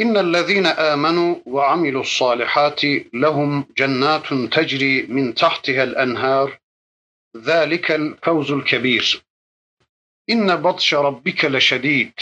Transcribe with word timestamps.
إن 0.00 0.16
الذين 0.16 0.66
آمنوا 0.66 1.36
وعملوا 1.46 2.00
الصالحات 2.00 2.80
لهم 3.12 3.66
جنات 3.76 4.26
تجري 4.52 5.02
من 5.02 5.34
تحتها 5.34 5.82
الأنهار. 5.82 6.58
ذلك 7.36 7.90
الفوز 7.90 8.50
الكبير. 8.50 9.22
إن 10.30 10.56
بطش 10.56 10.94
ربك 10.94 11.44
لشديد. 11.44 12.12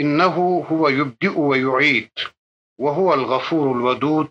إنه 0.00 0.66
هو 0.70 0.88
يبدئ 0.88 1.38
ويعيد. 1.38 2.10
وهو 2.78 3.14
الغفور 3.14 3.72
الودود. 3.72 4.30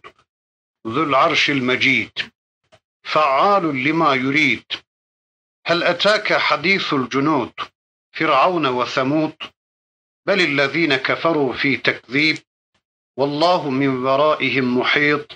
ذو 0.88 1.03
العرش 1.03 1.49
المجيد. 1.49 2.11
فعال 3.03 3.83
لما 3.83 4.14
يريد. 4.14 4.66
هل 5.66 5.83
أتاك 5.83 6.33
حديث 6.33 6.94
الجنود؟ 6.94 7.53
فرعون 8.11 8.66
وثمود. 8.66 9.36
بل 10.27 10.41
الذين 10.41 10.97
كفروا 10.97 11.52
في 11.52 11.77
تكذيب 11.77 12.38
والله 13.16 13.70
من 13.70 13.88
ورائهم 13.88 14.78
محيط 14.78 15.33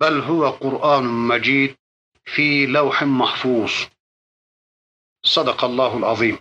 بل 0.00 0.20
هو 0.20 0.50
قرآن 0.50 1.04
مجيد 1.04 1.76
في 2.24 2.66
لوح 2.66 3.02
محفوظ 3.02 3.72
Sadakallahul 5.24 6.02
azim. 6.02 6.38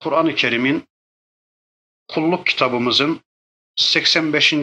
Kur'an-ı 0.00 0.34
Kerim'in 0.34 0.88
kulluk 2.08 2.46
kitabımızın 2.46 3.20
85. 3.76 4.54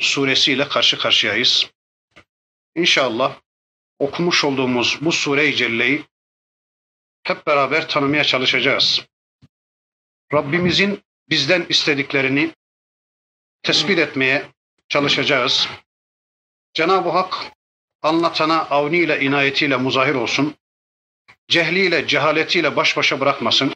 suresiyle 0.00 0.68
karşı 0.68 0.98
karşıyayız. 0.98 1.70
İnşallah 2.74 3.40
okumuş 3.98 4.44
olduğumuz 4.44 4.98
bu 5.00 5.12
sure-i 5.12 5.56
celleyi 5.56 6.04
hep 7.22 7.46
beraber 7.46 7.88
tanımaya 7.88 8.24
çalışacağız. 8.24 9.06
Rabbimizin 10.33 11.03
bizden 11.29 11.65
istediklerini 11.69 12.51
tespit 13.63 13.99
etmeye 13.99 14.45
çalışacağız. 14.89 15.67
Cenab-ı 16.73 17.09
Hak 17.09 17.33
anlatana 18.01 18.61
avniyle 18.61 19.21
inayetiyle 19.21 19.77
muzahir 19.77 20.15
olsun. 20.15 20.55
Cehliyle, 21.47 22.07
cehaletiyle 22.07 22.75
baş 22.75 22.97
başa 22.97 23.19
bırakmasın. 23.19 23.73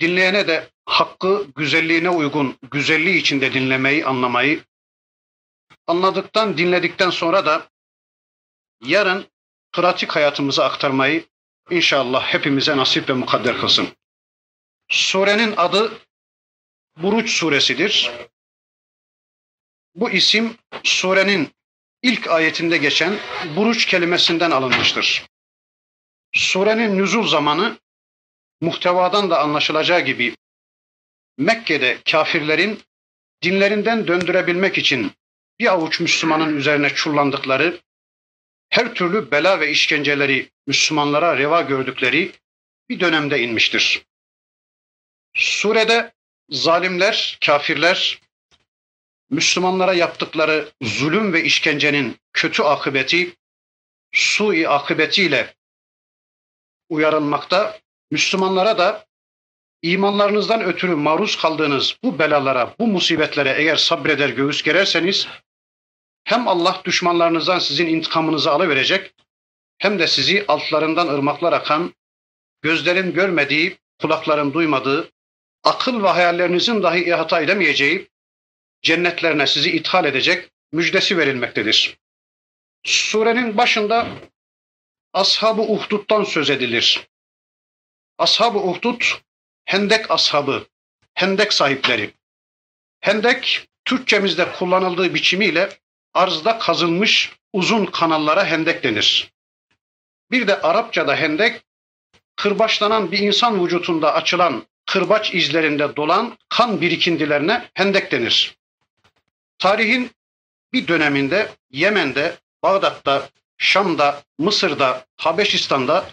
Dinleyene 0.00 0.48
de 0.48 0.68
hakkı 0.84 1.46
güzelliğine 1.56 2.10
uygun, 2.10 2.58
güzelliği 2.70 3.20
içinde 3.20 3.54
dinlemeyi, 3.54 4.06
anlamayı, 4.06 4.64
anladıktan, 5.86 6.58
dinledikten 6.58 7.10
sonra 7.10 7.46
da 7.46 7.68
yarın 8.84 9.26
pratik 9.72 10.16
hayatımıza 10.16 10.64
aktarmayı 10.64 11.24
inşallah 11.70 12.24
hepimize 12.24 12.76
nasip 12.76 13.08
ve 13.08 13.12
mukadder 13.12 13.60
kılsın. 13.60 13.88
Surenin 14.92 15.54
adı 15.56 16.00
Buruç 16.96 17.30
suresidir. 17.30 18.10
Bu 19.94 20.10
isim 20.10 20.56
surenin 20.84 21.50
ilk 22.02 22.28
ayetinde 22.28 22.76
geçen 22.76 23.18
buruç 23.56 23.86
kelimesinden 23.86 24.50
alınmıştır. 24.50 25.26
Surenin 26.34 26.98
nüzul 26.98 27.26
zamanı 27.26 27.78
muhtevadan 28.60 29.30
da 29.30 29.40
anlaşılacağı 29.40 30.00
gibi 30.00 30.36
Mekke'de 31.38 31.98
kafirlerin 32.10 32.80
dinlerinden 33.42 34.06
döndürebilmek 34.06 34.78
için 34.78 35.12
bir 35.58 35.72
avuç 35.72 36.00
Müslümanın 36.00 36.56
üzerine 36.56 36.94
çullandıkları, 36.94 37.80
her 38.68 38.94
türlü 38.94 39.30
bela 39.30 39.60
ve 39.60 39.70
işkenceleri 39.70 40.50
Müslümanlara 40.66 41.38
reva 41.38 41.62
gördükleri 41.62 42.32
bir 42.88 43.00
dönemde 43.00 43.40
inmiştir. 43.40 44.02
Surede 45.34 46.12
zalimler, 46.50 47.38
kafirler 47.46 48.20
Müslümanlara 49.30 49.94
yaptıkları 49.94 50.68
zulüm 50.82 51.32
ve 51.32 51.44
işkencenin 51.44 52.16
kötü 52.32 52.62
akıbeti, 52.62 53.36
sui 54.12 54.68
akıbetiyle 54.68 55.54
uyarılmakta. 56.88 57.78
Müslümanlara 58.10 58.78
da 58.78 59.06
imanlarınızdan 59.82 60.64
ötürü 60.64 60.94
maruz 60.94 61.36
kaldığınız 61.36 61.96
bu 62.02 62.18
belalara, 62.18 62.74
bu 62.78 62.86
musibetlere 62.86 63.54
eğer 63.58 63.76
sabreder 63.76 64.28
göğüs 64.28 64.62
gererseniz 64.62 65.28
hem 66.24 66.48
Allah 66.48 66.82
düşmanlarınızdan 66.84 67.58
sizin 67.58 67.86
intikamınızı 67.86 68.50
alıverecek 68.50 69.14
hem 69.78 69.98
de 69.98 70.06
sizi 70.06 70.44
altlarından 70.48 71.08
ırmaklar 71.08 71.52
akan, 71.52 71.94
gözlerin 72.62 73.12
görmediği, 73.12 73.78
kulakların 74.00 74.52
duymadığı, 74.54 75.10
akıl 75.64 76.02
ve 76.02 76.08
hayallerinizin 76.08 76.82
dahi 76.82 77.04
ihata 77.04 77.40
edemeyeceği 77.40 78.08
cennetlerine 78.82 79.46
sizi 79.46 79.70
ithal 79.70 80.04
edecek 80.04 80.50
müjdesi 80.72 81.18
verilmektedir. 81.18 81.98
Surenin 82.84 83.56
başında 83.56 84.06
Ashab-ı 85.12 85.62
Uhdud'dan 85.62 86.24
söz 86.24 86.50
edilir. 86.50 87.08
Ashab-ı 88.18 88.58
Uhdud, 88.58 89.02
Hendek 89.64 90.10
ashabı, 90.10 90.66
Hendek 91.14 91.52
sahipleri. 91.52 92.14
Hendek, 93.00 93.68
Türkçemizde 93.84 94.52
kullanıldığı 94.52 95.14
biçimiyle 95.14 95.68
arzda 96.14 96.58
kazılmış 96.58 97.32
uzun 97.52 97.86
kanallara 97.86 98.46
hendek 98.46 98.82
denir. 98.84 99.32
Bir 100.30 100.46
de 100.46 100.60
Arapçada 100.60 101.16
hendek, 101.16 101.62
kırbaçlanan 102.36 103.12
bir 103.12 103.18
insan 103.18 103.64
vücutunda 103.64 104.14
açılan 104.14 104.66
kırbaç 104.86 105.34
izlerinde 105.34 105.96
dolan 105.96 106.38
kan 106.48 106.80
birikintilerine 106.80 107.68
hendek 107.74 108.12
denir. 108.12 108.56
Tarihin 109.58 110.10
bir 110.72 110.88
döneminde 110.88 111.48
Yemen'de, 111.70 112.36
Bağdat'ta, 112.62 113.28
Şam'da, 113.58 114.22
Mısır'da, 114.38 115.06
Habeşistan'da, 115.16 116.10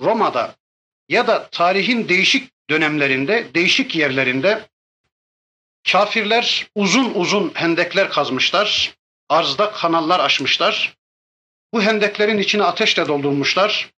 Roma'da 0.00 0.54
ya 1.08 1.26
da 1.26 1.48
tarihin 1.50 2.08
değişik 2.08 2.50
dönemlerinde, 2.70 3.54
değişik 3.54 3.96
yerlerinde 3.96 4.68
kafirler 5.92 6.66
uzun 6.74 7.14
uzun 7.14 7.52
hendekler 7.54 8.10
kazmışlar, 8.10 8.94
arzda 9.28 9.72
kanallar 9.72 10.20
açmışlar. 10.20 10.96
Bu 11.72 11.82
hendeklerin 11.82 12.38
içine 12.38 12.64
ateşle 12.64 13.08
doldurmuşlar 13.08 13.90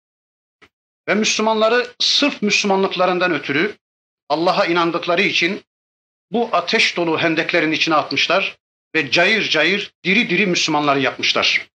ve 1.07 1.15
Müslümanları 1.15 1.87
sırf 1.99 2.41
Müslümanlıklarından 2.41 3.33
ötürü 3.33 3.77
Allah'a 4.29 4.65
inandıkları 4.65 5.21
için 5.21 5.61
bu 6.31 6.49
ateş 6.51 6.97
dolu 6.97 7.19
hendeklerin 7.19 7.71
içine 7.71 7.95
atmışlar 7.95 8.57
ve 8.95 9.11
cayır 9.11 9.49
cayır 9.49 9.93
diri 10.03 10.29
diri 10.29 10.47
Müslümanları 10.47 10.99
yapmışlar. 10.99 11.67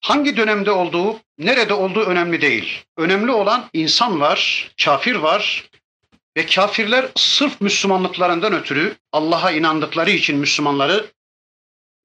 Hangi 0.00 0.36
dönemde 0.36 0.70
olduğu, 0.70 1.20
nerede 1.38 1.74
olduğu 1.74 2.04
önemli 2.04 2.40
değil. 2.40 2.84
Önemli 2.96 3.30
olan 3.30 3.70
insan 3.72 4.20
var, 4.20 4.70
kafir 4.84 5.14
var 5.14 5.70
ve 6.36 6.46
kafirler 6.46 7.08
sırf 7.16 7.60
Müslümanlıklarından 7.60 8.52
ötürü 8.52 8.96
Allah'a 9.12 9.50
inandıkları 9.50 10.10
için 10.10 10.38
Müslümanları 10.38 11.06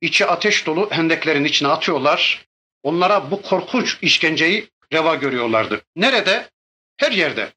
içi 0.02 0.26
ateş 0.26 0.66
dolu 0.66 0.88
hendeklerin 0.92 1.44
içine 1.44 1.68
atıyorlar. 1.68 2.46
Onlara 2.84 3.32
bu 3.32 3.42
korkunç 3.42 3.98
işkenceyi 4.02 4.70
reva 4.94 5.16
görüyorlardı. 5.16 5.82
Nerede? 5.96 6.50
Her 6.98 7.12
yerde. 7.12 7.54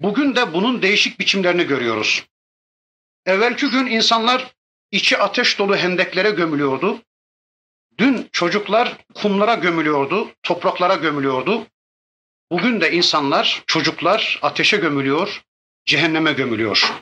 Bugün 0.00 0.36
de 0.36 0.52
bunun 0.52 0.82
değişik 0.82 1.20
biçimlerini 1.20 1.64
görüyoruz. 1.64 2.24
Evvelki 3.26 3.70
gün 3.70 3.86
insanlar 3.86 4.54
içi 4.90 5.18
ateş 5.18 5.58
dolu 5.58 5.76
hendeklere 5.76 6.30
gömülüyordu. 6.30 7.02
Dün 7.98 8.28
çocuklar 8.32 8.96
kumlara 9.14 9.54
gömülüyordu, 9.54 10.30
topraklara 10.42 10.94
gömülüyordu. 10.94 11.66
Bugün 12.50 12.80
de 12.80 12.92
insanlar, 12.92 13.62
çocuklar 13.66 14.38
ateşe 14.42 14.76
gömülüyor, 14.76 15.42
cehenneme 15.84 16.32
gömülüyor. 16.32 16.92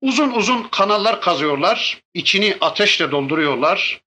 Uzun 0.00 0.30
uzun 0.30 0.62
kanallar 0.62 1.20
kazıyorlar, 1.20 2.02
içini 2.14 2.56
ateşle 2.60 3.10
dolduruyorlar 3.10 4.02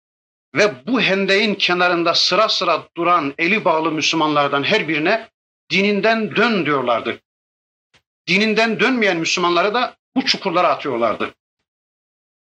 ve 0.56 0.88
bu 0.88 1.02
hendeğin 1.02 1.56
kenarında 1.56 2.14
sıra 2.14 2.50
sıra 2.50 2.88
duran 2.98 3.34
eli 3.38 3.66
bağlı 3.66 3.92
Müslümanlardan 3.92 4.64
her 4.64 4.88
birine 4.88 5.30
dininden 5.72 6.36
dön 6.36 6.66
diyorlardı. 6.66 7.25
Dininden 8.28 8.80
dönmeyen 8.80 9.18
Müslümanları 9.18 9.74
da 9.74 9.98
bu 10.16 10.26
çukurlara 10.26 10.68
atıyorlardı. 10.68 11.34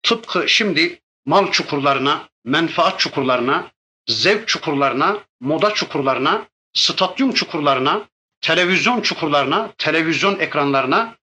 Tıpkı 0.04 0.50
şimdi 0.50 1.02
mal 1.26 1.52
çukurlarına, 1.52 2.30
menfaat 2.46 3.00
çukurlarına, 3.00 3.72
zevk 4.08 4.48
çukurlarına, 4.48 5.24
moda 5.40 5.74
çukurlarına, 5.74 6.48
stadyum 6.74 7.34
çukurlarına, 7.34 8.10
televizyon 8.42 9.02
çukurlarına, 9.02 9.74
televizyon 9.78 10.40
ekranlarına 10.40 11.16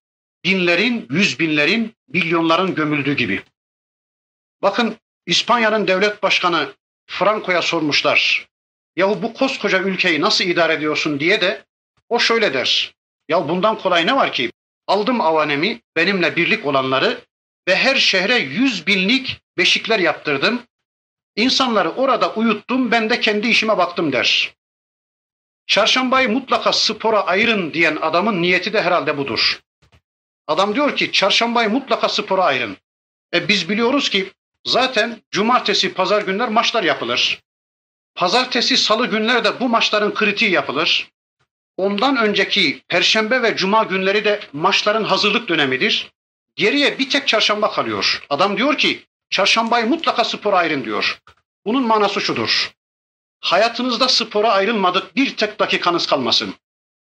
binlerin, 0.44 1.06
yüz 1.10 1.38
binlerin, 1.38 1.94
milyonların 2.08 2.74
gömüldüğü 2.74 3.16
gibi. 3.16 3.42
Bakın 4.62 4.96
İspanya'nın 5.26 5.86
devlet 5.86 6.22
başkanı 6.22 6.72
Franco'ya 7.06 7.62
sormuşlar. 7.62 8.48
Yahu 8.96 9.22
bu 9.22 9.34
koskoca 9.34 9.78
ülkeyi 9.78 10.20
nasıl 10.20 10.44
idare 10.44 10.72
ediyorsun 10.72 11.20
diye 11.20 11.40
de 11.40 11.64
o 12.08 12.18
şöyle 12.18 12.54
der. 12.54 12.95
Ya 13.28 13.48
bundan 13.48 13.78
kolay 13.78 14.06
ne 14.06 14.16
var 14.16 14.32
ki? 14.32 14.52
Aldım 14.86 15.20
avanemi, 15.20 15.80
benimle 15.96 16.36
birlik 16.36 16.66
olanları 16.66 17.20
ve 17.68 17.76
her 17.76 17.96
şehre 17.96 18.36
yüz 18.36 18.86
binlik 18.86 19.40
beşikler 19.58 19.98
yaptırdım. 19.98 20.62
İnsanları 21.36 21.90
orada 21.90 22.34
uyuttum, 22.34 22.90
ben 22.90 23.10
de 23.10 23.20
kendi 23.20 23.48
işime 23.48 23.78
baktım 23.78 24.12
der. 24.12 24.54
Çarşambayı 25.66 26.28
mutlaka 26.28 26.72
spora 26.72 27.26
ayırın 27.26 27.72
diyen 27.72 27.96
adamın 27.96 28.42
niyeti 28.42 28.72
de 28.72 28.82
herhalde 28.82 29.18
budur. 29.18 29.60
Adam 30.46 30.74
diyor 30.74 30.96
ki 30.96 31.12
çarşambayı 31.12 31.70
mutlaka 31.70 32.08
spora 32.08 32.44
ayırın. 32.44 32.76
E 33.34 33.48
biz 33.48 33.68
biliyoruz 33.68 34.08
ki 34.10 34.32
zaten 34.64 35.22
cumartesi, 35.30 35.94
pazar 35.94 36.22
günler 36.22 36.48
maçlar 36.48 36.82
yapılır. 36.82 37.42
Pazartesi, 38.14 38.76
salı 38.76 39.06
günlerde 39.06 39.60
bu 39.60 39.68
maçların 39.68 40.14
kritiği 40.14 40.50
yapılır. 40.50 41.08
Ondan 41.76 42.16
önceki 42.16 42.82
perşembe 42.88 43.42
ve 43.42 43.56
cuma 43.56 43.82
günleri 43.82 44.24
de 44.24 44.40
maçların 44.52 45.04
hazırlık 45.04 45.48
dönemidir. 45.48 46.10
Geriye 46.56 46.98
bir 46.98 47.10
tek 47.10 47.28
çarşamba 47.28 47.70
kalıyor. 47.70 48.26
Adam 48.30 48.56
diyor 48.56 48.78
ki 48.78 49.06
çarşambayı 49.30 49.86
mutlaka 49.86 50.24
spora 50.24 50.56
ayırın 50.56 50.84
diyor. 50.84 51.18
Bunun 51.66 51.86
manası 51.86 52.20
şudur. 52.20 52.70
Hayatınızda 53.40 54.08
spora 54.08 54.52
ayrılmadık 54.52 55.16
bir 55.16 55.36
tek 55.36 55.58
dakikanız 55.58 56.06
kalmasın. 56.06 56.54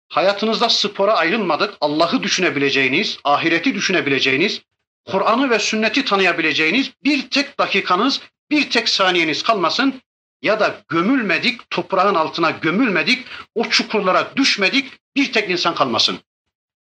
Hayatınızda 0.10 0.70
spora 0.70 1.14
ayrılmadık 1.14 1.74
Allah'ı 1.82 2.24
düşünebileceğiniz, 2.24 3.18
ahireti 3.24 3.76
düşünebileceğiniz, 3.76 4.62
Kur'an'ı 5.06 5.50
ve 5.50 5.60
sünneti 5.60 6.06
tanıyabileceğiniz 6.06 6.92
bir 7.04 7.30
tek 7.30 7.60
dakikanız, 7.60 8.22
bir 8.52 8.70
tek 8.70 8.90
saniyeniz 8.90 9.44
kalmasın 9.44 10.02
ya 10.46 10.60
da 10.60 10.82
gömülmedik, 10.88 11.70
toprağın 11.70 12.16
altına 12.16 12.52
gömülmedik, 12.52 13.26
o 13.56 13.70
çukurlara 13.70 14.36
düşmedik, 14.36 14.92
bir 15.16 15.34
tek 15.34 15.50
insan 15.50 15.76
kalmasın. 15.76 16.20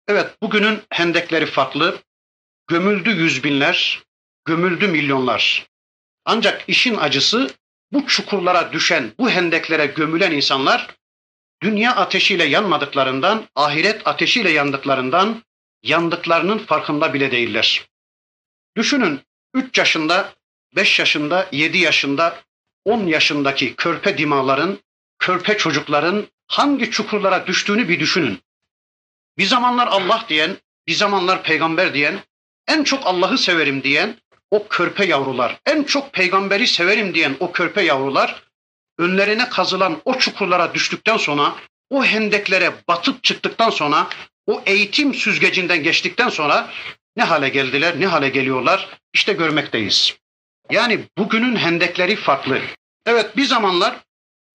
Evet, 0.07 0.41
bugünün 0.41 0.79
hendekleri 0.89 1.45
farklı. 1.45 1.97
Gömüldü 2.67 3.09
yüz 3.09 3.43
binler, 3.43 4.03
gömüldü 4.45 4.87
milyonlar. 4.87 5.67
Ancak 6.25 6.63
işin 6.67 6.95
acısı 6.95 7.49
bu 7.91 8.07
çukurlara 8.07 8.73
düşen, 8.73 9.11
bu 9.19 9.29
hendeklere 9.29 9.85
gömülen 9.85 10.31
insanlar 10.31 10.95
dünya 11.61 11.95
ateşiyle 11.95 12.43
yanmadıklarından, 12.43 13.45
ahiret 13.55 14.07
ateşiyle 14.07 14.51
yandıklarından, 14.51 15.43
yandıklarının 15.83 16.57
farkında 16.57 17.13
bile 17.13 17.31
değiller. 17.31 17.89
Düşünün 18.77 19.21
3 19.53 19.77
yaşında, 19.77 20.33
5 20.75 20.99
yaşında, 20.99 21.47
7 21.51 21.77
yaşında, 21.77 22.48
10 22.85 23.07
yaşındaki 23.07 23.75
körpe 23.75 24.17
dimaların, 24.17 24.79
körpe 25.19 25.57
çocukların 25.57 26.27
hangi 26.47 26.91
çukurlara 26.91 27.47
düştüğünü 27.47 27.89
bir 27.89 27.99
düşünün. 27.99 28.39
Bir 29.37 29.45
zamanlar 29.45 29.87
Allah 29.87 30.25
diyen, 30.29 30.57
bir 30.87 30.93
zamanlar 30.93 31.43
peygamber 31.43 31.93
diyen, 31.93 32.19
en 32.67 32.83
çok 32.83 33.07
Allah'ı 33.07 33.37
severim 33.37 33.83
diyen 33.83 34.17
o 34.51 34.67
körpe 34.67 35.05
yavrular, 35.05 35.59
en 35.65 35.83
çok 35.83 36.13
peygamberi 36.13 36.67
severim 36.67 37.13
diyen 37.13 37.35
o 37.39 37.51
körpe 37.51 37.81
yavrular 37.81 38.43
önlerine 38.97 39.49
kazılan 39.49 40.01
o 40.05 40.17
çukurlara 40.17 40.73
düştükten 40.73 41.17
sonra, 41.17 41.55
o 41.89 42.05
hendeklere 42.05 42.73
batıp 42.87 43.23
çıktıktan 43.23 43.69
sonra, 43.69 44.07
o 44.47 44.63
eğitim 44.65 45.13
süzgecinden 45.13 45.83
geçtikten 45.83 46.29
sonra 46.29 46.69
ne 47.15 47.23
hale 47.23 47.49
geldiler, 47.49 47.99
ne 47.99 48.07
hale 48.07 48.29
geliyorlar 48.29 48.89
işte 49.13 49.33
görmekteyiz. 49.33 50.17
Yani 50.69 51.05
bugünün 51.17 51.55
hendekleri 51.55 52.15
farklı. 52.15 52.61
Evet 53.05 53.37
bir 53.37 53.45
zamanlar 53.45 53.97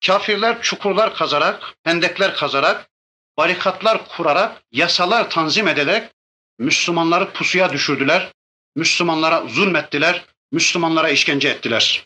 kafirler 0.06 0.62
çukurlar 0.62 1.14
kazarak, 1.14 1.75
hendekler 1.84 2.37
kazarak, 2.37 2.90
barikatlar 3.37 4.08
kurarak, 4.08 4.62
yasalar 4.72 5.31
tanzim 5.31 5.69
ederek 5.69 6.11
Müslümanları 6.58 7.32
pusuya 7.32 7.72
düşürdüler. 7.72 8.32
Müslümanlara 8.76 9.49
zulmettiler, 9.49 10.25
Müslümanlara 10.52 11.08
işkence 11.08 11.49
ettiler. 11.49 12.05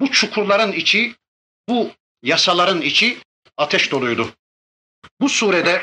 Bu 0.00 0.10
çukurların 0.10 0.72
içi, 0.72 1.14
bu 1.68 1.90
yasaların 2.22 2.80
içi 2.80 3.18
ateş 3.56 3.90
doluydu. 3.92 4.30
Bu 5.20 5.28
surede 5.28 5.82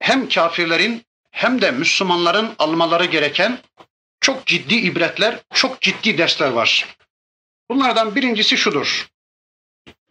hem 0.00 0.28
kafirlerin 0.28 1.04
hem 1.30 1.62
de 1.62 1.70
Müslümanların 1.70 2.54
almaları 2.58 3.04
gereken 3.04 3.58
çok 4.20 4.46
ciddi 4.46 4.74
ibretler, 4.74 5.40
çok 5.54 5.80
ciddi 5.80 6.18
dersler 6.18 6.50
var. 6.50 6.96
Bunlardan 7.70 8.14
birincisi 8.14 8.56
şudur. 8.56 9.08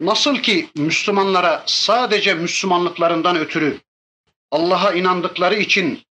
Nasıl 0.00 0.36
ki 0.36 0.68
Müslümanlara 0.76 1.62
sadece 1.66 2.34
Müslümanlıklarından 2.34 3.36
ötürü 3.36 3.80
Allah'a 4.50 4.92
inandıkları 4.92 5.54
için 5.54 6.02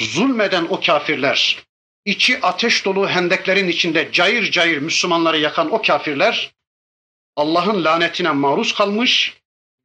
zulmeden 0.00 0.64
o 0.64 0.80
kafirler, 0.80 1.62
içi 2.04 2.40
ateş 2.40 2.84
dolu 2.84 3.08
hendeklerin 3.08 3.68
içinde 3.68 4.12
cayır 4.12 4.50
cayır 4.50 4.78
Müslümanları 4.78 5.38
yakan 5.38 5.72
o 5.72 5.82
kafirler 5.82 6.52
Allah'ın 7.36 7.84
lanetine 7.84 8.30
maruz 8.30 8.74
kalmış, 8.74 9.36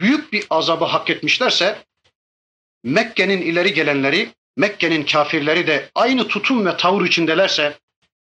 büyük 0.02 0.34
bir 0.34 0.46
azabı 0.50 0.86
hak 0.86 1.10
etmişlerse 1.10 1.84
Mekke'nin 2.84 3.42
ileri 3.42 3.74
gelenleri, 3.74 4.30
Mekke'nin 4.58 5.06
kafirleri 5.06 5.68
de 5.68 5.90
aynı 5.96 6.28
tutum 6.28 6.66
ve 6.66 6.78
tavır 6.78 7.06
içindelerse 7.06 7.78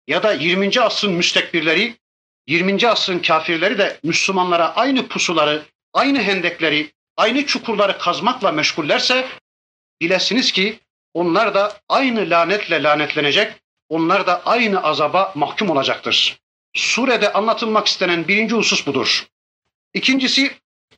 ya 0.08 0.24
da 0.24 0.34
20. 0.34 0.82
asrın 0.82 1.14
müstekbirleri, 1.14 1.96
20. 2.48 2.88
asrın 2.88 3.20
kafirleri 3.20 3.78
de 3.78 4.00
Müslümanlara 4.04 4.76
aynı 4.76 5.08
pusuları, 5.08 5.64
aynı 5.94 6.22
hendekleri, 6.22 6.92
aynı 7.18 7.46
çukurları 7.46 7.98
kazmakla 7.98 8.52
meşgullerse 8.52 9.28
bilesiniz 10.02 10.52
ki 10.52 10.80
onlar 11.14 11.54
da 11.54 11.80
aynı 11.90 12.30
lanetle 12.30 12.84
lanetlenecek, 12.84 13.54
onlar 13.90 14.28
da 14.28 14.46
aynı 14.46 14.84
azaba 14.84 15.32
mahkum 15.36 15.70
olacaktır. 15.70 16.40
Surede 16.76 17.34
anlatılmak 17.34 17.88
istenen 17.88 18.28
birinci 18.28 18.56
husus 18.56 18.88
budur. 18.88 19.28
İkincisi, 19.94 20.52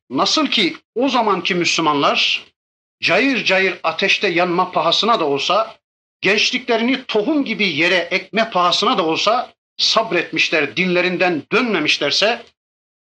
nasıl 0.09 0.47
ki 0.47 0.77
o 0.95 1.09
zamanki 1.09 1.55
Müslümanlar 1.55 2.50
cayır 3.01 3.43
cayır 3.43 3.79
ateşte 3.83 4.27
yanma 4.27 4.71
pahasına 4.71 5.19
da 5.19 5.25
olsa, 5.25 5.75
gençliklerini 6.21 7.05
tohum 7.05 7.45
gibi 7.45 7.67
yere 7.67 7.95
ekme 7.95 8.49
pahasına 8.49 8.97
da 8.97 9.05
olsa 9.05 9.53
sabretmişler, 9.77 10.77
dinlerinden 10.77 11.43
dönmemişlerse, 11.51 12.41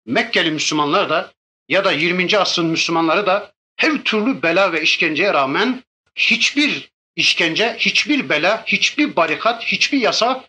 Mekkeli 0.06 0.52
Müslümanlar 0.52 1.10
da 1.10 1.32
ya 1.70 1.86
da 1.86 1.92
20. 1.92 2.38
asrın 2.38 2.66
Müslümanları 2.66 3.25
da 3.25 3.54
her 3.78 4.04
türlü 4.04 4.42
bela 4.42 4.74
ve 4.74 4.82
işkenceye 4.82 5.34
rağmen 5.34 5.84
hiçbir 6.16 6.92
işkence, 7.16 7.75
hiçbir 7.80 8.30
bela, 8.30 8.64
hiçbir 8.66 9.16
barikat, 9.16 9.64
hiçbir 9.64 9.98
yasa 9.98 10.46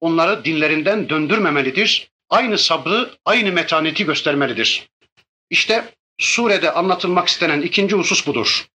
onları 0.00 0.44
dinlerinden 0.44 1.08
döndürmemelidir. 1.08 2.10
Aynı 2.28 2.58
sabrı, 2.58 3.10
aynı 3.24 3.52
metaneti 3.52 4.04
göstermelidir. 4.04 4.88
İşte 5.50 5.94
surede 6.18 6.72
anlatılmak 6.72 7.28
istenen 7.28 7.62
ikinci 7.62 7.96
husus 7.96 8.26
budur. 8.26 8.69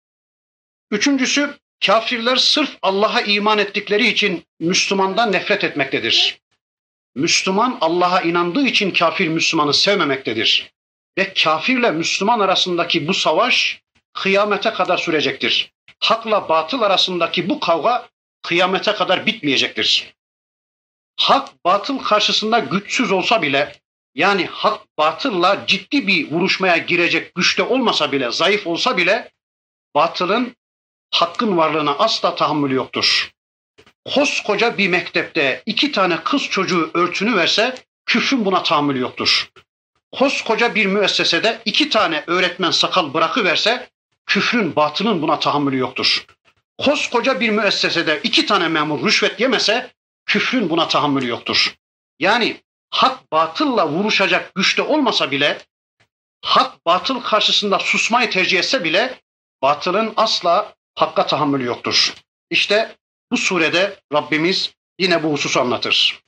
Üçüncüsü 0.93 1.57
kafirler 1.85 2.35
sırf 2.35 2.77
Allah'a 2.81 3.21
iman 3.21 3.57
ettikleri 3.57 4.07
için 4.07 4.45
Müslümandan 4.59 5.31
nefret 5.31 5.63
etmektedir. 5.63 6.39
Müslüman 7.15 7.77
Allah'a 7.81 8.21
inandığı 8.21 8.67
için 8.67 8.91
kafir 8.91 9.27
Müslümanı 9.27 9.73
sevmemektedir. 9.73 10.71
Ve 11.17 11.33
kafirle 11.33 11.91
Müslüman 11.91 12.39
arasındaki 12.39 13.07
bu 13.07 13.13
savaş 13.13 13.81
kıyamete 14.13 14.73
kadar 14.73 14.97
sürecektir. 14.97 15.73
Hakla 15.99 16.49
batıl 16.49 16.81
arasındaki 16.81 17.49
bu 17.49 17.59
kavga 17.59 18.09
kıyamete 18.43 18.93
kadar 18.93 19.25
bitmeyecektir. 19.25 20.13
Hak 21.17 21.65
batıl 21.65 21.97
karşısında 21.97 22.59
güçsüz 22.59 23.11
olsa 23.11 23.41
bile 23.41 23.75
yani 24.15 24.45
hak 24.45 24.97
batılla 24.97 25.63
ciddi 25.67 26.07
bir 26.07 26.31
vuruşmaya 26.31 26.77
girecek 26.77 27.35
güçte 27.35 27.63
olmasa 27.63 28.11
bile, 28.11 28.31
zayıf 28.31 28.67
olsa 28.67 28.97
bile 28.97 29.31
batılın 29.95 30.55
hakkın 31.13 31.57
varlığına 31.57 31.91
asla 31.91 32.35
tahammülü 32.35 32.73
yoktur. 32.73 33.31
Koskoca 34.05 34.77
bir 34.77 34.87
mektepte 34.87 35.63
iki 35.65 35.91
tane 35.91 36.23
kız 36.23 36.43
çocuğu 36.43 36.91
örtünü 36.93 37.35
verse 37.35 37.75
küfrün 38.05 38.45
buna 38.45 38.63
tahammülü 38.63 38.99
yoktur. 38.99 39.49
Koskoca 40.11 40.75
bir 40.75 40.85
müessesede 40.85 41.61
iki 41.65 41.89
tane 41.89 42.23
öğretmen 42.27 42.71
sakal 42.71 43.13
bırakıverse 43.13 43.89
küfrün, 44.25 44.75
batılın 44.75 45.21
buna 45.21 45.39
tahammülü 45.39 45.77
yoktur. 45.77 46.25
Koskoca 46.77 47.39
bir 47.39 47.49
müessesede 47.49 48.19
iki 48.23 48.45
tane 48.45 48.67
memur 48.67 49.05
rüşvet 49.05 49.39
yemese 49.39 49.91
küfrün 50.25 50.69
buna 50.69 50.87
tahammülü 50.87 51.27
yoktur. 51.27 51.75
Yani 52.19 52.61
hak 52.89 53.31
batılla 53.31 53.89
vuruşacak 53.89 54.55
güçte 54.55 54.81
olmasa 54.81 55.31
bile 55.31 55.57
hak 56.41 56.85
batıl 56.85 57.21
karşısında 57.21 57.79
susmayı 57.79 58.29
tercih 58.29 58.59
etse 58.59 58.83
bile 58.83 59.19
batılın 59.61 60.13
asla 60.17 60.75
hakka 60.95 61.27
tahammülü 61.27 61.63
yoktur. 61.63 62.13
İşte 62.49 62.95
bu 63.31 63.37
surede 63.37 63.99
Rabbimiz 64.13 64.73
yine 64.99 65.23
bu 65.23 65.31
hususu 65.31 65.61
anlatır. 65.61 66.23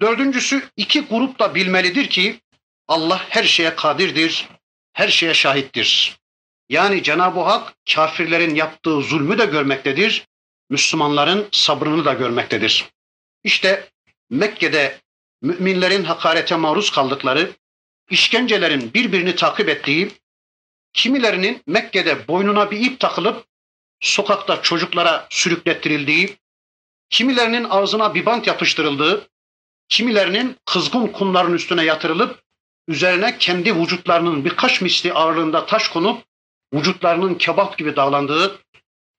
Dördüncüsü 0.00 0.68
iki 0.76 1.00
grup 1.00 1.38
da 1.38 1.54
bilmelidir 1.54 2.06
ki 2.06 2.40
Allah 2.88 3.20
her 3.28 3.44
şeye 3.44 3.74
kadirdir, 3.74 4.48
her 4.92 5.08
şeye 5.08 5.34
şahittir. 5.34 6.18
Yani 6.68 7.02
Cenab-ı 7.02 7.40
Hak 7.40 7.74
kafirlerin 7.94 8.54
yaptığı 8.54 9.02
zulmü 9.02 9.38
de 9.38 9.44
görmektedir, 9.44 10.26
Müslümanların 10.70 11.48
sabrını 11.52 12.04
da 12.04 12.12
görmektedir. 12.12 12.88
İşte 13.44 13.90
Mekke'de 14.30 15.00
müminlerin 15.42 16.04
hakarete 16.04 16.56
maruz 16.56 16.90
kaldıkları, 16.90 17.52
işkencelerin 18.10 18.94
birbirini 18.94 19.36
takip 19.36 19.68
ettiği, 19.68 20.10
kimilerinin 20.92 21.62
Mekke'de 21.66 22.28
boynuna 22.28 22.70
bir 22.70 22.80
ip 22.80 23.00
takılıp 23.00 23.46
sokakta 24.04 24.62
çocuklara 24.62 25.26
sürüklettirildiği, 25.30 26.36
kimilerinin 27.10 27.64
ağzına 27.64 28.14
bir 28.14 28.26
bant 28.26 28.46
yapıştırıldığı, 28.46 29.28
kimilerinin 29.88 30.56
kızgın 30.66 31.06
kumların 31.06 31.54
üstüne 31.54 31.84
yatırılıp 31.84 32.42
üzerine 32.88 33.38
kendi 33.38 33.80
vücutlarının 33.80 34.44
birkaç 34.44 34.80
misli 34.80 35.12
ağırlığında 35.12 35.66
taş 35.66 35.88
konup 35.88 36.24
vücutlarının 36.74 37.34
kebap 37.34 37.78
gibi 37.78 37.96
dağlandığı, 37.96 38.58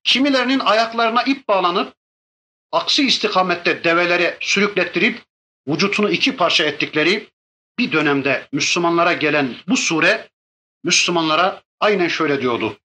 kimilerinin 0.03 0.59
ayaklarına 0.59 1.23
ip 1.23 1.47
bağlanıp 1.47 1.93
aksi 2.71 3.07
istikamette 3.07 3.83
develere 3.83 4.37
sürüklettirip 4.41 5.21
vücutunu 5.67 6.09
iki 6.09 6.35
parça 6.35 6.63
ettikleri 6.63 7.29
bir 7.79 7.91
dönemde 7.91 8.47
Müslümanlara 8.51 9.13
gelen 9.13 9.55
bu 9.67 9.77
sure 9.77 10.29
Müslümanlara 10.83 11.63
aynen 11.79 12.07
şöyle 12.07 12.41
diyordu. 12.41 12.77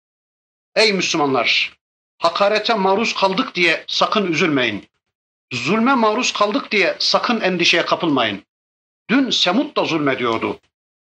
Ey 0.75 0.93
Müslümanlar! 0.93 1.78
Hakarete 2.19 2.73
maruz 2.73 3.13
kaldık 3.13 3.55
diye 3.55 3.83
sakın 3.87 4.31
üzülmeyin. 4.31 4.87
Zulme 5.53 5.93
maruz 5.95 6.33
kaldık 6.33 6.71
diye 6.71 6.95
sakın 6.99 7.41
endişeye 7.41 7.85
kapılmayın. 7.85 8.43
Dün 9.09 9.29
Semud 9.29 9.75
da 9.77 9.85
zulmediyordu. 9.85 10.59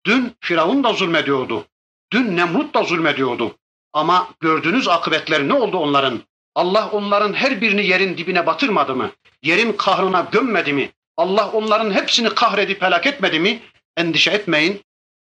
Dün 0.06 0.36
Firavun 0.40 0.84
da 0.84 0.92
zulmediyordu. 0.92 1.66
Dün 2.12 2.36
Nemrut 2.36 2.75
da 2.75 2.82
zulmediyordu. 2.82 3.56
Ama 3.92 4.28
gördüğünüz 4.40 4.88
akıbetler 4.88 5.48
ne 5.48 5.54
oldu 5.54 5.76
onların? 5.76 6.20
Allah 6.54 6.90
onların 6.92 7.32
her 7.32 7.60
birini 7.60 7.86
yerin 7.86 8.18
dibine 8.18 8.46
batırmadı 8.46 8.94
mı? 8.96 9.10
Yerin 9.42 9.72
kahrına 9.72 10.28
gömmedi 10.32 10.72
mi? 10.72 10.90
Allah 11.16 11.50
onların 11.52 11.90
hepsini 11.90 12.28
kahredip 12.28 12.82
helak 12.82 13.06
etmedi 13.06 13.40
mi? 13.40 13.62
Endişe 13.96 14.30
etmeyin. 14.30 14.80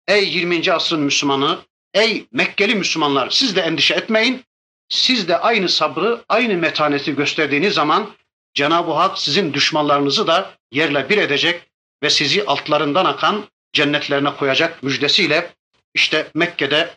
Ey 0.08 0.28
20. 0.28 0.72
asrın 0.72 1.00
Müslümanı, 1.00 1.58
ey 1.94 2.26
Mekkeli 2.32 2.74
Müslümanlar 2.74 3.30
siz 3.30 3.56
de 3.56 3.60
endişe 3.60 3.94
etmeyin. 3.94 4.44
Siz 4.92 5.28
de 5.28 5.38
aynı 5.38 5.68
sabrı, 5.68 6.24
aynı 6.28 6.54
metaneti 6.54 7.16
gösterdiğiniz 7.16 7.74
zaman 7.74 8.14
Cenab-ı 8.54 8.92
Hak 8.92 9.18
sizin 9.18 9.54
düşmanlarınızı 9.54 10.26
da 10.26 10.54
yerle 10.72 11.08
bir 11.08 11.18
edecek 11.18 11.70
ve 12.02 12.10
sizi 12.10 12.44
altlarından 12.44 13.04
akan 13.04 13.44
cennetlerine 13.72 14.36
koyacak 14.36 14.82
müjdesiyle 14.82 15.54
işte 15.94 16.30
Mekke'de 16.34 16.96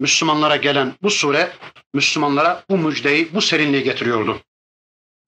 Müslümanlara 0.00 0.56
gelen 0.56 0.94
bu 1.02 1.10
sure 1.10 1.52
Müslümanlara 1.94 2.64
bu 2.70 2.78
müjdeyi, 2.78 3.34
bu 3.34 3.42
serinliği 3.42 3.82
getiriyordu. 3.82 4.40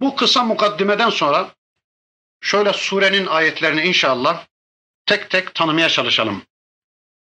Bu 0.01 0.17
kısa 0.17 0.45
mukaddimeden 0.45 1.11
sonra 1.11 1.55
şöyle 2.41 2.73
surenin 2.73 3.27
ayetlerini 3.27 3.83
inşallah 3.83 4.47
tek 5.07 5.31
tek 5.31 5.55
tanımaya 5.55 5.89
çalışalım. 5.89 6.43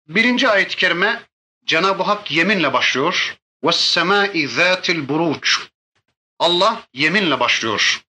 Birinci 0.08 0.50
ayet-i 0.50 0.76
kerime 0.76 1.24
Cenab-ı 1.66 2.04
Hak 2.04 2.32
yeminle 2.32 2.74
başlıyor. 2.74 3.38
وَالسَّمَاءِ 3.65 4.33
ذَاتِ 4.33 4.83
الْبُرُوجِ 4.83 5.69
Allah 6.39 6.83
yeminle 6.95 7.41
başlıyor. 7.41 8.03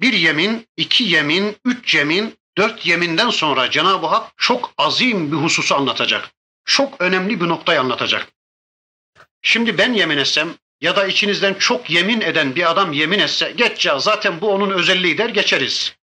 Bir 0.00 0.12
yemin, 0.12 0.66
iki 0.76 1.04
yemin, 1.04 1.56
üç 1.64 1.94
yemin, 1.94 2.38
dört 2.58 2.86
yeminden 2.86 3.30
sonra 3.30 3.70
Cenab-ı 3.70 4.06
Hak 4.06 4.32
çok 4.36 4.74
azim 4.78 5.32
bir 5.32 5.36
hususu 5.36 5.76
anlatacak. 5.76 6.30
Çok 6.64 7.00
önemli 7.00 7.40
bir 7.40 7.48
noktayı 7.48 7.80
anlatacak. 7.80 8.32
Şimdi 9.42 9.78
ben 9.78 9.92
yemin 9.92 10.18
etsem 10.18 10.54
ya 10.80 10.96
da 10.96 11.06
içinizden 11.06 11.54
çok 11.54 11.90
yemin 11.90 12.20
eden 12.20 12.54
bir 12.54 12.70
adam 12.70 12.92
yemin 12.92 13.18
etse 13.18 13.52
geç 13.56 13.86
ya 13.86 13.98
zaten 13.98 14.40
bu 14.40 14.52
onun 14.52 14.70
özelliği 14.70 15.18
der 15.18 15.28
geçeriz. 15.28 15.96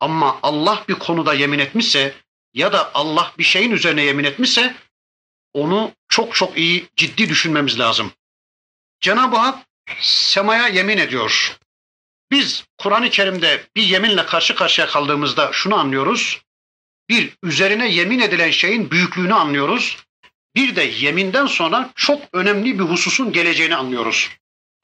Ama 0.00 0.38
Allah 0.42 0.84
bir 0.88 0.94
konuda 0.94 1.34
yemin 1.34 1.58
etmişse 1.58 2.14
ya 2.54 2.72
da 2.72 2.90
Allah 2.94 3.32
bir 3.38 3.44
şeyin 3.44 3.70
üzerine 3.70 4.02
yemin 4.02 4.24
etmişse 4.24 4.74
onu 5.53 5.91
çok 6.09 6.35
çok 6.35 6.57
iyi 6.57 6.87
ciddi 6.95 7.29
düşünmemiz 7.29 7.79
lazım. 7.79 8.11
Cenab-ı 8.99 9.37
Hak 9.37 9.59
semaya 10.01 10.67
yemin 10.67 10.97
ediyor. 10.97 11.57
Biz 12.31 12.65
Kur'an-ı 12.77 13.09
Kerim'de 13.09 13.63
bir 13.75 13.83
yeminle 13.83 14.25
karşı 14.25 14.55
karşıya 14.55 14.87
kaldığımızda 14.87 15.49
şunu 15.53 15.75
anlıyoruz. 15.75 16.41
Bir, 17.09 17.37
üzerine 17.43 17.91
yemin 17.91 18.19
edilen 18.19 18.51
şeyin 18.51 18.91
büyüklüğünü 18.91 19.33
anlıyoruz. 19.33 19.97
Bir 20.55 20.75
de 20.75 20.83
yeminden 20.83 21.45
sonra 21.45 21.89
çok 21.95 22.21
önemli 22.33 22.79
bir 22.79 22.83
hususun 22.83 23.31
geleceğini 23.31 23.75
anlıyoruz. 23.75 24.29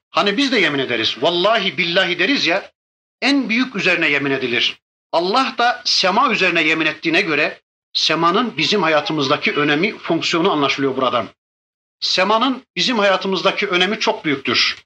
Hani 0.10 0.38
biz 0.38 0.52
de 0.52 0.60
yemin 0.60 0.80
ederiz. 0.80 1.16
Vallahi 1.22 1.78
billahi 1.78 2.20
deriz 2.20 2.48
ya. 2.48 2.72
En 3.22 3.50
büyük 3.50 3.76
üzerine 3.76 4.10
yemin 4.10 4.32
edilir. 4.32 4.80
Allah 5.12 5.56
da 5.58 5.82
sema 5.86 6.32
üzerine 6.32 6.64
yemin 6.64 6.86
ettiğine 6.86 7.22
göre 7.22 7.62
semanın 7.96 8.58
bizim 8.58 8.84
hayatımızdaki 8.84 9.54
önemi, 9.54 9.98
fonksiyonu 9.98 10.52
anlaşılıyor 10.52 10.98
buradan. 10.98 11.28
Semanın 12.00 12.64
bizim 12.76 13.00
hayatımızdaki 13.00 13.68
önemi 13.68 14.00
çok 14.00 14.26
büyüktür. 14.26 14.78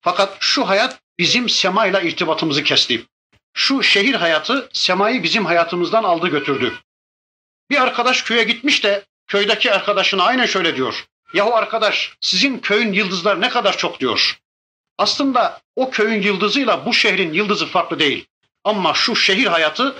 Fakat 0.00 0.36
şu 0.40 0.68
hayat 0.68 1.00
bizim 1.18 1.48
semayla 1.48 2.00
irtibatımızı 2.00 2.62
kesti. 2.62 3.06
Şu 3.54 3.82
şehir 3.82 4.14
hayatı 4.14 4.68
semayı 4.72 5.22
bizim 5.22 5.44
hayatımızdan 5.44 6.04
aldı 6.04 6.28
götürdü. 6.28 6.74
Bir 7.70 7.82
arkadaş 7.82 8.22
köye 8.22 8.44
gitmiş 8.44 8.84
de 8.84 9.04
köydeki 9.26 9.72
arkadaşına 9.72 10.22
aynen 10.22 10.46
şöyle 10.46 10.76
diyor. 10.76 11.06
Yahu 11.34 11.54
arkadaş 11.54 12.16
sizin 12.20 12.58
köyün 12.58 12.92
yıldızlar 12.92 13.40
ne 13.40 13.48
kadar 13.48 13.76
çok 13.76 14.00
diyor. 14.00 14.38
Aslında 14.98 15.60
o 15.76 15.90
köyün 15.90 16.22
yıldızıyla 16.22 16.86
bu 16.86 16.94
şehrin 16.94 17.32
yıldızı 17.32 17.66
farklı 17.66 17.98
değil. 17.98 18.26
Ama 18.64 18.94
şu 18.94 19.16
şehir 19.16 19.46
hayatı 19.46 19.94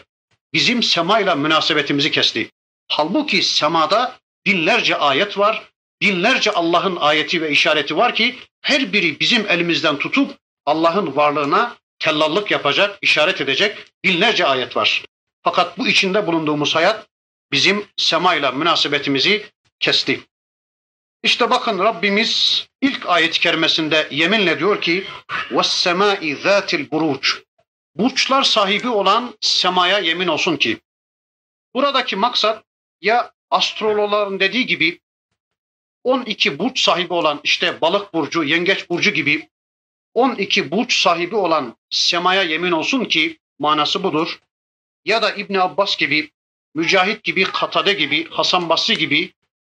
bizim 0.53 0.83
semayla 0.83 1.35
münasebetimizi 1.35 2.11
kesti. 2.11 2.51
Halbuki 2.87 3.43
semada 3.43 4.19
binlerce 4.45 4.95
ayet 4.95 5.37
var, 5.37 5.69
binlerce 6.01 6.51
Allah'ın 6.51 6.95
ayeti 6.95 7.41
ve 7.41 7.51
işareti 7.51 7.97
var 7.97 8.15
ki 8.15 8.35
her 8.61 8.93
biri 8.93 9.19
bizim 9.19 9.49
elimizden 9.49 9.97
tutup 9.97 10.37
Allah'ın 10.65 11.15
varlığına 11.15 11.77
tellallık 11.99 12.51
yapacak, 12.51 12.99
işaret 13.01 13.41
edecek 13.41 13.77
binlerce 14.03 14.45
ayet 14.45 14.77
var. 14.77 15.03
Fakat 15.43 15.77
bu 15.77 15.87
içinde 15.87 16.27
bulunduğumuz 16.27 16.75
hayat 16.75 17.07
bizim 17.51 17.85
semayla 17.97 18.51
münasebetimizi 18.51 19.45
kesti. 19.79 20.21
İşte 21.23 21.49
bakın 21.49 21.79
Rabbimiz 21.79 22.65
ilk 22.81 23.09
ayet-i 23.09 23.39
kerimesinde 23.39 24.07
yeminle 24.11 24.59
diyor 24.59 24.81
ki 24.81 25.07
وَالسَّمَاءِ 25.51 26.35
ذَاتِ 26.43 26.87
الْبُرُوجِ 26.87 27.43
Burçlar 27.96 28.42
sahibi 28.42 28.88
olan 28.88 29.34
semaya 29.40 29.98
yemin 29.98 30.26
olsun 30.26 30.56
ki. 30.56 30.80
Buradaki 31.74 32.16
maksat 32.16 32.64
ya 33.00 33.32
astrologların 33.50 34.40
dediği 34.40 34.66
gibi 34.66 35.00
12 36.04 36.58
burç 36.58 36.80
sahibi 36.80 37.12
olan 37.14 37.40
işte 37.44 37.80
balık 37.80 38.14
burcu, 38.14 38.44
yengeç 38.44 38.90
burcu 38.90 39.10
gibi 39.10 39.48
12 40.14 40.70
burç 40.70 41.02
sahibi 41.02 41.36
olan 41.36 41.76
semaya 41.90 42.42
yemin 42.42 42.72
olsun 42.72 43.04
ki 43.04 43.38
manası 43.58 44.02
budur. 44.02 44.40
Ya 45.04 45.22
da 45.22 45.34
İbn 45.34 45.54
Abbas 45.54 45.96
gibi, 45.96 46.30
Mücahit 46.74 47.24
gibi, 47.24 47.44
Katade 47.44 47.92
gibi, 47.92 48.30
Hasan 48.30 48.68
Basri 48.68 48.98
gibi 48.98 49.32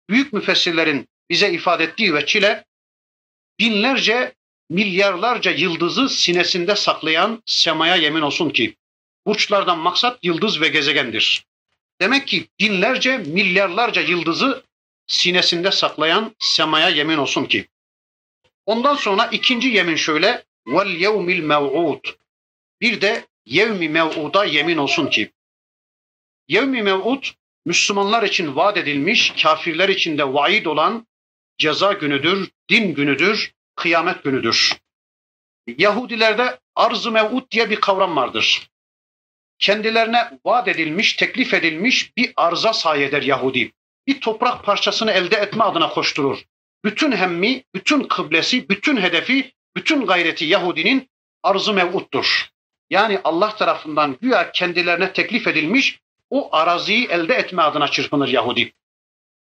büyük 0.10 0.34
müfessirlerin 0.34 1.08
bize 1.30 1.52
ifade 1.52 1.84
ettiği 1.84 2.14
ve 2.14 2.26
çile 2.26 2.66
binlerce, 3.60 4.36
milyarlarca 4.70 5.52
yıldızı 5.52 6.10
sinesinde 6.10 6.76
saklayan 6.76 7.44
semaya 7.46 7.96
yemin 7.96 8.22
olsun 8.22 8.50
ki 8.50 8.76
burçlardan 9.28 9.80
maksat 9.80 10.20
yıldız 10.24 10.62
ve 10.62 10.68
gezegendir. 10.68 11.46
Demek 12.02 12.28
ki 12.28 12.48
binlerce, 12.60 13.18
milyarlarca 13.18 14.02
yıldızı 14.02 14.64
sinesinde 15.08 15.72
saklayan 15.72 16.36
semaya 16.40 16.90
yemin 16.90 17.18
olsun 17.18 17.46
ki. 17.46 17.68
Ondan 18.66 18.96
sonra 18.96 19.26
ikinci 19.32 19.68
yemin 19.68 19.96
şöyle. 19.96 20.46
Vel 20.68 20.90
yevmil 20.90 21.40
mev'ud. 21.40 22.06
Bir 22.82 23.02
de 23.02 23.26
yevmi 23.46 23.90
mev'uda 23.90 24.46
yemin 24.46 24.78
olsun 24.78 25.08
ki. 25.08 25.32
Yevmi 26.48 26.84
mev'ud 26.84 27.24
Müslümanlar 27.66 28.24
için 28.24 28.56
vaat 28.56 28.78
edilmiş, 28.78 29.34
kafirler 29.42 29.90
için 29.90 30.18
de 30.18 30.34
vaid 30.34 30.66
olan 30.66 31.08
ceza 31.58 31.94
günüdür, 31.94 32.52
din 32.70 32.94
günüdür, 32.94 33.54
kıyamet 33.78 34.24
günüdür. 34.24 34.78
Yahudilerde 35.68 36.60
arz-ı 36.76 37.12
mev'ud 37.12 37.52
diye 37.52 37.70
bir 37.70 37.76
kavram 37.76 38.16
vardır. 38.16 38.70
Kendilerine 39.60 40.40
vaat 40.46 40.68
edilmiş, 40.68 41.14
teklif 41.14 41.54
edilmiş 41.54 42.18
bir 42.18 42.34
arza 42.36 42.74
sayeder 42.74 43.22
Yahudi. 43.22 43.72
Bir 44.08 44.22
toprak 44.22 44.64
parçasını 44.64 45.12
elde 45.12 45.36
etme 45.36 45.64
adına 45.64 45.90
koşturur. 45.90 46.44
Bütün 46.86 47.12
hemmi, 47.12 47.64
bütün 47.76 48.04
kıblesi, 48.04 48.70
bütün 48.70 48.98
hedefi, 48.98 49.54
bütün 49.76 50.06
gayreti 50.06 50.46
Yahudinin 50.46 51.10
arz-ı 51.44 51.74
mev'uddur. 51.74 52.50
Yani 52.90 53.22
Allah 53.24 53.56
tarafından 53.56 54.18
güya 54.22 54.52
kendilerine 54.52 55.14
teklif 55.14 55.48
edilmiş 55.48 56.00
o 56.30 56.56
araziyi 56.56 57.08
elde 57.08 57.36
etme 57.36 57.62
adına 57.62 57.88
çırpınır 57.88 58.28
Yahudi. 58.28 58.74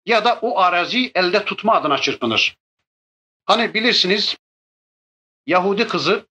Ya 0.06 0.26
da 0.26 0.40
o 0.42 0.60
araziyi 0.60 1.12
elde 1.16 1.46
tutma 1.46 1.74
adına 1.74 1.98
çırpınır. 1.98 2.56
Hani 3.46 3.74
bilirsiniz 3.74 4.38
Yahudi 5.46 5.88
kızı 5.88 6.28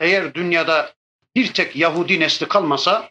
eğer 0.00 0.34
dünyada 0.34 0.94
bir 1.36 1.52
tek 1.52 1.76
Yahudi 1.76 2.20
nesli 2.20 2.48
kalmasa 2.48 3.10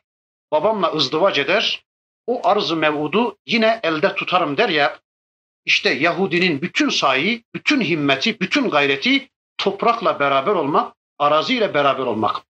babamla 0.52 0.94
ızdıvac 0.94 1.40
eder, 1.40 1.86
o 2.28 2.48
arz-ı 2.48 2.76
mevudu 2.76 3.38
yine 3.46 3.80
elde 3.84 4.16
tutarım 4.16 4.58
der 4.58 4.70
ya, 4.70 5.00
işte 5.66 5.90
Yahudinin 5.90 6.62
bütün 6.62 6.90
sayi, 6.90 7.44
bütün 7.56 7.82
himmeti, 7.82 8.40
bütün 8.40 8.70
gayreti 8.70 9.30
toprakla 9.58 10.20
beraber 10.20 10.52
olmak, 10.52 10.96
araziyle 11.20 11.74
beraber 11.74 12.04
olmak. 12.04 12.42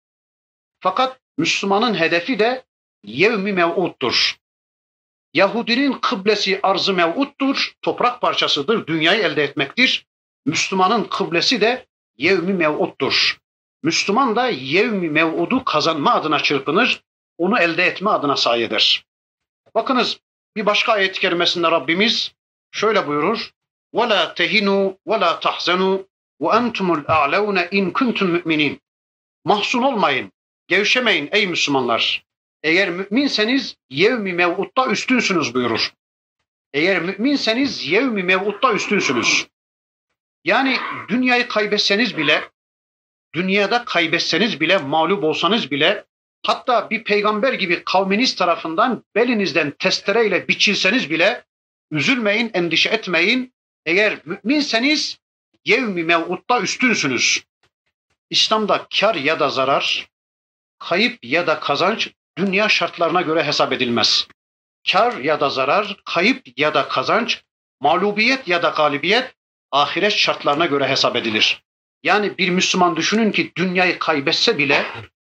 Fakat 0.81 1.21
Müslümanın 1.39 1.95
hedefi 1.95 2.39
de 2.39 2.65
yevmi 3.05 3.53
mev'uddur. 3.53 4.37
Yahudinin 5.35 5.93
kıblesi 5.93 6.61
arz-ı 6.63 6.93
mev'uddur, 6.93 7.73
toprak 7.83 8.21
parçasıdır, 8.21 8.87
dünyayı 8.87 9.23
elde 9.23 9.45
etmektir. 9.45 10.07
Müslümanın 10.46 11.04
kıblesi 11.04 11.62
de 11.62 11.88
yevmi 12.18 12.54
mev'uddur. 12.54 13.38
Müslüman 13.84 14.36
da 14.36 14.50
yevmi 14.50 15.10
mev'udu 15.10 15.64
kazanma 15.64 16.14
adına 16.14 16.40
çırpınır, 16.40 17.04
onu 17.38 17.60
elde 17.60 17.86
etme 17.86 18.10
adına 18.10 18.36
sahi 18.36 18.64
eder. 18.64 19.06
Bakınız 19.76 20.20
bir 20.56 20.66
başka 20.66 20.92
ayet-i 20.94 21.20
kerimesinde 21.20 21.72
Rabbimiz 21.72 22.34
şöyle 22.72 23.08
buyurur. 23.08 23.52
وَلَا 23.94 24.34
تَهِنُوا 24.34 24.96
وَلَا 25.08 25.40
تَحْزَنُوا 25.40 26.06
وَاَنْتُمُ 26.42 26.88
الْاَعْلَوْنَ 26.98 27.58
اِنْ 27.70 27.92
كُنْتُمْ 27.92 28.28
مُؤْمِنِينَ 28.38 28.80
Mahzun 29.46 29.84
olmayın, 29.84 30.32
gevşemeyin 30.68 31.30
ey 31.32 31.48
Müslümanlar. 31.48 32.26
Eğer 32.64 32.90
müminseniz 32.90 33.76
yevmi 33.90 34.34
mev'utta 34.34 34.88
üstünsünüz 34.88 35.54
buyurur. 35.54 35.94
Eğer 36.74 37.02
müminseniz 37.02 37.88
yevmi 37.88 38.24
mev'utta 38.24 38.74
üstünsünüz. 38.74 39.48
Yani 40.45 40.79
dünyayı 41.09 41.49
kaybetseniz 41.49 42.17
bile, 42.17 42.51
dünyada 43.35 43.85
kaybetseniz 43.85 44.61
bile, 44.61 44.77
mağlup 44.77 45.25
olsanız 45.25 45.71
bile, 45.71 46.05
hatta 46.47 46.91
bir 46.91 47.05
peygamber 47.05 47.53
gibi 47.53 47.85
kavminiz 47.85 48.37
tarafından 48.37 49.05
belinizden 49.15 49.71
testereyle 49.71 50.49
biçilseniz 50.49 51.11
bile, 51.11 51.45
üzülmeyin, 51.91 52.51
endişe 52.55 52.89
etmeyin. 52.89 53.53
Eğer 53.87 54.19
müminseniz 54.25 55.19
yevmi 55.65 56.05
mev'utta 56.05 56.61
üstünsünüz. 56.61 57.45
İslam'da 58.31 58.87
kar 59.01 59.15
ya 59.15 59.41
da 59.41 59.49
zarar, 59.49 60.09
kayıp 60.79 61.25
ya 61.25 61.47
da 61.47 61.61
kazanç 61.61 62.11
dünya 62.39 62.69
şartlarına 62.69 63.23
göre 63.23 63.45
hesap 63.45 63.73
edilmez. 63.73 64.27
Kar 64.93 65.17
ya 65.17 65.41
da 65.41 65.51
zarar, 65.51 65.97
kayıp 66.05 66.59
ya 66.59 66.75
da 66.75 66.89
kazanç, 66.89 67.43
mağlubiyet 67.81 68.49
ya 68.49 68.63
da 68.63 68.69
galibiyet 68.69 69.35
ahiret 69.73 70.13
şartlarına 70.13 70.67
göre 70.67 70.89
hesap 70.89 71.17
edilir. 71.17 71.63
Yani 72.03 72.39
bir 72.39 72.49
Müslüman 72.49 72.97
düşünün 72.97 73.33
ki 73.33 73.53
dünyayı 73.57 73.99
kaybetse 73.99 74.59
bile, 74.59 74.85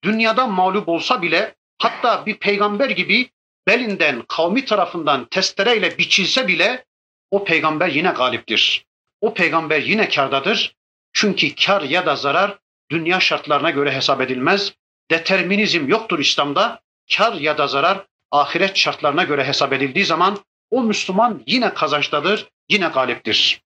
dünyada 0.05 0.47
mağlup 0.47 0.89
olsa 0.89 1.23
bile, 1.23 1.55
hatta 1.79 2.27
bir 2.27 2.39
peygamber 2.39 2.91
gibi 2.91 3.31
belinden 3.67 4.23
kavmi 4.29 4.65
tarafından 4.65 5.25
testereyle 5.25 5.99
biçilse 5.99 6.49
bile 6.49 6.85
o 7.31 7.45
peygamber 7.45 7.89
yine 7.89 8.11
galiptir. 8.11 8.85
O 9.21 9.35
peygamber 9.35 9.81
yine 9.81 10.09
kardadır. 10.09 10.77
Çünkü 11.13 11.55
kar 11.55 11.83
ya 11.83 12.07
da 12.07 12.17
zarar 12.17 12.59
dünya 12.91 13.21
şartlarına 13.21 13.71
göre 13.71 13.93
hesap 13.93 14.21
edilmez. 14.21 14.73
Determinizm 15.11 15.89
yoktur 15.89 16.19
İslam'da. 16.19 16.81
Kar 17.17 17.33
ya 17.33 17.59
da 17.59 17.67
zarar 17.67 18.07
ahiret 18.31 18.77
şartlarına 18.77 19.25
göre 19.25 19.45
hesap 19.45 19.73
edildiği 19.73 20.05
zaman 20.05 20.39
o 20.71 20.83
Müslüman 20.83 21.43
yine 21.47 21.75
kazançtadır, 21.75 22.49
yine 22.69 22.87
galiptir. 22.89 23.63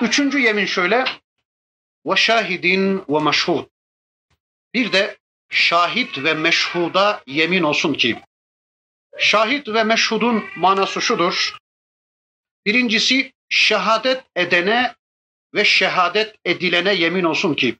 Üçüncü 0.00 0.38
yemin 0.38 0.66
şöyle. 0.66 1.04
Ve 2.06 2.16
şahidin 2.16 3.04
ve 3.08 3.18
meşhud. 3.18 3.64
Bir 4.74 4.92
de 4.92 5.18
şahit 5.48 6.18
ve 6.24 6.34
meşhuda 6.34 7.22
yemin 7.26 7.62
olsun 7.62 7.94
ki. 7.94 8.22
Şahit 9.18 9.68
ve 9.68 9.84
meşhudun 9.84 10.44
manası 10.56 11.00
şudur. 11.00 11.56
Birincisi 12.66 13.32
şehadet 13.48 14.24
edene 14.36 14.94
ve 15.54 15.64
şehadet 15.64 16.36
edilene 16.44 16.94
yemin 16.94 17.24
olsun 17.24 17.54
ki. 17.54 17.76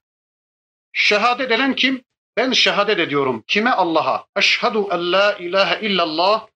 Şehadet 0.93 1.53
eden 1.53 1.75
kim? 1.75 2.05
Ben 2.37 2.53
şehadet 2.53 2.99
ediyorum. 2.99 3.45
Kime? 3.47 3.71
Allah'a. 3.71 4.27
Eşhedü 4.37 4.79
en 4.91 5.13
la 5.13 5.33
ilahe 5.33 5.87
illallah 5.87 6.47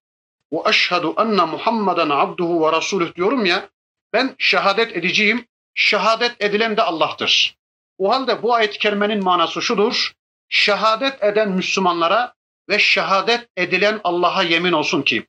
ve 0.53 0.59
eşhedü 0.69 1.09
enne 1.19 1.45
Muhammeden 1.45 2.11
abduhu 2.11 2.67
ve 2.67 2.73
rasuluh 2.73 3.15
diyorum 3.15 3.47
ya. 3.47 3.69
Ben 4.13 4.35
şehadet 4.39 4.97
edeceğim. 4.97 5.47
Şehadet 5.75 6.37
edilen 6.41 6.77
de 6.77 6.83
Allah'tır. 6.83 7.57
O 7.99 8.11
halde 8.11 8.43
bu 8.43 8.55
ayet-i 8.55 8.79
kerimenin 8.79 9.25
manası 9.25 9.63
şudur. 9.63 10.13
Şehadet 10.49 11.23
eden 11.23 11.49
Müslümanlara 11.51 12.35
ve 12.69 12.79
şehadet 12.79 13.49
edilen 13.57 14.01
Allah'a 14.05 14.43
yemin 14.43 14.73
olsun 14.73 15.03
ki. 15.03 15.27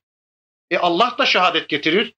E 0.70 0.78
Allah 0.78 1.14
da 1.18 1.26
şehadet 1.26 1.68
getirir. 1.68 2.14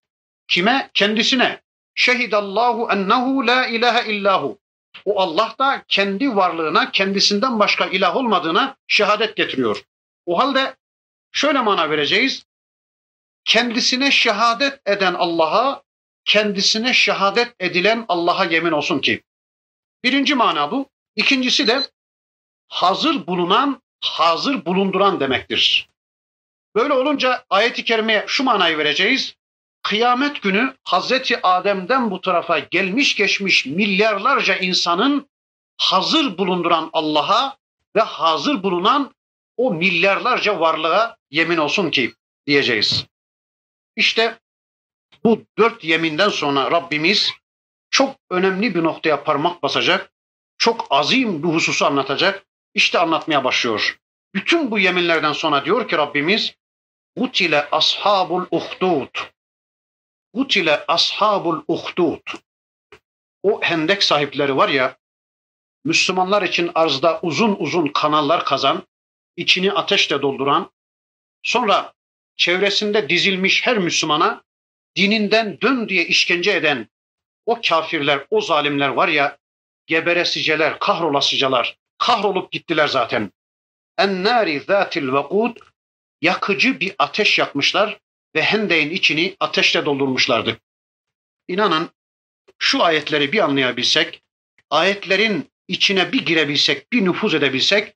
Kime? 0.48 0.90
Kendisine. 0.94 1.62
Şehidallahu 1.94 2.88
ennehu 2.92 3.46
la 3.46 3.66
ilahe 3.66 4.12
illahu. 4.12 4.58
O 5.04 5.20
Allah 5.20 5.54
da 5.58 5.84
kendi 5.88 6.36
varlığına, 6.36 6.90
kendisinden 6.90 7.58
başka 7.58 7.86
ilah 7.86 8.16
olmadığına 8.16 8.76
şehadet 8.88 9.36
getiriyor. 9.36 9.82
O 10.26 10.38
halde 10.38 10.76
şöyle 11.32 11.60
mana 11.60 11.90
vereceğiz. 11.90 12.46
Kendisine 13.44 14.10
şehadet 14.10 14.80
eden 14.88 15.14
Allah'a, 15.14 15.82
kendisine 16.26 16.94
şehadet 16.94 17.54
edilen 17.60 18.04
Allah'a 18.08 18.44
yemin 18.44 18.72
olsun 18.72 18.98
ki. 18.98 19.22
Birinci 20.04 20.34
mana 20.34 20.70
bu. 20.70 20.88
İkincisi 21.16 21.66
de 21.66 21.82
hazır 22.68 23.26
bulunan, 23.26 23.82
hazır 24.04 24.64
bulunduran 24.64 25.20
demektir. 25.20 25.88
Böyle 26.74 26.92
olunca 26.92 27.44
ayet-i 27.50 27.84
kerimeye 27.84 28.24
şu 28.26 28.44
manayı 28.44 28.78
vereceğiz 28.78 29.36
kıyamet 29.82 30.42
günü 30.42 30.74
Hazreti 30.84 31.42
Adem'den 31.42 32.10
bu 32.10 32.20
tarafa 32.20 32.58
gelmiş 32.58 33.14
geçmiş 33.14 33.66
milyarlarca 33.66 34.56
insanın 34.56 35.28
hazır 35.76 36.38
bulunduran 36.38 36.90
Allah'a 36.92 37.56
ve 37.96 38.00
hazır 38.00 38.62
bulunan 38.62 39.14
o 39.56 39.74
milyarlarca 39.74 40.60
varlığa 40.60 41.16
yemin 41.30 41.56
olsun 41.56 41.90
ki 41.90 42.14
diyeceğiz. 42.46 43.06
İşte 43.96 44.38
bu 45.26 45.44
dört 45.58 45.84
yeminden 45.84 46.28
sonra 46.28 46.70
Rabbimiz 46.70 47.32
çok 47.90 48.16
önemli 48.30 48.74
bir 48.74 48.82
noktaya 48.82 49.24
parmak 49.24 49.62
basacak, 49.62 50.12
çok 50.58 50.86
azim 50.90 51.42
bir 51.42 51.48
hususu 51.48 51.86
anlatacak. 51.86 52.46
İşte 52.74 52.98
anlatmaya 52.98 53.44
başlıyor. 53.44 53.98
Bütün 54.34 54.70
bu 54.70 54.78
yeminlerden 54.78 55.32
sonra 55.32 55.64
diyor 55.64 55.88
ki 55.88 55.96
Rabbimiz, 55.96 56.54
Utile 57.16 57.70
ashabul 57.70 58.46
uhdud. 58.50 59.18
Kutile 60.34 60.84
ashabul 60.88 61.62
uhdud. 61.68 62.20
o 63.42 63.62
hendek 63.62 64.02
sahipleri 64.02 64.56
var 64.56 64.68
ya, 64.68 64.96
Müslümanlar 65.84 66.42
için 66.42 66.70
arzda 66.74 67.20
uzun 67.22 67.56
uzun 67.58 67.88
kanallar 67.88 68.44
kazan, 68.44 68.82
içini 69.36 69.72
ateşle 69.72 70.22
dolduran, 70.22 70.70
sonra 71.42 71.92
çevresinde 72.36 73.08
dizilmiş 73.08 73.66
her 73.66 73.78
Müslümana 73.78 74.45
dininden 74.96 75.60
dön 75.60 75.88
diye 75.88 76.06
işkence 76.06 76.52
eden 76.52 76.88
o 77.46 77.60
kafirler, 77.68 78.26
o 78.30 78.40
zalimler 78.40 78.88
var 78.88 79.08
ya, 79.08 79.38
geberesiceler, 79.86 80.78
kahrolasıcalar, 80.78 81.78
kahrolup 81.98 82.52
gittiler 82.52 82.88
zaten. 82.88 83.32
Ennâri 83.98 84.60
zâtil 84.60 85.08
vakûd, 85.08 85.56
yakıcı 86.22 86.80
bir 86.80 86.94
ateş 86.98 87.38
yakmışlar 87.38 87.98
ve 88.34 88.42
hendeyin 88.42 88.90
içini 88.90 89.36
ateşle 89.40 89.84
doldurmuşlardı. 89.84 90.60
İnanın 91.48 91.90
şu 92.58 92.82
ayetleri 92.82 93.32
bir 93.32 93.40
anlayabilsek, 93.40 94.22
ayetlerin 94.70 95.50
içine 95.68 96.12
bir 96.12 96.26
girebilsek, 96.26 96.92
bir 96.92 97.04
nüfuz 97.04 97.34
edebilsek, 97.34 97.94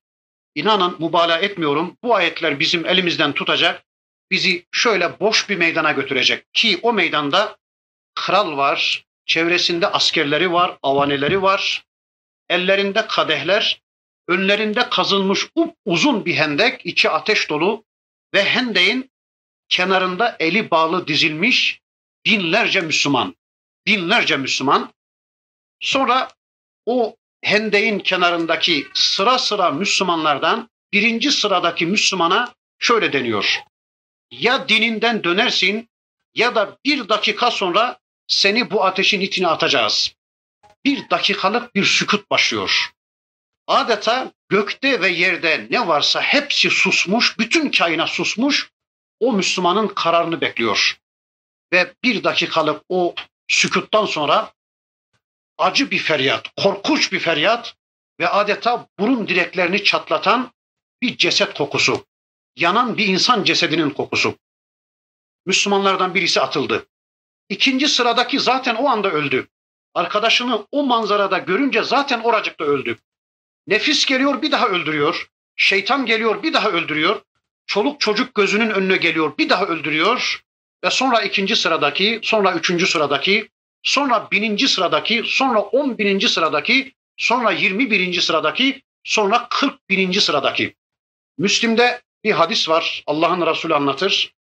inanın 0.54 0.96
mübalağa 0.98 1.38
etmiyorum, 1.38 1.96
bu 2.02 2.14
ayetler 2.14 2.60
bizim 2.60 2.86
elimizden 2.86 3.32
tutacak, 3.32 3.84
bizi 4.30 4.66
şöyle 4.72 5.20
boş 5.20 5.48
bir 5.48 5.56
meydana 5.56 5.92
götürecek. 5.92 6.52
Ki 6.52 6.80
o 6.82 6.92
meydanda 6.92 7.56
kral 8.14 8.56
var, 8.56 9.04
çevresinde 9.26 9.86
askerleri 9.86 10.52
var, 10.52 10.78
avaneleri 10.82 11.42
var, 11.42 11.84
ellerinde 12.48 13.06
kadehler, 13.06 13.82
önlerinde 14.28 14.88
kazılmış 14.90 15.46
uzun 15.84 16.24
bir 16.24 16.34
hendek, 16.34 16.86
içi 16.86 17.10
ateş 17.10 17.50
dolu 17.50 17.84
ve 18.34 18.44
hendeğin 18.44 19.10
kenarında 19.68 20.36
eli 20.40 20.70
bağlı 20.70 21.06
dizilmiş 21.06 21.80
binlerce 22.26 22.80
Müslüman. 22.80 23.36
Binlerce 23.86 24.36
Müslüman. 24.36 24.92
Sonra 25.80 26.28
o 26.86 27.16
hendeğin 27.42 27.98
kenarındaki 27.98 28.86
sıra 28.94 29.38
sıra 29.38 29.70
Müslümanlardan 29.70 30.70
birinci 30.92 31.32
sıradaki 31.32 31.86
Müslümana 31.86 32.54
şöyle 32.78 33.12
deniyor. 33.12 33.60
Ya 34.30 34.68
dininden 34.68 35.24
dönersin 35.24 35.88
ya 36.34 36.54
da 36.54 36.78
bir 36.84 37.08
dakika 37.08 37.50
sonra 37.50 37.98
seni 38.26 38.70
bu 38.70 38.84
ateşin 38.84 39.20
içine 39.20 39.48
atacağız. 39.48 40.14
Bir 40.84 41.10
dakikalık 41.10 41.74
bir 41.74 41.84
sükut 41.84 42.30
başlıyor. 42.30 42.92
Adeta 43.66 44.32
gökte 44.48 45.00
ve 45.00 45.08
yerde 45.08 45.66
ne 45.70 45.88
varsa 45.88 46.20
hepsi 46.20 46.70
susmuş, 46.70 47.38
bütün 47.38 47.70
kainat 47.70 48.08
susmuş. 48.08 48.70
O 49.20 49.32
Müslümanın 49.32 49.88
kararını 49.88 50.40
bekliyor. 50.40 51.00
Ve 51.72 51.94
bir 52.04 52.24
dakikalık 52.24 52.82
o 52.88 53.14
sükuttan 53.48 54.06
sonra 54.06 54.52
acı 55.58 55.90
bir 55.90 55.98
feryat, 55.98 56.46
korkunç 56.56 57.12
bir 57.12 57.20
feryat 57.20 57.76
ve 58.20 58.28
adeta 58.28 58.86
burun 58.98 59.28
direklerini 59.28 59.84
çatlatan 59.84 60.52
bir 61.02 61.16
ceset 61.16 61.54
kokusu. 61.54 62.06
Yanan 62.56 62.96
bir 62.96 63.06
insan 63.06 63.44
cesedinin 63.44 63.90
kokusu. 63.90 64.38
Müslümanlardan 65.46 66.14
birisi 66.14 66.40
atıldı. 66.40 66.86
İkinci 67.48 67.88
sıradaki 67.88 68.40
zaten 68.40 68.74
o 68.74 68.88
anda 68.88 69.10
öldü. 69.10 69.48
Arkadaşını 69.94 70.66
o 70.70 70.82
manzarada 70.82 71.38
görünce 71.38 71.82
zaten 71.82 72.20
oracıkta 72.20 72.64
öldü. 72.64 72.98
Nefis 73.66 74.06
geliyor 74.06 74.42
bir 74.42 74.52
daha 74.52 74.68
öldürüyor. 74.68 75.30
Şeytan 75.56 76.06
geliyor 76.06 76.42
bir 76.42 76.52
daha 76.52 76.70
öldürüyor. 76.70 77.22
Çoluk 77.66 78.00
çocuk 78.00 78.34
gözünün 78.34 78.70
önüne 78.70 78.96
geliyor 78.96 79.38
bir 79.38 79.48
daha 79.48 79.66
öldürüyor. 79.66 80.44
Ve 80.84 80.90
sonra 80.90 81.22
ikinci 81.22 81.56
sıradaki, 81.56 82.20
sonra 82.22 82.54
üçüncü 82.54 82.86
sıradaki, 82.86 83.48
sonra 83.82 84.28
bininci 84.30 84.68
sıradaki, 84.68 85.22
sonra 85.26 85.60
on 85.60 85.98
bininci 85.98 86.28
sıradaki, 86.28 86.94
sonra 87.16 87.50
yirmi 87.50 87.90
birinci 87.90 88.22
sıradaki, 88.22 88.82
sonra 89.04 89.48
kırk 89.50 89.90
bininci 89.90 90.20
sıradaki. 90.20 90.76
Müslim'de 91.38 92.02
bir 92.24 92.32
hadis 92.32 92.68
var. 92.68 93.04
Allah'ın 93.06 93.46
Resulü 93.46 93.74
anlatır. 93.74 94.34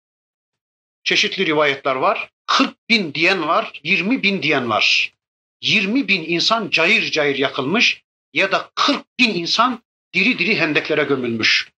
Çeşitli 1.03 1.45
rivayetler 1.45 1.95
var. 1.95 2.31
40 2.45 2.89
bin 2.89 3.13
diyen 3.13 3.47
var, 3.47 3.79
20 3.83 4.23
bin 4.23 4.43
diyen 4.43 4.69
var. 4.69 5.13
20 5.61 6.07
bin 6.07 6.23
insan 6.23 6.69
cayır 6.69 7.11
cayır 7.11 7.35
yakılmış 7.35 8.03
ya 8.33 8.51
da 8.51 8.71
40 8.75 9.19
bin 9.19 9.33
insan 9.33 9.83
diri 10.13 10.39
diri 10.39 10.59
hendeklere 10.59 11.03
gömülmüş. 11.03 11.71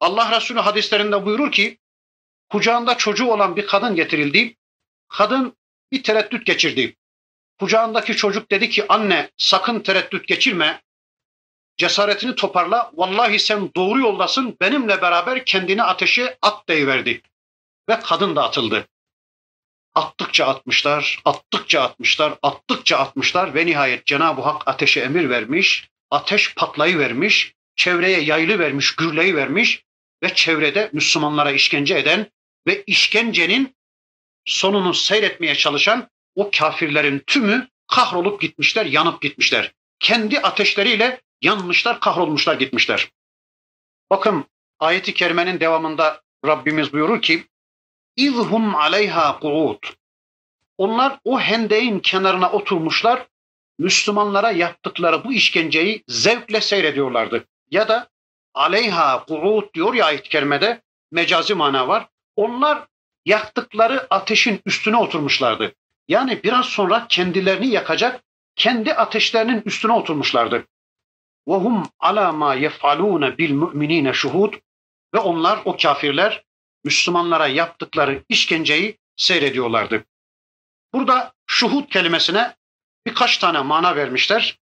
Allah 0.00 0.36
Resulü 0.36 0.58
hadislerinde 0.58 1.26
buyurur 1.26 1.52
ki 1.52 1.78
kucağında 2.50 2.96
çocuğu 2.96 3.30
olan 3.30 3.56
bir 3.56 3.66
kadın 3.66 3.96
getirildi. 3.96 4.56
Kadın 5.08 5.56
bir 5.92 6.02
tereddüt 6.02 6.46
geçirdi. 6.46 6.96
Kucağındaki 7.58 8.16
çocuk 8.16 8.50
dedi 8.50 8.70
ki 8.70 8.88
anne 8.88 9.30
sakın 9.36 9.80
tereddüt 9.80 10.28
geçirme. 10.28 10.82
Cesaretini 11.76 12.34
toparla. 12.34 12.90
Vallahi 12.94 13.38
sen 13.38 13.70
doğru 13.76 14.00
yoldasın. 14.00 14.56
Benimle 14.60 15.02
beraber 15.02 15.44
kendini 15.44 15.82
ateşe 15.82 16.38
at 16.42 16.68
deyiverdi. 16.68 17.22
Ve 17.88 18.00
kadın 18.00 18.36
da 18.36 18.44
atıldı. 18.44 18.88
Attıkça 19.94 20.46
atmışlar, 20.46 21.18
attıkça 21.24 21.82
atmışlar, 21.82 22.34
attıkça 22.42 22.98
atmışlar 22.98 23.54
ve 23.54 23.66
nihayet 23.66 24.06
Cenab-ı 24.06 24.42
Hak 24.42 24.68
ateşe 24.68 25.00
emir 25.00 25.30
vermiş. 25.30 25.88
Ateş 26.10 26.54
patlayı 26.54 26.98
vermiş, 26.98 27.54
çevreye 27.76 28.20
yaylı 28.20 28.58
vermiş, 28.58 28.96
gürleyi 28.96 29.36
vermiş 29.36 29.84
ve 30.22 30.34
çevrede 30.34 30.90
Müslümanlara 30.92 31.52
işkence 31.52 31.98
eden 31.98 32.30
ve 32.66 32.82
işkencenin 32.86 33.76
sonunu 34.44 34.94
seyretmeye 34.94 35.54
çalışan 35.54 36.08
o 36.34 36.50
kafirlerin 36.50 37.22
tümü 37.26 37.68
kahrolup 37.86 38.40
gitmişler, 38.40 38.86
yanıp 38.86 39.22
gitmişler. 39.22 39.72
Kendi 40.00 40.40
ateşleriyle 40.40 41.20
yanmışlar, 41.42 42.00
kahrolmuşlar 42.00 42.54
gitmişler. 42.54 43.08
Bakın 44.10 44.44
ayeti 44.78 45.14
kerimenin 45.14 45.60
devamında 45.60 46.22
Rabbimiz 46.46 46.92
buyurur 46.92 47.22
ki 47.22 47.46
İzhum 48.16 48.74
aleyha 48.74 49.38
kuud. 49.38 49.78
Onlar 50.78 51.18
o 51.24 51.40
hendeğin 51.40 51.98
kenarına 51.98 52.50
oturmuşlar, 52.52 53.26
Müslümanlara 53.78 54.50
yaptıkları 54.50 55.24
bu 55.24 55.32
işkenceyi 55.32 56.04
zevkle 56.08 56.60
seyrediyorlardı. 56.60 57.44
Ya 57.70 57.88
da 57.88 58.08
aleyha 58.54 59.24
kuud 59.24 59.74
diyor 59.74 59.94
ya 59.94 60.06
ayet-i 60.06 60.28
kerimede 60.28 60.82
mecazi 61.10 61.54
mana 61.54 61.88
var. 61.88 62.08
Onlar 62.36 62.86
yaktıkları 63.24 64.06
ateşin 64.10 64.60
üstüne 64.66 64.96
oturmuşlardı. 64.96 65.74
Yani 66.08 66.42
biraz 66.42 66.66
sonra 66.66 67.06
kendilerini 67.08 67.66
yakacak 67.66 68.22
kendi 68.56 68.94
ateşlerinin 68.94 69.62
üstüne 69.64 69.92
oturmuşlardı. 69.92 70.66
Ve 71.48 71.54
hum 71.54 71.82
ala 71.98 72.32
ma 72.32 72.54
yef'alun 72.54 73.38
bil 73.38 73.54
mu'minine 73.54 74.12
şuhud 74.12 74.54
ve 75.14 75.18
onlar 75.18 75.60
o 75.64 75.76
kafirler 75.76 76.44
Müslümanlara 76.84 77.46
yaptıkları 77.46 78.24
işkenceyi 78.28 78.98
seyrediyorlardı. 79.16 80.04
Burada 80.92 81.32
şuhud 81.46 81.88
kelimesine 81.88 82.56
birkaç 83.06 83.38
tane 83.38 83.60
mana 83.60 83.96
vermişler. 83.96 84.58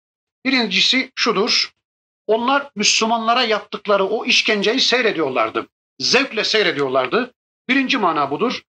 Birincisi 0.45 1.11
şudur. 1.15 1.73
Onlar 2.27 2.71
Müslümanlara 2.75 3.43
yaptıkları 3.43 4.05
o 4.05 4.25
işkenceyi 4.25 4.79
seyrediyorlardı. 4.79 5.67
Zevkle 5.99 6.43
seyrediyorlardı. 6.43 7.33
Birinci 7.69 7.97
mana 7.97 8.31
budur. 8.31 8.61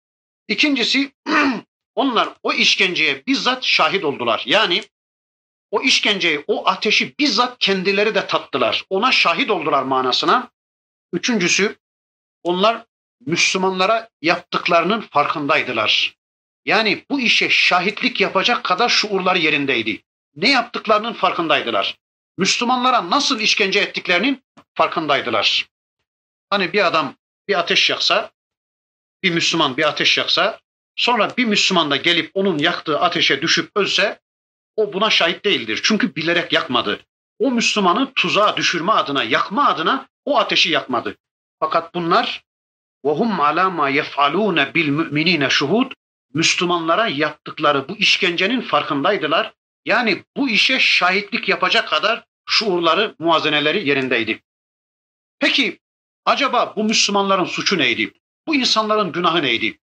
İkincisi 0.48 1.12
onlar 1.94 2.28
o 2.42 2.52
işkenceye 2.52 3.26
bizzat 3.26 3.64
şahit 3.64 4.04
oldular. 4.04 4.42
Yani 4.46 4.82
o 5.70 5.82
işkenceyi, 5.82 6.44
o 6.46 6.68
ateşi 6.68 7.14
bizzat 7.18 7.58
kendileri 7.58 8.14
de 8.14 8.26
tattılar. 8.26 8.84
Ona 8.90 9.12
şahit 9.12 9.50
oldular 9.50 9.82
manasına. 9.82 10.50
Üçüncüsü 11.12 11.76
onlar 12.42 12.86
Müslümanlara 13.26 14.08
yaptıklarının 14.22 15.00
farkındaydılar. 15.00 16.14
Yani 16.64 17.04
bu 17.10 17.20
işe 17.20 17.50
şahitlik 17.50 18.20
yapacak 18.20 18.64
kadar 18.64 18.88
şuurları 18.88 19.38
yerindeydi. 19.38 20.02
Ne 20.36 20.50
yaptıklarının 20.50 21.12
farkındaydılar. 21.12 21.98
Müslümanlara 22.38 23.10
nasıl 23.10 23.40
işkence 23.40 23.80
ettiklerinin 23.80 24.42
farkındaydılar. 24.74 25.68
Hani 26.50 26.72
bir 26.72 26.86
adam 26.86 27.14
bir 27.48 27.58
ateş 27.58 27.90
yaksa, 27.90 28.30
bir 29.22 29.30
Müslüman 29.30 29.76
bir 29.76 29.88
ateş 29.88 30.18
yaksa, 30.18 30.60
sonra 30.96 31.36
bir 31.36 31.44
Müslüman 31.44 31.90
da 31.90 31.96
gelip 31.96 32.30
onun 32.34 32.58
yaktığı 32.58 33.00
ateşe 33.00 33.42
düşüp 33.42 33.70
ölse, 33.76 34.20
o 34.77 34.93
buna 34.93 35.09
şahit 35.09 35.45
değildir. 35.45 35.79
Çünkü 35.83 36.15
bilerek 36.15 36.53
yakmadı. 36.53 36.99
O 37.39 37.51
Müslümanı 37.51 38.13
tuzağa 38.13 38.57
düşürme 38.57 38.91
adına, 38.91 39.23
yakma 39.23 39.67
adına 39.67 40.07
o 40.25 40.37
ateşi 40.37 40.71
yakmadı. 40.71 41.17
Fakat 41.59 41.95
bunlar 41.95 42.43
وَهُمْ 43.05 43.35
عَلَى 43.35 43.75
مَا 43.75 44.01
يَفْعَلُونَ 44.01 44.71
بِالْمُؤْمِنِينَ 44.71 45.49
şuhud 45.49 45.91
Müslümanlara 46.33 47.07
yaptıkları 47.07 47.89
bu 47.89 47.97
işkencenin 47.97 48.61
farkındaydılar. 48.61 49.53
Yani 49.85 50.23
bu 50.37 50.49
işe 50.49 50.79
şahitlik 50.79 51.49
yapacak 51.49 51.87
kadar 51.87 52.23
şuurları, 52.45 53.15
muazeneleri 53.19 53.87
yerindeydi. 53.87 54.43
Peki 55.39 55.79
acaba 56.25 56.73
bu 56.75 56.83
Müslümanların 56.83 57.45
suçu 57.45 57.77
neydi? 57.77 58.13
Bu 58.47 58.55
insanların 58.55 59.11
günahı 59.11 59.41
neydi? 59.41 59.79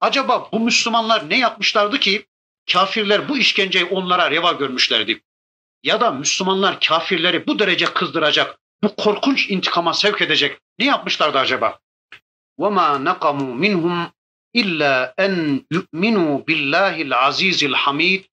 Acaba 0.00 0.48
bu 0.52 0.60
Müslümanlar 0.60 1.30
ne 1.30 1.38
yapmışlardı 1.38 1.98
ki 1.98 2.26
kafirler 2.72 3.28
bu 3.28 3.38
işkenceyi 3.38 3.84
onlara 3.84 4.30
reva 4.30 4.52
görmüşlerdi. 4.52 5.22
Ya 5.82 6.00
da 6.00 6.10
Müslümanlar 6.10 6.80
kafirleri 6.80 7.46
bu 7.46 7.58
derece 7.58 7.84
kızdıracak, 7.84 8.58
bu 8.82 8.96
korkunç 8.96 9.50
intikama 9.50 9.94
sevk 9.94 10.22
edecek 10.22 10.58
ne 10.78 10.86
yapmışlardı 10.86 11.38
acaba? 11.38 11.78
وَمَا 12.58 13.08
نَقَمُوا 13.08 13.54
مِنْهُمْ 13.66 14.06
İlla 14.54 15.14
en 15.18 15.66
yu'minu 15.70 16.44
billahil 16.48 17.16
azizil 17.16 17.72
hamid. 17.72 18.24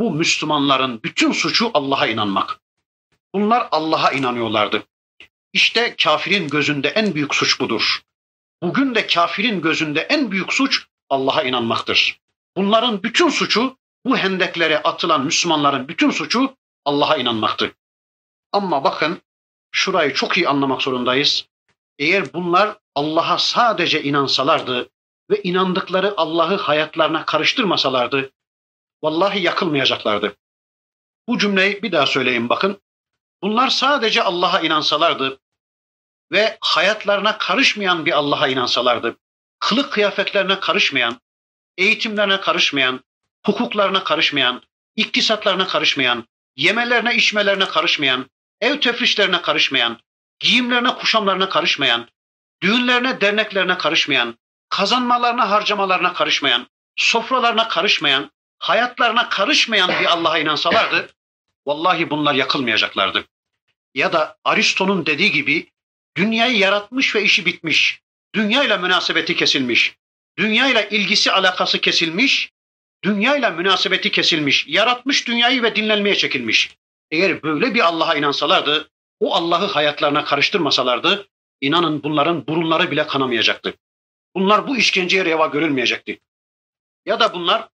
Bu 0.00 0.10
Müslümanların 0.10 1.02
bütün 1.02 1.32
suçu 1.32 1.70
Allah'a 1.74 2.06
inanmak. 2.06 2.60
Bunlar 3.34 3.68
Allah'a 3.70 4.12
inanıyorlardı. 4.12 4.82
İşte 5.52 5.96
kafirin 6.02 6.48
gözünde 6.48 6.88
en 6.88 7.14
büyük 7.14 7.34
suç 7.34 7.60
budur. 7.60 8.02
Bugün 8.62 8.94
de 8.94 9.06
kafirin 9.06 9.60
gözünde 9.60 10.00
en 10.00 10.30
büyük 10.30 10.52
suç 10.52 10.86
Allah'a 11.08 11.42
inanmaktır. 11.42 12.20
Bunların 12.57 13.03
bütün 13.03 13.29
suçu, 13.29 13.77
bu 14.05 14.17
hendeklere 14.17 14.83
atılan 14.83 15.25
Müslümanların 15.25 15.87
bütün 15.87 16.09
suçu 16.09 16.55
Allah'a 16.85 17.17
inanmaktır. 17.17 17.71
Ama 18.51 18.83
bakın 18.83 19.21
şurayı 19.71 20.13
çok 20.13 20.37
iyi 20.37 20.49
anlamak 20.49 20.81
zorundayız. 20.81 21.47
Eğer 21.99 22.33
bunlar 22.33 22.77
Allah'a 22.95 23.37
sadece 23.37 24.03
inansalardı, 24.03 24.89
ve 25.29 25.41
inandıkları 25.43 26.13
Allah'ı 26.17 26.55
hayatlarına 26.57 27.25
karıştırmasalardı 27.25 28.31
vallahi 29.03 29.41
yakılmayacaklardı. 29.41 30.35
Bu 31.27 31.37
cümleyi 31.37 31.83
bir 31.83 31.91
daha 31.91 32.05
söyleyeyim 32.05 32.49
bakın. 32.49 32.81
Bunlar 33.41 33.69
sadece 33.69 34.23
Allah'a 34.23 34.59
inansalardı 34.59 35.39
ve 36.31 36.57
hayatlarına 36.61 37.37
karışmayan 37.37 38.05
bir 38.05 38.11
Allah'a 38.11 38.47
inansalardı, 38.47 39.17
kılık 39.59 39.93
kıyafetlerine 39.93 40.59
karışmayan, 40.59 41.19
eğitimlerine 41.77 42.41
karışmayan, 42.41 43.03
hukuklarına 43.45 44.03
karışmayan, 44.03 44.61
iktisatlarına 44.95 45.67
karışmayan, 45.67 46.27
yemelerine 46.55 47.15
içmelerine 47.15 47.65
karışmayan, 47.65 48.29
ev 48.61 48.79
tefrişlerine 48.79 49.41
karışmayan, 49.41 49.99
giyimlerine 50.39 50.95
kuşamlarına 50.95 51.49
karışmayan, 51.49 52.07
düğünlerine 52.61 53.21
derneklerine 53.21 53.77
karışmayan, 53.77 54.37
kazanmalarına, 54.69 55.49
harcamalarına 55.49 56.13
karışmayan, 56.13 56.67
sofralarına 56.95 57.67
karışmayan, 57.67 58.31
hayatlarına 58.59 59.29
karışmayan 59.29 59.89
bir 59.99 60.05
Allah'a 60.05 60.39
inansalardı, 60.39 61.09
vallahi 61.65 62.09
bunlar 62.09 62.33
yakılmayacaklardı. 62.33 63.25
Ya 63.93 64.13
da 64.13 64.37
Aristo'nun 64.43 65.05
dediği 65.05 65.31
gibi 65.31 65.71
dünyayı 66.17 66.57
yaratmış 66.57 67.15
ve 67.15 67.23
işi 67.23 67.45
bitmiş, 67.45 68.01
dünyayla 68.35 68.77
münasebeti 68.77 69.35
kesilmiş, 69.35 69.95
dünyayla 70.37 70.81
ilgisi 70.81 71.31
alakası 71.31 71.81
kesilmiş, 71.81 72.51
dünyayla 73.03 73.49
münasebeti 73.49 74.11
kesilmiş, 74.11 74.67
yaratmış 74.67 75.27
dünyayı 75.27 75.63
ve 75.63 75.75
dinlenmeye 75.75 76.15
çekilmiş. 76.15 76.75
Eğer 77.11 77.43
böyle 77.43 77.73
bir 77.73 77.79
Allah'a 77.79 78.15
inansalardı, 78.15 78.89
o 79.19 79.35
Allah'ı 79.35 79.65
hayatlarına 79.65 80.25
karıştırmasalardı, 80.25 81.27
inanın 81.61 82.03
bunların 82.03 82.47
burunları 82.47 82.91
bile 82.91 83.07
kanamayacaktı. 83.07 83.73
Bunlar 84.35 84.67
bu 84.67 84.77
işkenceye 84.77 85.25
reva 85.25 85.47
görülmeyecekti. 85.47 86.19
Ya 87.05 87.19
da 87.19 87.33
bunlar 87.33 87.69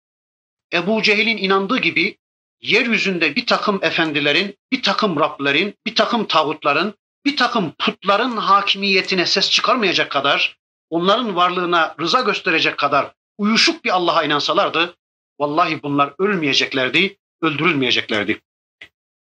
Ebu 0.74 1.02
Cehil'in 1.02 1.38
inandığı 1.38 1.78
gibi 1.78 2.18
yeryüzünde 2.62 3.36
bir 3.36 3.46
takım 3.46 3.80
efendilerin, 3.84 4.58
bir 4.72 4.84
takım 4.84 5.20
Rablerin, 5.20 5.76
bir 5.86 5.96
takım 5.96 6.28
tağutların, 6.28 6.94
bir 7.26 7.38
takım 7.38 7.72
putların 7.72 8.38
hakimiyetine 8.38 9.26
ses 9.26 9.50
çıkarmayacak 9.50 10.12
kadar, 10.12 10.58
onların 10.91 11.37
varlığına 11.37 11.95
rıza 12.01 12.21
gösterecek 12.21 12.79
kadar 12.79 13.13
uyuşuk 13.39 13.85
bir 13.85 13.91
Allah'a 13.91 14.25
inansalardı, 14.25 14.97
vallahi 15.41 15.83
bunlar 15.83 16.15
ölmeyeceklerdi, 16.19 17.17
öldürülmeyeceklerdi. 17.43 18.41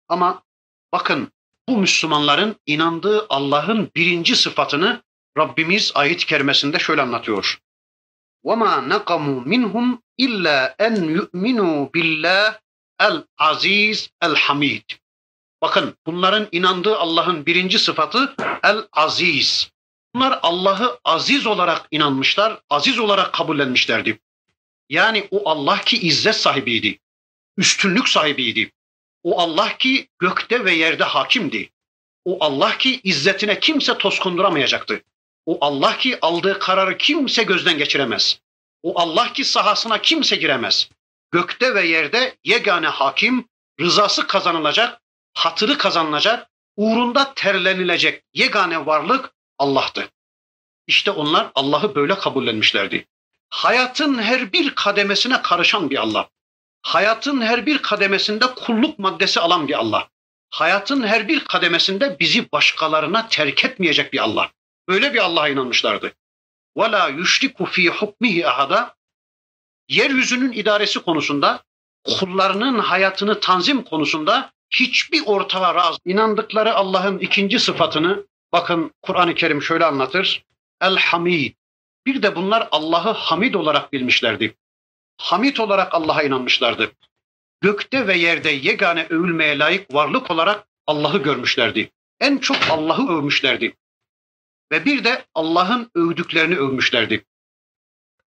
Ama 0.08 0.42
bakın 0.92 1.32
bu 1.68 1.78
Müslümanların 1.78 2.56
inandığı 2.66 3.26
Allah'ın 3.28 3.90
birinci 3.96 4.36
sıfatını 4.36 5.02
Rabbimiz 5.38 5.92
ayet-i 5.94 6.26
kerimesinde 6.26 6.78
şöyle 6.78 7.02
anlatıyor. 7.02 7.60
وَمَا 8.44 8.74
نَقَمُوا 8.92 9.44
مِنْهُمْ 9.52 9.98
اِلَّا 10.20 10.76
اَنْ 10.76 10.94
يُؤْمِنُوا 11.16 11.90
بِاللّٰهِ 11.90 12.54
el-aziz 13.00 14.10
el-hamid. 14.22 14.82
Bakın 15.62 15.94
bunların 16.06 16.48
inandığı 16.52 16.98
Allah'ın 16.98 17.46
birinci 17.46 17.78
sıfatı 17.78 18.34
el-aziz. 18.64 19.70
Bunlar 20.15 20.39
Allah'ı 20.43 20.99
aziz 21.05 21.47
olarak 21.47 21.87
inanmışlar, 21.91 22.61
aziz 22.69 22.99
olarak 22.99 23.33
kabullenmişlerdi. 23.33 24.19
Yani 24.89 25.27
o 25.31 25.49
Allah 25.49 25.81
ki 25.81 25.97
izzet 26.07 26.35
sahibiydi, 26.35 26.99
üstünlük 27.57 28.09
sahibiydi. 28.09 28.71
O 29.23 29.39
Allah 29.39 29.77
ki 29.77 30.07
gökte 30.19 30.65
ve 30.65 30.73
yerde 30.73 31.03
hakimdi. 31.03 31.69
O 32.25 32.37
Allah 32.39 32.77
ki 32.77 33.01
izzetine 33.03 33.59
kimse 33.59 33.97
toz 33.97 34.19
konduramayacaktı. 34.19 35.03
O 35.45 35.57
Allah 35.61 35.97
ki 35.97 36.17
aldığı 36.21 36.59
kararı 36.59 36.97
kimse 36.97 37.43
gözden 37.43 37.77
geçiremez. 37.77 38.39
O 38.83 38.99
Allah 38.99 39.33
ki 39.33 39.45
sahasına 39.45 40.01
kimse 40.01 40.35
giremez. 40.35 40.89
Gökte 41.31 41.75
ve 41.75 41.87
yerde 41.87 42.37
yegane 42.43 42.87
hakim, 42.87 43.47
rızası 43.79 44.27
kazanılacak, 44.27 45.01
hatırı 45.33 45.77
kazanılacak, 45.77 46.47
uğrunda 46.75 47.33
terlenilecek 47.33 48.23
yegane 48.33 48.85
varlık 48.85 49.33
Allah'tı. 49.60 50.08
İşte 50.86 51.10
onlar 51.10 51.50
Allah'ı 51.54 51.94
böyle 51.94 52.18
kabullenmişlerdi. 52.18 53.06
Hayatın 53.50 54.18
her 54.18 54.52
bir 54.52 54.74
kademesine 54.74 55.42
karışan 55.42 55.90
bir 55.90 55.96
Allah. 55.96 56.28
Hayatın 56.82 57.40
her 57.40 57.66
bir 57.66 57.78
kademesinde 57.78 58.46
kulluk 58.54 58.98
maddesi 58.98 59.40
alan 59.40 59.68
bir 59.68 59.78
Allah. 59.78 60.08
Hayatın 60.50 61.06
her 61.06 61.28
bir 61.28 61.44
kademesinde 61.44 62.16
bizi 62.20 62.52
başkalarına 62.52 63.28
terk 63.28 63.64
etmeyecek 63.64 64.12
bir 64.12 64.18
Allah. 64.18 64.50
Böyle 64.88 65.14
bir 65.14 65.18
Allah'a 65.18 65.48
inanmışlardı. 65.48 66.12
وَلَا 66.76 67.20
يُشْرِكُ 67.20 67.56
ف۪ي 67.56 67.90
حُكْمِهِ 67.90 68.46
ahada 68.46 68.96
Yeryüzünün 69.88 70.52
idaresi 70.52 70.98
konusunda, 70.98 71.64
kullarının 72.04 72.78
hayatını 72.78 73.40
tanzim 73.40 73.84
konusunda 73.84 74.52
hiçbir 74.70 75.22
ortağa 75.26 75.74
razı. 75.74 75.98
İnandıkları 76.04 76.74
Allah'ın 76.74 77.18
ikinci 77.18 77.58
sıfatını 77.58 78.26
bakın 78.53 78.91
Kur'an-ı 79.01 79.35
Kerim 79.35 79.61
şöyle 79.61 79.85
anlatır. 79.85 80.45
El-Hamid. 80.81 81.53
Bir 82.05 82.23
de 82.23 82.35
bunlar 82.35 82.67
Allah'ı 82.71 83.11
Hamid 83.11 83.53
olarak 83.53 83.93
bilmişlerdi. 83.93 84.55
Hamid 85.17 85.57
olarak 85.57 85.93
Allah'a 85.93 86.23
inanmışlardı. 86.23 86.91
Gökte 87.61 88.07
ve 88.07 88.17
yerde 88.17 88.49
yegane 88.49 89.05
övülmeye 89.09 89.59
layık 89.59 89.93
varlık 89.93 90.31
olarak 90.31 90.67
Allah'ı 90.87 91.17
görmüşlerdi. 91.17 91.91
En 92.19 92.37
çok 92.37 92.57
Allah'ı 92.69 93.17
övmüşlerdi 93.17 93.75
ve 94.71 94.85
bir 94.85 95.03
de 95.03 95.25
Allah'ın 95.35 95.91
övdüklerini 95.95 96.55
övmüşlerdi. 96.55 97.25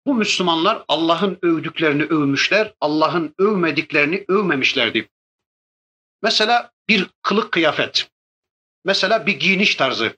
Bu 0.05 0.15
Müslümanlar 0.15 0.85
Allah'ın 0.87 1.39
övdüklerini 1.41 2.03
övmüşler, 2.03 2.73
Allah'ın 2.81 3.35
övmediklerini 3.39 4.25
övmemişlerdi. 4.27 5.09
Mesela 6.21 6.71
bir 6.89 7.09
kılık 7.21 7.51
kıyafet, 7.51 8.09
mesela 8.85 9.25
bir 9.25 9.39
giyiniş 9.39 9.75
tarzı. 9.75 10.17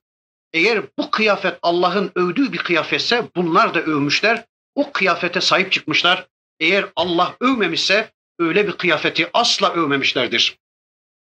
Eğer 0.53 0.83
bu 0.97 1.11
kıyafet 1.11 1.59
Allah'ın 1.61 2.11
övdüğü 2.15 2.53
bir 2.53 2.57
kıyafetse 2.57 3.29
bunlar 3.35 3.73
da 3.73 3.81
övmüşler, 3.81 4.45
o 4.75 4.91
kıyafete 4.91 5.41
sahip 5.41 5.71
çıkmışlar. 5.71 6.27
Eğer 6.59 6.85
Allah 6.95 7.35
övmemişse 7.39 8.13
öyle 8.39 8.67
bir 8.67 8.71
kıyafeti 8.71 9.29
asla 9.33 9.73
övmemişlerdir. 9.73 10.57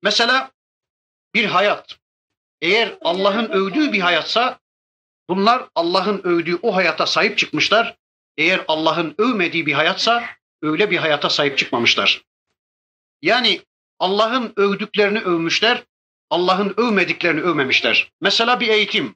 Mesela 0.02 0.50
bir 1.34 1.44
hayat. 1.44 1.98
Eğer 2.62 2.98
Allah'ın 3.00 3.48
övdüğü 3.48 3.92
bir 3.92 4.00
hayatsa 4.00 4.60
Bunlar 5.28 5.68
Allah'ın 5.74 6.20
övdüğü 6.24 6.58
o 6.62 6.76
hayata 6.76 7.06
sahip 7.06 7.38
çıkmışlar. 7.38 7.96
Eğer 8.36 8.64
Allah'ın 8.68 9.14
övmediği 9.18 9.66
bir 9.66 9.72
hayatsa 9.72 10.24
öyle 10.62 10.90
bir 10.90 10.96
hayata 10.96 11.30
sahip 11.30 11.58
çıkmamışlar. 11.58 12.22
Yani 13.22 13.60
Allah'ın 13.98 14.52
övdüklerini 14.56 15.20
övmüşler, 15.20 15.84
Allah'ın 16.30 16.74
övmediklerini 16.76 17.40
övmemişler. 17.40 18.12
Mesela 18.20 18.60
bir 18.60 18.68
eğitim. 18.68 19.14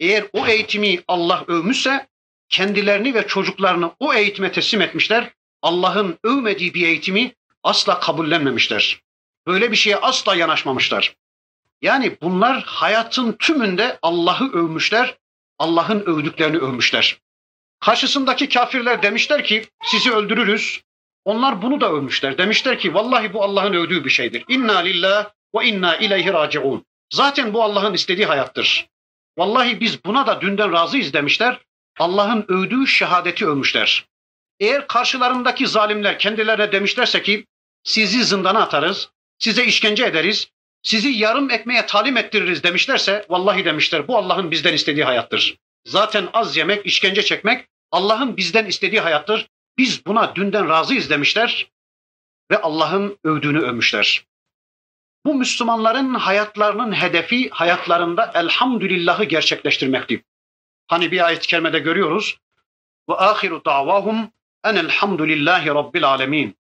Eğer 0.00 0.24
o 0.32 0.46
eğitimi 0.46 1.00
Allah 1.08 1.44
övmüşse 1.48 2.06
kendilerini 2.48 3.14
ve 3.14 3.26
çocuklarını 3.26 3.92
o 4.00 4.14
eğitime 4.14 4.52
teslim 4.52 4.80
etmişler. 4.80 5.30
Allah'ın 5.62 6.18
övmediği 6.24 6.74
bir 6.74 6.86
eğitimi 6.86 7.32
asla 7.62 8.00
kabullenmemişler. 8.00 9.00
Böyle 9.46 9.70
bir 9.70 9.76
şeye 9.76 9.96
asla 9.96 10.34
yanaşmamışlar. 10.36 11.16
Yani 11.82 12.16
bunlar 12.22 12.62
hayatın 12.62 13.32
tümünde 13.32 13.98
Allah'ı 14.02 14.52
övmüşler, 14.52 15.16
Allah'ın 15.58 16.00
övdüklerini 16.00 16.58
övmüşler. 16.58 17.20
Karşısındaki 17.80 18.48
kafirler 18.48 19.02
demişler 19.02 19.44
ki 19.44 19.64
sizi 19.84 20.12
öldürürüz. 20.12 20.82
Onlar 21.24 21.62
bunu 21.62 21.80
da 21.80 21.92
övmüşler. 21.92 22.38
Demişler 22.38 22.78
ki 22.78 22.94
vallahi 22.94 23.32
bu 23.32 23.42
Allah'ın 23.44 23.72
övdüğü 23.72 24.04
bir 24.04 24.10
şeydir. 24.10 24.44
İnna 24.48 24.78
lillah 24.78 25.30
ve 25.54 25.66
inna 25.66 25.96
ileyhi 25.96 26.32
raciun. 26.32 26.84
Zaten 27.12 27.54
bu 27.54 27.62
Allah'ın 27.62 27.94
istediği 27.94 28.26
hayattır. 28.26 28.88
Vallahi 29.38 29.80
biz 29.80 30.04
buna 30.04 30.26
da 30.26 30.40
dünden 30.40 30.72
razıyız 30.72 31.12
demişler. 31.12 31.60
Allah'ın 31.98 32.44
övdüğü 32.48 32.86
şehadeti 32.86 33.46
övmüşler. 33.46 34.06
Eğer 34.60 34.86
karşılarındaki 34.86 35.66
zalimler 35.66 36.18
kendilerine 36.18 36.72
demişlerse 36.72 37.22
ki 37.22 37.46
sizi 37.84 38.24
zindana 38.24 38.62
atarız, 38.62 39.10
size 39.38 39.64
işkence 39.64 40.04
ederiz, 40.04 40.50
sizi 40.82 41.08
yarım 41.08 41.50
ekmeğe 41.50 41.86
talim 41.86 42.16
ettiririz 42.16 42.62
demişlerse 42.62 43.26
vallahi 43.28 43.64
demişler 43.64 44.08
bu 44.08 44.18
Allah'ın 44.18 44.50
bizden 44.50 44.74
istediği 44.74 45.04
hayattır. 45.04 45.56
Zaten 45.84 46.28
az 46.32 46.56
yemek, 46.56 46.86
işkence 46.86 47.22
çekmek 47.22 47.66
Allah'ın 47.90 48.36
bizden 48.36 48.66
istediği 48.66 49.00
hayattır. 49.00 49.48
Biz 49.78 50.06
buna 50.06 50.34
dünden 50.34 50.68
razıyız 50.68 51.10
demişler 51.10 51.70
ve 52.50 52.60
Allah'ın 52.60 53.18
övdüğünü 53.24 53.60
övmüşler. 53.60 54.27
Bu 55.26 55.34
Müslümanların 55.34 56.14
hayatlarının 56.14 56.92
hedefi 56.92 57.50
hayatlarında 57.50 58.32
elhamdülillahı 58.34 59.24
gerçekleştirmekti. 59.24 60.24
Hani 60.86 61.12
bir 61.12 61.26
ayet-i 61.26 61.46
kerimede 61.46 61.78
görüyoruz. 61.78 62.38
Ve 63.10 63.14
ahiru 63.14 63.64
davahum 63.64 64.30
enelhamdülillahi 64.64 65.68
rabbil 65.68 66.04
alemin. 66.04 66.56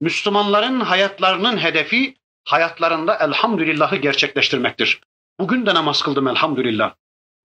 Müslümanların 0.00 0.80
hayatlarının 0.80 1.56
hedefi 1.56 2.14
hayatlarında 2.44 3.18
elhamdülillahı 3.18 3.96
gerçekleştirmektir. 3.96 5.00
Bugün 5.40 5.66
de 5.66 5.74
namaz 5.74 6.02
kıldım 6.02 6.28
elhamdülillah. 6.28 6.94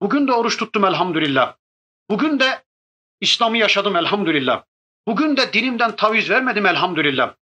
Bugün 0.01 0.27
de 0.27 0.33
oruç 0.33 0.57
tuttum 0.57 0.85
elhamdülillah. 0.85 1.55
Bugün 2.09 2.39
de 2.39 2.63
İslam'ı 3.21 3.57
yaşadım 3.57 3.95
elhamdülillah. 3.95 4.63
Bugün 5.07 5.37
de 5.37 5.53
dinimden 5.53 5.95
taviz 5.95 6.29
vermedim 6.29 6.65
elhamdülillah. 6.65 7.33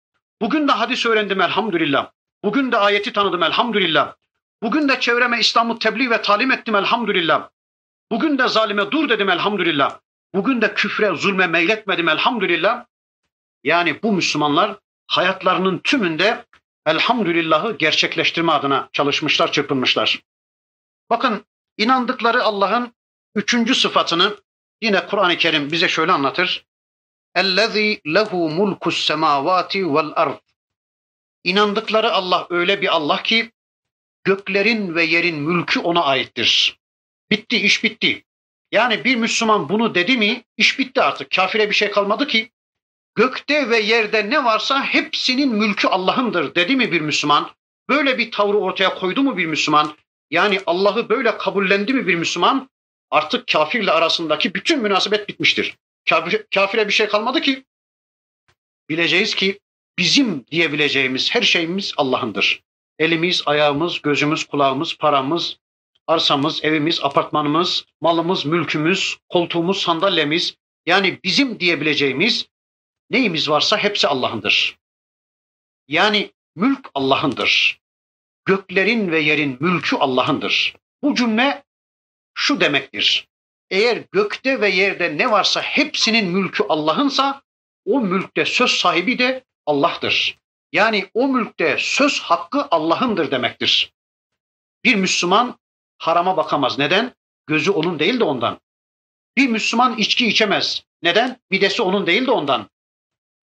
Bugün 0.40 0.68
de 0.68 0.72
hadis 0.72 1.07
öğrendim 1.07 1.40
elhamdülillah. 1.40 2.11
Bugün 2.43 2.71
de 2.71 2.78
ayeti 2.78 3.13
tanıdım 3.13 3.43
elhamdülillah. 3.43 4.15
Bugün 4.63 4.89
de 4.89 5.00
çevreme 5.00 5.39
İslam'ı 5.39 5.80
tebliğ 5.80 6.10
ve 6.10 6.21
talim 6.21 6.52
ettim 6.52 6.76
elhamdülillah. 6.76 7.50
Bugün 8.12 8.38
de 8.38 8.47
zalime 8.47 8.91
dur 8.91 9.10
dedim 9.10 9.30
elhamdülillah. 9.30 10.00
Bugün 10.34 10.62
de 10.62 10.73
küfre, 10.73 11.15
zulme 11.15 11.47
meyletmedim 11.47 12.10
elhamdülillah. 12.10 12.86
Yani 13.63 14.04
bu 14.04 14.13
Müslümanlar 14.13 14.80
hayatlarının 15.08 15.80
tümünde 15.80 16.45
elhamdülillahı 16.86 17.78
gerçekleştirme 17.78 18.52
adına 18.52 18.89
çalışmışlar, 18.93 19.52
çırpınmışlar. 19.52 20.21
Bakın 21.10 21.45
inandıkları 21.78 22.43
Allah'ın 22.43 22.93
üçüncü 23.36 23.76
sıfatını 23.76 24.38
yine 24.82 25.08
Kur'an-ı 25.08 25.38
Kerim 25.38 25.71
bize 25.71 25.88
şöyle 25.88 26.12
anlatır. 26.12 26.65
اَلَّذ۪ي 27.36 28.02
لَهُ 28.02 28.30
مُلْكُ 28.30 28.80
السَّمَاوَاتِ 28.80 29.71
وَالْاَرْضِ 29.71 30.40
İnandıkları 31.44 32.12
Allah 32.12 32.46
öyle 32.50 32.83
bir 32.83 32.88
Allah 32.88 33.22
ki 33.22 33.52
göklerin 34.24 34.94
ve 34.94 35.05
yerin 35.05 35.37
mülkü 35.37 35.81
ona 35.81 36.05
aittir. 36.05 36.78
Bitti, 37.31 37.57
iş 37.57 37.85
bitti. 37.85 38.24
Yani 38.72 39.05
bir 39.05 39.16
Müslüman 39.16 39.68
bunu 39.68 39.94
dedi 39.94 40.16
mi 40.16 40.44
iş 40.57 40.78
bitti 40.78 41.02
artık. 41.02 41.31
Kafire 41.31 41.70
bir 41.70 41.74
şey 41.74 41.90
kalmadı 41.90 42.26
ki. 42.26 42.50
Gökte 43.14 43.70
ve 43.70 43.78
yerde 43.78 44.31
ne 44.31 44.44
varsa 44.44 44.85
hepsinin 44.85 45.55
mülkü 45.55 45.88
Allah'ındır 45.88 46.55
dedi 46.55 46.76
mi 46.76 46.92
bir 46.92 47.00
Müslüman? 47.00 47.50
Böyle 47.88 48.18
bir 48.18 48.31
tavrı 48.31 48.59
ortaya 48.59 48.94
koydu 48.94 49.22
mu 49.22 49.37
bir 49.37 49.46
Müslüman? 49.46 49.96
Yani 50.31 50.61
Allah'ı 50.66 51.09
böyle 51.09 51.38
kabullendi 51.38 51.94
mi 51.94 52.07
bir 52.07 52.14
Müslüman? 52.14 52.70
Artık 53.11 53.46
kafirle 53.46 53.90
arasındaki 53.90 54.55
bütün 54.55 54.83
münasebet 54.83 55.28
bitmiştir. 55.28 55.76
Kafir, 56.09 56.46
kafire 56.55 56.88
bir 56.88 56.92
şey 56.92 57.09
kalmadı 57.09 57.40
ki. 57.40 57.64
Bileceğiz 58.88 59.35
ki 59.35 59.61
bizim 59.98 60.46
diyebileceğimiz 60.46 61.35
her 61.35 61.42
şeyimiz 61.42 61.92
Allah'ındır. 61.96 62.62
Elimiz, 62.98 63.42
ayağımız, 63.46 64.02
gözümüz, 64.02 64.44
kulağımız, 64.44 64.96
paramız, 64.98 65.57
arsamız, 66.07 66.64
evimiz, 66.64 67.00
apartmanımız, 67.02 67.85
malımız, 68.00 68.46
mülkümüz, 68.46 69.16
koltuğumuz, 69.28 69.83
sandalyemiz 69.83 70.57
yani 70.87 71.18
bizim 71.24 71.61
diyebileceğimiz 71.61 72.46
neyimiz 73.11 73.50
varsa 73.50 73.78
hepsi 73.78 74.09
Allah'ındır. 74.09 74.78
Yani 75.88 76.31
mülk 76.57 76.90
Allah'ındır. 76.94 77.81
Göklerin 78.44 79.11
ve 79.11 79.20
yerin 79.20 79.57
mülkü 79.61 79.96
Allah'ındır. 79.96 80.74
Bu 81.02 81.14
cümle 81.14 81.64
şu 82.35 82.61
demektir. 82.61 83.28
Eğer 83.70 84.02
gökte 84.12 84.61
ve 84.61 84.68
yerde 84.68 85.18
ne 85.18 85.31
varsa 85.31 85.62
hepsinin 85.62 86.26
mülkü 86.26 86.64
Allah'ınsa 86.68 87.42
o 87.85 88.00
mülkte 88.00 88.44
söz 88.44 88.70
sahibi 88.70 89.18
de 89.18 89.44
Allah'tır. 89.66 90.38
Yani 90.72 91.11
o 91.14 91.29
mülkte 91.29 91.77
söz 91.79 92.20
hakkı 92.20 92.68
Allah'ındır 92.70 93.31
demektir. 93.31 93.92
Bir 94.85 94.94
Müslüman 94.94 95.59
harama 95.98 96.37
bakamaz. 96.37 96.79
Neden? 96.79 97.14
Gözü 97.46 97.70
onun 97.70 97.98
değil 97.98 98.20
de 98.20 98.25
ondan. 98.25 98.61
Bir 99.37 99.48
Müslüman 99.48 99.96
içki 99.98 100.27
içemez. 100.27 100.85
Neden? 101.03 101.40
Midesi 101.51 101.83
onun 101.83 102.07
değil 102.07 102.27
de 102.27 102.31
ondan. 102.31 102.70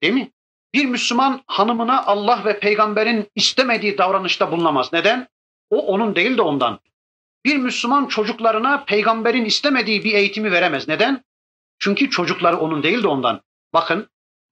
Değil 0.03 0.13
mi? 0.13 0.31
Bir 0.73 0.85
Müslüman 0.85 1.43
hanımına 1.47 2.05
Allah 2.05 2.45
ve 2.45 2.59
peygamberin 2.59 3.27
istemediği 3.35 3.97
davranışta 3.97 4.51
bulunamaz. 4.51 4.93
Neden? 4.93 5.27
O 5.69 5.85
onun 5.85 6.15
değil 6.15 6.37
de 6.37 6.41
ondan. 6.41 6.79
Bir 7.45 7.55
Müslüman 7.55 8.05
çocuklarına 8.05 8.83
peygamberin 8.83 9.45
istemediği 9.45 10.03
bir 10.03 10.13
eğitimi 10.13 10.51
veremez. 10.51 10.87
Neden? 10.87 11.23
Çünkü 11.79 12.09
çocukları 12.09 12.57
onun 12.57 12.83
değil 12.83 13.03
de 13.03 13.07
ondan. 13.07 13.41
Bakın 13.73 14.09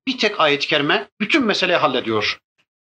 bir 0.08 0.18
tek 0.18 0.40
ayet-i 0.40 0.68
kerime 0.68 1.10
bütün 1.20 1.46
meseleyi 1.46 1.78
hallediyor. 1.78 2.40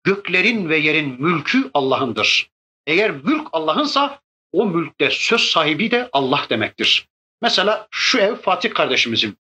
Göklerin 0.05 0.69
ve 0.69 0.77
yerin 0.77 1.23
mülkü 1.23 1.71
Allah'ındır. 1.75 2.51
Eğer 2.87 3.11
mülk 3.11 3.49
Allah'ınsa 3.53 4.21
o 4.53 4.67
mülkte 4.67 5.11
söz 5.11 5.41
sahibi 5.41 5.91
de 5.91 6.09
Allah 6.13 6.47
demektir. 6.51 7.09
Mesela 7.43 7.89
şu 7.91 8.19
ev 8.19 8.35
Fatih 8.35 8.75
kardeşimizin. 8.75 9.39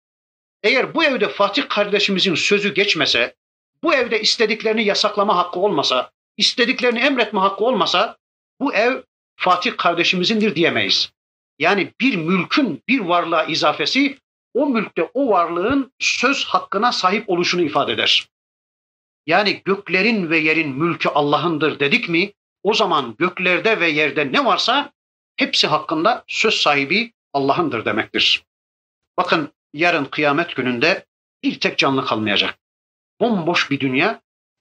Eğer 0.63 0.95
bu 0.95 1.05
evde 1.05 1.29
Fatih 1.29 1.69
kardeşimizin 1.69 2.35
sözü 2.35 2.75
geçmese, 2.75 3.35
bu 3.83 3.95
evde 3.95 4.21
istediklerini 4.21 4.85
yasaklama 4.85 5.37
hakkı 5.37 5.61
olmasa, 5.61 6.11
istediklerini 6.37 6.99
emretme 6.99 7.41
hakkı 7.41 7.65
olmasa 7.65 8.17
bu 8.61 8.75
ev 8.75 9.03
Fatih 9.37 9.77
kardeşimizindir 9.77 10.55
diyemeyiz. 10.55 11.13
Yani 11.59 11.93
bir 12.01 12.17
mülkün 12.17 12.83
bir 12.89 13.01
varlığa 13.01 13.45
izafesi 13.45 14.19
o 14.55 14.67
mülkte 14.67 15.11
o 15.15 15.29
varlığın 15.29 15.93
söz 15.99 16.45
hakkına 16.45 16.93
sahip 16.93 17.31
oluşunu 17.31 17.62
ifade 17.62 17.93
eder. 17.93 18.29
Yani 19.27 19.62
göklerin 19.65 20.31
ve 20.31 20.38
yerin 20.38 20.69
mülkü 20.69 21.09
Allah'ındır 21.09 21.81
dedik 21.81 22.09
mi 22.09 22.33
o 22.62 22.75
zaman 22.75 23.15
göklerde 23.19 23.81
ve 23.81 23.88
yerde 23.88 24.33
ne 24.33 24.45
varsa 24.45 24.93
hepsi 25.37 25.67
hakkında 25.67 26.25
söz 26.27 26.55
sahibi 26.55 27.12
Allah'ındır 27.33 27.85
demektir. 27.85 28.45
Bakın 29.17 29.53
yarın 29.75 30.05
kıyamet 30.05 30.57
gününde 30.57 31.07
bir 31.43 31.61
tek 31.61 31.79
canlı 31.79 32.05
kalmayacak. 32.05 32.59
Bomboş 33.21 33.71
bir 33.71 33.81
dünya. 33.81 34.21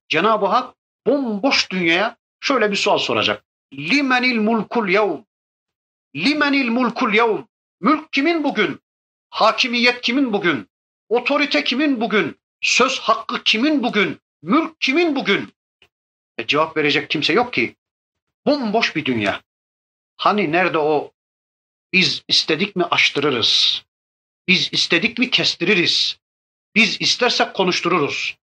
Cenab-ı 0.10 0.45
Hak 0.45 0.75
bomboş 1.08 1.71
dünyaya 1.71 2.17
şöyle 2.39 2.71
bir 2.71 2.75
sual 2.75 2.97
soracak. 2.97 3.43
Limenil 3.73 4.39
mulkul 4.39 4.89
yevm. 4.89 5.23
Limenil 6.15 6.69
mulkul 6.69 7.13
yevm. 7.13 7.43
Mülk 7.82 8.13
kimin 8.13 8.43
bugün? 8.43 8.80
Hakimiyet 9.31 10.01
kimin 10.01 10.33
bugün? 10.33 10.69
Otorite 11.09 11.63
kimin 11.63 12.01
bugün? 12.01 12.39
Söz 12.61 12.99
hakkı 12.99 13.43
kimin 13.43 13.83
bugün? 13.83 14.19
Mülk 14.41 14.81
kimin 14.81 15.15
bugün? 15.15 15.53
E, 16.37 16.47
cevap 16.47 16.77
verecek 16.77 17.09
kimse 17.09 17.33
yok 17.33 17.53
ki. 17.53 17.75
Bomboş 18.45 18.95
bir 18.95 19.05
dünya. 19.05 19.41
Hani 20.17 20.51
nerede 20.51 20.77
o 20.77 21.11
biz 21.93 22.23
istedik 22.27 22.75
mi 22.75 22.83
açtırırız. 22.83 23.83
Biz 24.47 24.69
istedik 24.73 25.17
mi 25.17 25.29
kestiririz. 25.29 26.17
Biz 26.75 27.01
istersek 27.01 27.53
konuştururuz. 27.53 28.37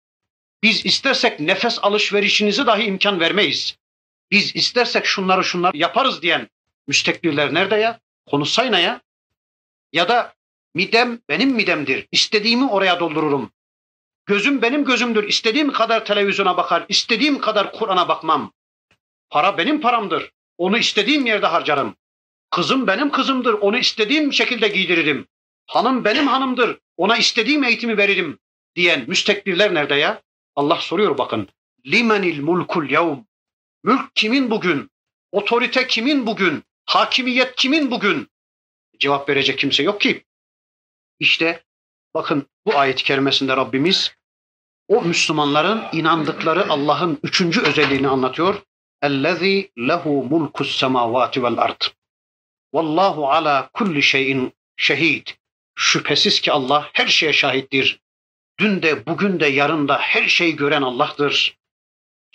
Biz 0.63 0.85
istersek 0.85 1.39
nefes 1.39 1.79
alışverişinizi 1.81 2.65
dahi 2.65 2.83
imkan 2.83 3.19
vermeyiz. 3.19 3.77
Biz 4.31 4.55
istersek 4.55 5.05
şunları 5.05 5.43
şunları 5.43 5.77
yaparız 5.77 6.21
diyen 6.21 6.49
müstekbirler 6.87 7.53
nerede 7.53 7.75
ya? 7.75 7.99
Konuşsayna 8.25 8.79
ya. 8.79 9.01
Ya 9.93 10.09
da 10.09 10.35
midem 10.75 11.19
benim 11.29 11.49
midemdir. 11.49 12.07
İstediğimi 12.11 12.69
oraya 12.69 12.99
doldururum. 12.99 13.51
Gözüm 14.25 14.61
benim 14.61 14.85
gözümdür. 14.85 15.23
İstediğim 15.27 15.71
kadar 15.71 16.05
televizyona 16.05 16.57
bakar. 16.57 16.85
istediğim 16.89 17.39
kadar 17.39 17.71
Kur'an'a 17.71 18.07
bakmam. 18.07 18.53
Para 19.29 19.57
benim 19.57 19.81
paramdır. 19.81 20.31
Onu 20.57 20.77
istediğim 20.77 21.25
yerde 21.25 21.45
harcarım. 21.45 21.95
Kızım 22.51 22.87
benim 22.87 23.11
kızımdır. 23.11 23.53
Onu 23.53 23.77
istediğim 23.77 24.33
şekilde 24.33 24.67
giydiririm. 24.67 25.27
Hanım 25.67 26.05
benim 26.05 26.27
hanımdır. 26.27 26.79
Ona 26.97 27.17
istediğim 27.17 27.63
eğitimi 27.63 27.97
veririm 27.97 28.39
diyen 28.75 29.05
müstekbirler 29.07 29.73
nerede 29.73 29.95
ya? 29.95 30.21
Allah 30.55 30.75
soruyor 30.75 31.17
bakın. 31.17 31.47
Limenil 31.85 32.41
mulkul 32.41 32.89
yevm. 32.89 33.19
Mülk 33.83 34.15
kimin 34.15 34.51
bugün? 34.51 34.89
Otorite 35.31 35.87
kimin 35.87 36.27
bugün? 36.27 36.63
Hakimiyet 36.85 37.55
kimin 37.55 37.91
bugün? 37.91 38.27
Cevap 38.99 39.29
verecek 39.29 39.59
kimse 39.59 39.83
yok 39.83 40.01
ki. 40.01 40.24
İşte 41.18 41.64
bakın 42.14 42.46
bu 42.66 42.78
ayet-i 42.78 43.04
kerimesinde 43.04 43.56
Rabbimiz 43.56 44.14
o 44.88 45.02
Müslümanların 45.02 45.84
inandıkları 45.92 46.68
Allah'ın 46.68 47.18
üçüncü 47.22 47.60
özelliğini 47.60 48.08
anlatıyor. 48.08 48.62
اَلَّذ۪ي 49.02 49.70
لَهُ 49.76 50.02
مُلْكُ 50.02 50.52
السَّمَاوَاتِ 50.52 51.32
وَالْاَرْضِ 51.32 51.90
Vallahu 52.74 53.28
ala 53.28 53.70
kulli 53.72 54.02
şeyin 54.02 54.52
şehid. 54.76 55.26
Şüphesiz 55.74 56.40
ki 56.40 56.52
Allah 56.52 56.90
her 56.92 57.06
şeye 57.06 57.32
şahittir. 57.32 58.00
dün 58.60 58.82
de 58.82 59.06
bugün 59.06 59.40
de 59.40 59.46
yarın 59.46 59.88
da 59.88 59.98
her 59.98 60.28
şeyi 60.28 60.56
gören 60.56 60.82
Allah'tır. 60.82 61.58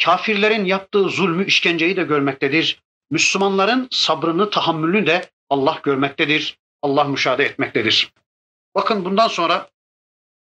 Kafirlerin 0.03 0.65
yaptığı 0.65 1.09
zulmü, 1.09 1.45
işkenceyi 1.45 1.97
de 1.97 2.03
görmektedir. 2.03 2.83
Müslümanların 3.11 3.87
sabrını, 3.91 4.49
tahammülünü 4.49 5.07
de 5.07 5.29
Allah 5.49 5.79
görmektedir. 5.83 6.57
Allah 6.81 7.03
müşahede 7.03 7.43
etmektedir. 7.43 8.11
Bakın 8.74 9.04
bundan 9.04 9.28
sonra 9.28 9.68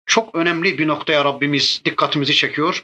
çok 0.06 0.36
önemli 0.36 0.78
bir 0.78 0.88
noktaya 0.88 1.26
Rabbimiz 1.26 1.82
dikkatimizi 1.86 2.36
çekiyor. 2.36 2.84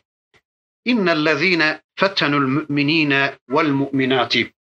İnnellezîne 0.86 1.82
fettenul 1.96 2.48
müminîne 2.48 3.34
vel 3.50 3.70
mu'minâti. 3.70 4.54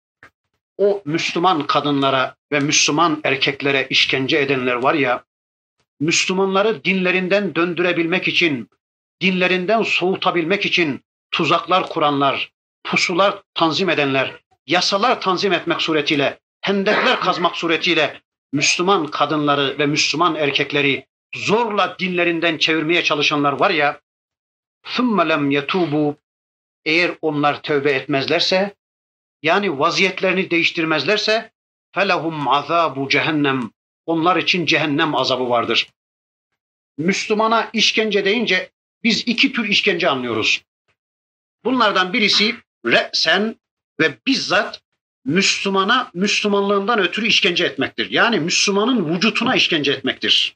O 0.78 1.02
Müslüman 1.06 1.68
kadınlara 1.68 2.36
ve 2.52 2.60
Müslüman 2.60 3.22
erkeklere 3.24 3.88
işkence 3.90 4.38
edenler 4.38 4.76
var 4.76 4.94
ya, 4.94 5.24
Müslümanları 6.00 6.84
dinlerinden 6.84 7.56
döndürebilmek 7.56 8.28
için, 8.28 8.70
dinlerinden 9.22 9.84
soğutabilmek 9.84 10.66
için 10.66 11.02
tuzaklar 11.32 11.90
kuranlar, 11.90 12.52
pusular 12.84 13.42
tanzim 13.54 13.90
edenler, 13.90 14.42
yasalar 14.68 15.22
tanzim 15.22 15.54
etmek 15.54 15.82
suretiyle, 15.82 16.40
hendekler 16.62 17.20
kazmak 17.20 17.56
suretiyle 17.56 18.22
Müslüman 18.53 19.07
kadınları 19.07 19.79
ve 19.79 19.87
Müslüman 19.87 20.35
erkekleri 20.35 21.07
zorla 21.35 21.99
dinlerinden 21.99 22.59
çevirmeye 22.59 23.05
çalışanlar 23.05 23.53
var 23.53 23.71
ya, 23.71 24.01
ثُمَّ 24.85 25.33
لَمْ 25.33 25.61
يَتُوبُوا 25.61 26.15
Eğer 26.85 27.15
onlar 27.23 27.63
tövbe 27.63 27.93
etmezlerse, 27.93 28.77
yani 29.43 29.79
vaziyetlerini 29.79 30.51
değiştirmezlerse, 30.51 31.53
فَلَهُمْ 31.95 32.45
عَذَابُ 32.45 33.11
cehennem 33.11 33.71
Onlar 34.07 34.37
için 34.37 34.67
cehennem 34.67 35.15
azabı 35.15 35.51
vardır. 35.51 35.91
Müslümana 36.99 37.71
işkence 37.73 38.25
deyince 38.25 38.71
biz 39.03 39.29
iki 39.29 39.53
tür 39.53 39.69
işkence 39.69 40.09
anlıyoruz. 40.09 40.65
Bunlardan 41.65 42.13
birisi 42.13 42.55
re'sen 42.87 43.57
ve 44.01 44.19
bizzat 44.27 44.82
Müslümana 45.26 46.12
Müslümanlığından 46.14 47.00
ötürü 47.00 47.28
işkence 47.28 47.66
etmektir. 47.66 48.12
Yani 48.12 48.40
Müslümanın 48.40 49.16
vücutuna 49.16 49.56
işkence 49.56 49.92
etmektir. 49.92 50.56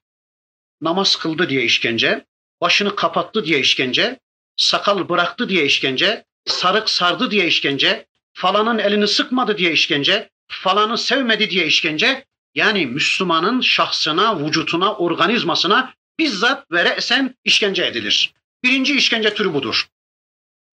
Namaz 0.82 1.16
kıldı 1.16 1.50
diye 1.50 1.64
işkence, 1.64 2.26
başını 2.62 2.96
kapattı 2.96 3.46
diye 3.46 3.60
işkence, 3.60 4.20
sakal 4.58 5.10
bıraktı 5.10 5.50
diye 5.50 5.66
işkence, 5.66 6.26
sarık 6.46 6.90
sardı 6.90 7.32
diye 7.32 7.48
işkence, 7.48 8.06
falanın 8.34 8.80
elini 8.80 9.08
sıkmadı 9.08 9.58
diye 9.58 9.72
işkence, 9.72 10.30
falanı 10.48 10.98
sevmedi 10.98 11.50
diye 11.50 11.66
işkence. 11.66 12.26
Yani 12.56 12.86
Müslümanın 12.86 13.62
şahsına, 13.62 14.46
vücutuna, 14.46 14.96
organizmasına 14.96 15.94
bizzat 16.20 16.72
ve 16.72 16.86
re'sen 16.86 17.36
işkence 17.44 17.86
edilir. 17.86 18.34
Birinci 18.64 18.96
işkence 18.96 19.34
türü 19.34 19.54
budur. 19.54 19.88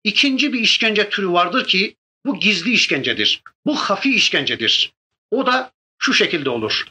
İkinci 0.03 0.53
bir 0.53 0.59
işkence 0.59 1.09
türü 1.09 1.29
vardır 1.29 1.67
ki 1.67 1.95
bu 2.25 2.39
gizli 2.39 2.71
işkencedir. 2.71 3.41
Bu 3.65 3.75
hafi 3.75 4.15
işkencedir. 4.15 4.93
O 5.31 5.45
da 5.45 5.71
şu 5.97 6.13
şekilde 6.13 6.49
olur. 6.49 6.85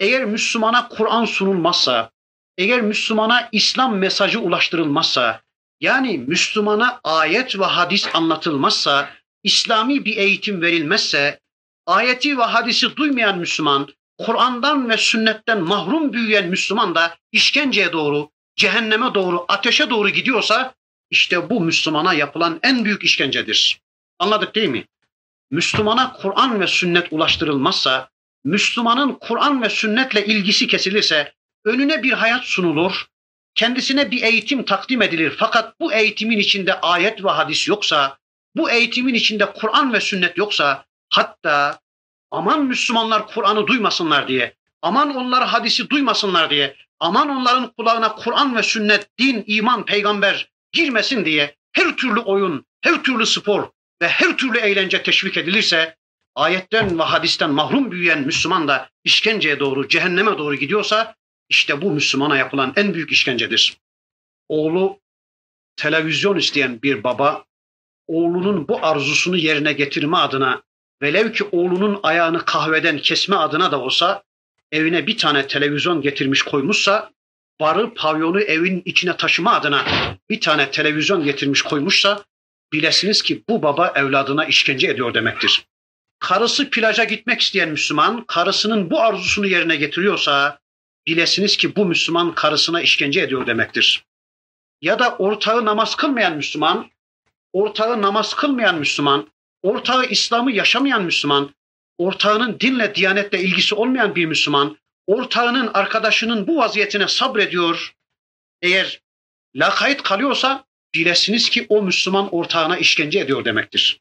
Eğer 0.00 0.24
Müslümana 0.24 0.88
Kur'an 0.88 1.24
sunulmazsa, 1.24 2.10
eğer 2.58 2.80
Müslümana 2.80 3.48
İslam 3.52 3.96
mesajı 3.96 4.40
ulaştırılmazsa, 4.40 5.42
yani 5.80 6.18
Müslümana 6.18 7.00
ayet 7.04 7.58
ve 7.58 7.64
hadis 7.64 8.08
anlatılmazsa, 8.14 9.10
İslami 9.42 10.04
bir 10.04 10.16
eğitim 10.16 10.62
verilmezse, 10.62 11.40
ayeti 11.86 12.38
ve 12.38 12.42
hadisi 12.42 12.96
duymayan 12.96 13.38
Müslüman, 13.38 13.88
Kur'an'dan 14.18 14.88
ve 14.88 14.96
sünnetten 14.96 15.60
mahrum 15.60 16.12
büyüyen 16.12 16.48
Müslüman 16.48 16.94
da 16.94 17.16
işkenceye 17.32 17.92
doğru, 17.92 18.30
cehenneme 18.56 19.14
doğru, 19.14 19.44
ateşe 19.48 19.90
doğru 19.90 20.08
gidiyorsa 20.08 20.74
işte 21.10 21.50
bu 21.50 21.60
Müslümana 21.60 22.14
yapılan 22.14 22.60
en 22.62 22.84
büyük 22.84 23.04
işkencedir. 23.04 23.80
Anladık 24.18 24.54
değil 24.54 24.68
mi? 24.68 24.84
Müslümana 25.50 26.12
Kur'an 26.12 26.60
ve 26.60 26.66
sünnet 26.66 27.08
ulaştırılmazsa, 27.10 28.08
Müslümanın 28.44 29.12
Kur'an 29.20 29.62
ve 29.62 29.70
sünnetle 29.70 30.26
ilgisi 30.26 30.68
kesilirse, 30.68 31.32
önüne 31.64 32.02
bir 32.02 32.12
hayat 32.12 32.44
sunulur, 32.44 33.06
kendisine 33.54 34.10
bir 34.10 34.22
eğitim 34.22 34.64
takdim 34.64 35.02
edilir. 35.02 35.34
Fakat 35.38 35.80
bu 35.80 35.92
eğitimin 35.92 36.38
içinde 36.38 36.80
ayet 36.80 37.24
ve 37.24 37.30
hadis 37.30 37.68
yoksa, 37.68 38.18
bu 38.56 38.70
eğitimin 38.70 39.14
içinde 39.14 39.52
Kur'an 39.52 39.92
ve 39.92 40.00
sünnet 40.00 40.38
yoksa, 40.38 40.84
hatta 41.10 41.80
aman 42.30 42.64
Müslümanlar 42.64 43.26
Kur'an'ı 43.26 43.66
duymasınlar 43.66 44.28
diye, 44.28 44.54
aman 44.82 45.16
onlar 45.16 45.46
hadisi 45.46 45.90
duymasınlar 45.90 46.50
diye, 46.50 46.76
aman 47.00 47.28
onların 47.28 47.72
kulağına 47.78 48.14
Kur'an 48.14 48.56
ve 48.56 48.62
sünnet, 48.62 49.18
din, 49.18 49.44
iman, 49.46 49.84
peygamber 49.84 50.50
girmesin 50.72 51.24
diye 51.24 51.56
her 51.72 51.96
türlü 51.96 52.20
oyun, 52.20 52.64
her 52.80 53.02
türlü 53.02 53.26
spor, 53.26 53.68
ve 54.02 54.08
her 54.08 54.36
türlü 54.36 54.58
eğlence 54.58 55.02
teşvik 55.02 55.36
edilirse 55.36 55.96
ayetten 56.34 56.98
ve 56.98 57.02
hadisten 57.02 57.50
mahrum 57.50 57.90
büyüyen 57.90 58.22
Müslüman 58.22 58.68
da 58.68 58.90
işkenceye 59.04 59.60
doğru, 59.60 59.88
cehenneme 59.88 60.38
doğru 60.38 60.54
gidiyorsa 60.54 61.14
işte 61.48 61.82
bu 61.82 61.90
Müslümana 61.90 62.36
yapılan 62.36 62.72
en 62.76 62.94
büyük 62.94 63.12
işkencedir. 63.12 63.76
Oğlu 64.48 65.00
televizyon 65.76 66.36
isteyen 66.36 66.82
bir 66.82 67.04
baba 67.04 67.44
oğlunun 68.06 68.68
bu 68.68 68.86
arzusunu 68.86 69.36
yerine 69.36 69.72
getirme 69.72 70.16
adına 70.16 70.62
velev 71.02 71.32
ki 71.32 71.44
oğlunun 71.44 72.00
ayağını 72.02 72.44
kahveden 72.44 72.98
kesme 72.98 73.36
adına 73.36 73.72
da 73.72 73.80
olsa 73.80 74.22
evine 74.72 75.06
bir 75.06 75.18
tane 75.18 75.46
televizyon 75.46 76.02
getirmiş 76.02 76.42
koymuşsa 76.42 77.12
barı 77.60 77.94
pavyonu 77.94 78.40
evin 78.40 78.82
içine 78.84 79.16
taşıma 79.16 79.54
adına 79.54 79.84
bir 80.30 80.40
tane 80.40 80.70
televizyon 80.70 81.24
getirmiş 81.24 81.62
koymuşsa 81.62 82.24
bilesiniz 82.72 83.22
ki 83.22 83.44
bu 83.48 83.62
baba 83.62 83.92
evladına 83.94 84.44
işkence 84.44 84.88
ediyor 84.88 85.14
demektir. 85.14 85.66
Karısı 86.18 86.70
plaja 86.70 87.04
gitmek 87.04 87.40
isteyen 87.40 87.68
Müslüman, 87.68 88.24
karısının 88.24 88.90
bu 88.90 89.00
arzusunu 89.00 89.46
yerine 89.46 89.76
getiriyorsa, 89.76 90.58
bilesiniz 91.06 91.56
ki 91.56 91.76
bu 91.76 91.84
Müslüman 91.84 92.34
karısına 92.34 92.82
işkence 92.82 93.20
ediyor 93.20 93.46
demektir. 93.46 94.04
Ya 94.82 94.98
da 94.98 95.16
ortağı 95.16 95.64
namaz 95.64 95.96
kılmayan 95.96 96.36
Müslüman, 96.36 96.90
ortağı 97.52 98.02
namaz 98.02 98.34
kılmayan 98.34 98.78
Müslüman, 98.78 99.28
ortağı 99.62 100.06
İslam'ı 100.06 100.52
yaşamayan 100.52 101.02
Müslüman, 101.04 101.54
ortağının 101.98 102.60
dinle, 102.60 102.94
diyanetle 102.94 103.40
ilgisi 103.40 103.74
olmayan 103.74 104.14
bir 104.14 104.26
Müslüman, 104.26 104.78
ortağının, 105.06 105.70
arkadaşının 105.74 106.46
bu 106.46 106.56
vaziyetine 106.56 107.08
sabrediyor. 107.08 107.94
Eğer 108.62 109.00
lakayt 109.54 110.02
kalıyorsa 110.02 110.64
bilesiniz 110.98 111.50
ki 111.50 111.66
o 111.68 111.82
Müslüman 111.82 112.34
ortağına 112.34 112.76
işkence 112.76 113.18
ediyor 113.18 113.44
demektir. 113.44 114.00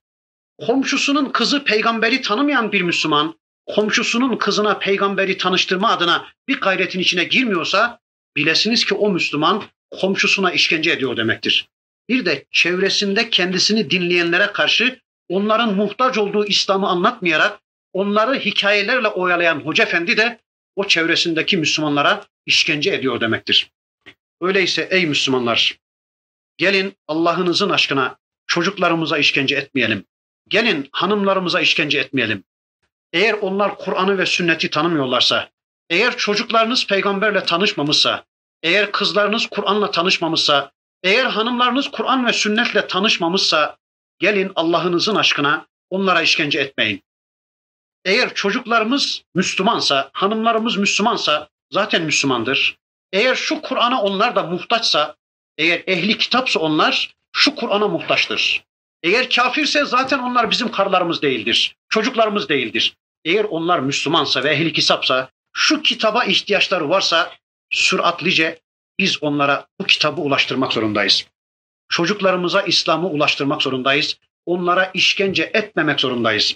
Komşusunun 0.65 1.29
kızı 1.29 1.63
peygamberi 1.63 2.21
tanımayan 2.21 2.71
bir 2.71 2.81
Müslüman, 2.81 3.39
komşusunun 3.65 4.37
kızına 4.37 4.77
peygamberi 4.77 5.37
tanıştırma 5.37 5.89
adına 5.89 6.27
bir 6.47 6.59
gayretin 6.59 6.99
içine 6.99 7.23
girmiyorsa 7.23 7.99
bilesiniz 8.35 8.85
ki 8.85 8.93
o 8.93 9.09
Müslüman 9.09 9.63
komşusuna 9.91 10.51
işkence 10.51 10.91
ediyor 10.91 11.17
demektir. 11.17 11.69
Bir 12.09 12.25
de 12.25 12.45
çevresinde 12.51 13.29
kendisini 13.29 13.89
dinleyenlere 13.89 14.51
karşı 14.53 14.99
onların 15.29 15.75
muhtaç 15.75 16.17
olduğu 16.17 16.45
İslam'ı 16.45 16.87
anlatmayarak 16.87 17.59
onları 17.93 18.39
hikayelerle 18.39 19.07
oyalayan 19.07 19.59
hoca 19.59 19.83
efendi 19.83 20.17
de 20.17 20.39
o 20.75 20.87
çevresindeki 20.87 21.57
Müslümanlara 21.57 22.25
işkence 22.45 22.91
ediyor 22.93 23.21
demektir. 23.21 23.71
Öyleyse 24.41 24.87
ey 24.91 25.05
Müslümanlar 25.05 25.77
Gelin 26.57 26.97
Allah'ınızın 27.07 27.69
aşkına 27.69 28.17
çocuklarımıza 28.47 29.17
işkence 29.17 29.55
etmeyelim. 29.55 30.05
Gelin 30.47 30.89
hanımlarımıza 30.91 31.61
işkence 31.61 31.99
etmeyelim. 31.99 32.43
Eğer 33.13 33.33
onlar 33.33 33.77
Kur'an'ı 33.77 34.17
ve 34.17 34.25
sünneti 34.25 34.69
tanımıyorlarsa, 34.69 35.49
eğer 35.89 36.17
çocuklarınız 36.17 36.87
peygamberle 36.87 37.43
tanışmamışsa, 37.43 38.25
eğer 38.63 38.91
kızlarınız 38.91 39.47
Kur'an'la 39.47 39.91
tanışmamışsa, 39.91 40.71
eğer 41.03 41.25
hanımlarınız 41.25 41.91
Kur'an 41.91 42.25
ve 42.25 42.33
sünnetle 42.33 42.87
tanışmamışsa, 42.87 43.77
gelin 44.19 44.51
Allah'ınızın 44.55 45.15
aşkına 45.15 45.67
onlara 45.89 46.21
işkence 46.21 46.59
etmeyin. 46.59 47.03
Eğer 48.05 48.33
çocuklarımız 48.33 49.23
Müslümansa, 49.35 50.09
hanımlarımız 50.13 50.77
Müslümansa 50.77 51.49
zaten 51.71 52.01
Müslümandır. 52.01 52.77
Eğer 53.13 53.35
şu 53.35 53.61
Kur'an'a 53.61 54.01
onlar 54.01 54.35
da 54.35 54.43
muhtaçsa 54.43 55.15
eğer 55.57 55.83
ehli 55.87 56.17
kitapsa 56.17 56.59
onlar 56.59 57.15
şu 57.31 57.55
Kur'an'a 57.55 57.87
muhtaçtır. 57.87 58.63
Eğer 59.03 59.29
kafirse 59.29 59.85
zaten 59.85 60.19
onlar 60.19 60.51
bizim 60.51 60.71
karılarımız 60.71 61.21
değildir. 61.21 61.75
Çocuklarımız 61.89 62.49
değildir. 62.49 62.97
Eğer 63.25 63.43
onlar 63.43 63.79
Müslümansa 63.79 64.43
ve 64.43 64.49
ehli 64.49 64.73
kitapsa 64.73 65.29
şu 65.53 65.81
kitaba 65.81 66.25
ihtiyaçları 66.25 66.89
varsa 66.89 67.33
süratlice 67.71 68.59
biz 68.99 69.23
onlara 69.23 69.67
bu 69.79 69.85
kitabı 69.85 70.21
ulaştırmak 70.21 70.73
zorundayız. 70.73 71.25
Çocuklarımıza 71.89 72.61
İslam'ı 72.61 73.09
ulaştırmak 73.09 73.61
zorundayız. 73.61 74.17
Onlara 74.45 74.91
işkence 74.93 75.51
etmemek 75.53 75.99
zorundayız. 75.99 76.55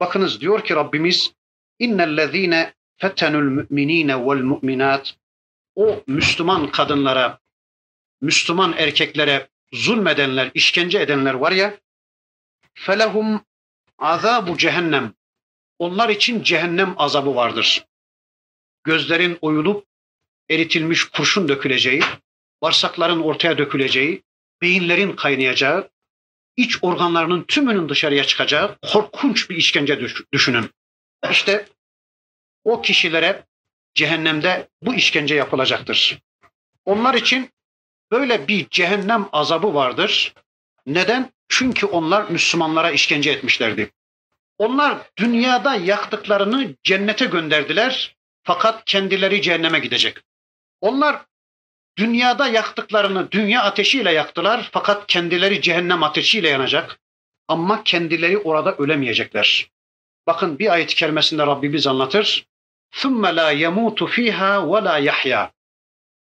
Bakınız 0.00 0.40
diyor 0.40 0.64
ki 0.64 0.74
Rabbimiz 0.74 1.32
innellezine 1.78 2.74
fetenul 2.96 3.42
müminine 3.42 4.26
vel 4.26 4.42
mu'minat 4.42 5.16
o 5.74 6.02
Müslüman 6.06 6.70
kadınlara 6.70 7.38
Müslüman 8.22 8.72
erkeklere 8.72 9.48
zulmedenler, 9.72 10.50
işkence 10.54 11.00
edenler 11.00 11.34
var 11.34 11.52
ya, 11.52 11.78
felehum 12.74 13.44
azabu 13.98 14.58
cehennem. 14.58 15.14
Onlar 15.78 16.08
için 16.08 16.42
cehennem 16.42 16.94
azabı 16.96 17.34
vardır. 17.34 17.86
Gözlerin 18.84 19.38
oyulup 19.40 19.86
eritilmiş 20.50 21.04
kurşun 21.04 21.48
döküleceği, 21.48 22.02
bağırsakların 22.62 23.20
ortaya 23.20 23.58
döküleceği, 23.58 24.22
beyinlerin 24.62 25.16
kaynayacağı, 25.16 25.90
iç 26.56 26.78
organlarının 26.82 27.42
tümünün 27.42 27.88
dışarıya 27.88 28.24
çıkacağı 28.24 28.78
korkunç 28.92 29.50
bir 29.50 29.56
işkence 29.56 30.00
düşünün. 30.32 30.70
İşte 31.30 31.66
o 32.64 32.82
kişilere 32.82 33.46
cehennemde 33.94 34.68
bu 34.82 34.94
işkence 34.94 35.34
yapılacaktır. 35.34 36.18
Onlar 36.84 37.14
için 37.14 37.50
böyle 38.11 38.47
bir 38.47 38.69
cehennem 38.69 39.29
azabı 39.31 39.73
vardır. 39.73 40.33
Neden? 40.85 41.31
Çünkü 41.49 41.85
onlar 41.85 42.29
Müslümanlara 42.29 42.91
işkence 42.91 43.31
etmişlerdi. 43.31 43.91
Onlar 44.57 44.97
dünyada 45.17 45.75
yaktıklarını 45.75 46.75
cennete 46.83 47.25
gönderdiler 47.25 48.15
fakat 48.43 48.85
kendileri 48.85 49.41
cehenneme 49.41 49.79
gidecek. 49.79 50.17
Onlar 50.81 51.21
dünyada 51.97 52.47
yaktıklarını 52.47 53.31
dünya 53.31 53.63
ateşiyle 53.63 54.11
yaktılar 54.11 54.69
fakat 54.71 55.07
kendileri 55.07 55.61
cehennem 55.61 56.03
ateşiyle 56.03 56.49
yanacak. 56.49 56.99
Ama 57.47 57.83
kendileri 57.83 58.37
orada 58.37 58.75
ölemeyecekler. 58.75 59.71
Bakın 60.27 60.59
bir 60.59 60.73
ayet-i 60.73 60.95
kerimesinde 60.95 61.47
Rabbimiz 61.47 61.87
anlatır. 61.87 62.47
ثُمَّ 62.93 63.23
لَا 63.39 63.53
يَمُوتُ 63.53 63.97
ف۪يهَا 63.97 64.57
وَلَا 64.71 65.09
يَحْيَا 65.09 65.49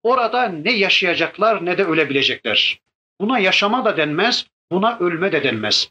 Orada 0.04 0.44
ne 0.44 0.72
yaşayacaklar 0.72 1.66
ne 1.66 1.78
de 1.78 1.84
ölebilecekler. 1.84 2.80
Buna 3.22 3.39
yaşama 3.39 3.86
da 3.86 3.98
denmez, 3.98 4.46
buna 4.72 5.00
ölme 5.00 5.32
de 5.32 5.44
denmez. 5.44 5.89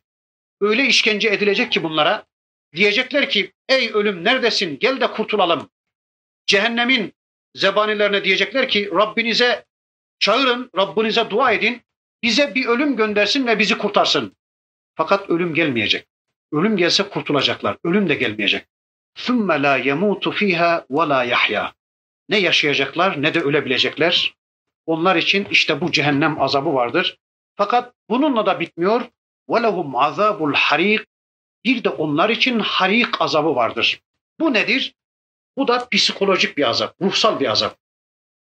Öyle 0.61 0.87
işkence 0.87 1.29
edilecek 1.29 1.73
ki 1.73 1.83
bunlara, 1.83 2.25
diyecekler 2.75 3.31
ki 3.31 3.53
ey 3.69 3.91
ölüm 3.95 4.25
neredesin 4.25 4.79
gel 4.79 5.01
de 5.01 5.07
kurtulalım. 5.07 5.71
Cehennemin 6.47 7.13
zebanilerine 7.55 8.25
diyecekler 8.25 8.69
ki 8.69 8.91
Rabbinize 8.93 9.65
çağırın, 10.19 10.71
Rabbinize 10.77 11.31
dua 11.31 11.53
edin, 11.53 11.83
bize 12.23 12.55
bir 12.55 12.67
ölüm 12.67 12.97
göndersin 12.97 13.47
ve 13.47 13.59
bizi 13.59 13.79
kurtarsın. 13.79 14.37
Fakat 14.95 15.31
ölüm 15.31 15.55
gelmeyecek. 15.55 16.07
Ölüm 16.53 16.77
gelse 16.77 17.09
kurtulacaklar. 17.09 17.77
Ölüm 17.85 18.09
de 18.09 18.15
gelmeyecek. 18.15 18.67
ثُمَّ 19.17 19.49
لَا 19.65 19.75
يَمُوتُ 19.89 20.25
ف۪يهَا 20.39 20.87
وَلَا 20.87 21.21
يَحْيَا 21.35 21.73
Ne 22.29 22.39
yaşayacaklar 22.39 23.23
ne 23.23 23.35
de 23.35 23.41
ölebilecekler. 23.41 24.35
Onlar 24.87 25.17
için 25.17 25.45
işte 25.51 25.81
bu 25.81 25.93
cehennem 25.93 26.41
azabı 26.41 26.75
vardır. 26.75 27.19
Fakat 27.57 27.95
bununla 28.11 28.47
da 28.47 28.61
bitmiyor. 28.61 29.03
وَلَهُمْ 29.49 29.93
عَذَابُ 29.93 30.53
الْحَر۪يقِ 30.53 31.05
Bir 31.65 31.85
de 31.85 31.89
onlar 31.89 32.31
için 32.31 32.59
harik 32.59 33.21
azabı 33.21 33.55
vardır. 33.55 34.01
Bu 34.41 34.53
nedir? 34.53 34.95
Bu 35.57 35.69
da 35.69 35.89
psikolojik 35.89 36.57
bir 36.57 36.69
azap, 36.69 36.95
ruhsal 37.03 37.41
bir 37.41 37.51
azap. 37.51 37.79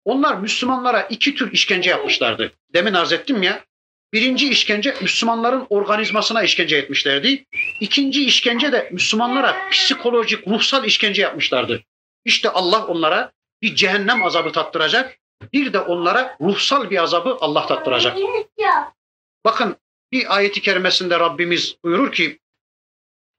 Onlar 0.04 0.36
Müslümanlara 0.36 1.02
iki 1.02 1.34
tür 1.34 1.52
işkence 1.52 1.90
yapmışlardı. 1.90 2.52
Demin 2.74 2.94
arz 2.94 3.12
ettim 3.12 3.42
ya. 3.42 3.64
Birinci 4.12 4.48
işkence 4.48 4.94
Müslümanların 5.02 5.66
organizmasına 5.70 6.42
işkence 6.42 6.76
etmişlerdi. 6.76 7.46
İkinci 7.80 8.24
işkence 8.24 8.72
de 8.72 8.88
Müslümanlara 8.92 9.68
psikolojik, 9.70 10.48
ruhsal 10.48 10.84
işkence 10.84 11.22
yapmışlardı. 11.22 11.82
İşte 12.24 12.48
Allah 12.48 12.86
onlara 12.86 13.32
bir 13.61 13.75
cehennem 13.75 14.23
azabı 14.23 14.51
tattıracak, 14.51 15.17
bir 15.53 15.73
de 15.73 15.79
onlara 15.79 16.37
ruhsal 16.41 16.89
bir 16.89 17.03
azabı 17.03 17.37
Allah 17.41 17.65
tattıracak. 17.67 18.17
Bakın 19.45 19.77
bir 20.11 20.35
ayeti 20.35 20.61
kerimesinde 20.61 21.19
Rabbimiz 21.19 21.77
buyurur 21.83 22.11
ki 22.11 22.39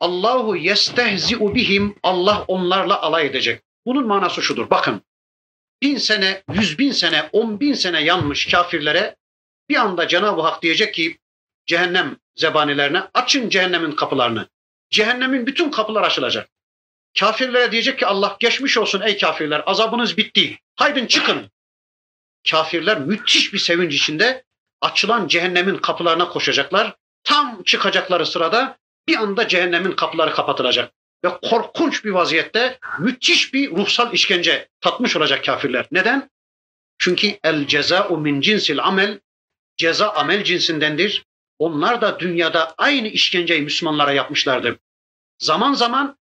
Allahu 0.01 0.57
yestehzi'u 0.57 1.55
bihim 1.55 1.97
Allah 2.03 2.45
onlarla 2.49 3.03
alay 3.03 3.27
edecek. 3.27 3.63
Bunun 3.87 4.07
manası 4.07 4.43
şudur. 4.43 4.71
Bakın 4.71 5.03
bin 5.83 5.97
sene, 5.97 6.43
yüz 6.53 6.79
bin 6.79 6.93
sene, 6.93 7.29
on 7.33 7.61
bin 7.61 7.73
sene 7.73 8.03
yanmış 8.03 8.47
kafirlere 8.47 9.17
bir 9.69 9.77
anda 9.77 10.09
Cenab-ı 10.09 10.41
Hak 10.43 10.63
diyecek 10.63 10.95
ki 10.95 11.19
cehennem 11.67 12.17
zebanilerine 12.37 13.03
açın 13.15 13.49
cehennemin 13.49 13.93
kapılarını. 13.93 14.49
Cehennemin 14.91 15.47
bütün 15.47 15.71
kapılar 15.71 16.03
açılacak. 16.03 16.49
Kafirlere 17.19 17.73
diyecek 17.73 17.99
ki 17.99 18.07
Allah 18.07 18.37
geçmiş 18.41 18.79
olsun 18.79 19.01
ey 19.01 19.19
kafirler 19.19 19.63
azabınız 19.67 20.17
bitti. 20.17 20.59
Haydın 20.77 21.07
çıkın. 21.07 21.51
Kafirler 22.51 23.01
müthiş 23.01 23.53
bir 23.53 23.59
sevinç 23.59 23.95
içinde 23.95 24.45
açılan 24.81 25.29
cehennemin 25.29 25.77
kapılarına 25.77 26.29
koşacaklar. 26.29 26.95
Tam 27.25 27.63
çıkacakları 27.63 28.27
sırada 28.27 28.79
bir 29.09 29.17
anda 29.17 29.49
cehennemin 29.49 29.93
kapıları 29.93 30.35
kapatılacak. 30.35 30.93
Ve 31.25 31.29
korkunç 31.43 32.05
bir 32.05 32.11
vaziyette 32.11 32.79
müthiş 32.99 33.55
bir 33.55 33.71
ruhsal 33.71 34.15
işkence 34.15 34.69
tatmış 34.81 35.17
olacak 35.17 35.45
kafirler. 35.45 35.87
Neden? 35.93 36.31
Çünkü 36.99 37.39
el 37.45 37.67
ceza'u 37.67 38.19
min 38.19 38.41
cinsil 38.41 38.85
amel 38.85 39.21
ceza 39.77 40.09
amel 40.09 40.45
cinsindendir. 40.45 41.25
Onlar 41.59 42.01
da 42.01 42.21
dünyada 42.21 42.75
aynı 42.79 43.09
işkenceyi 43.09 43.63
Müslümanlara 43.63 44.13
yapmışlardı. 44.13 44.79
Zaman 45.39 45.75
zaman 45.75 46.18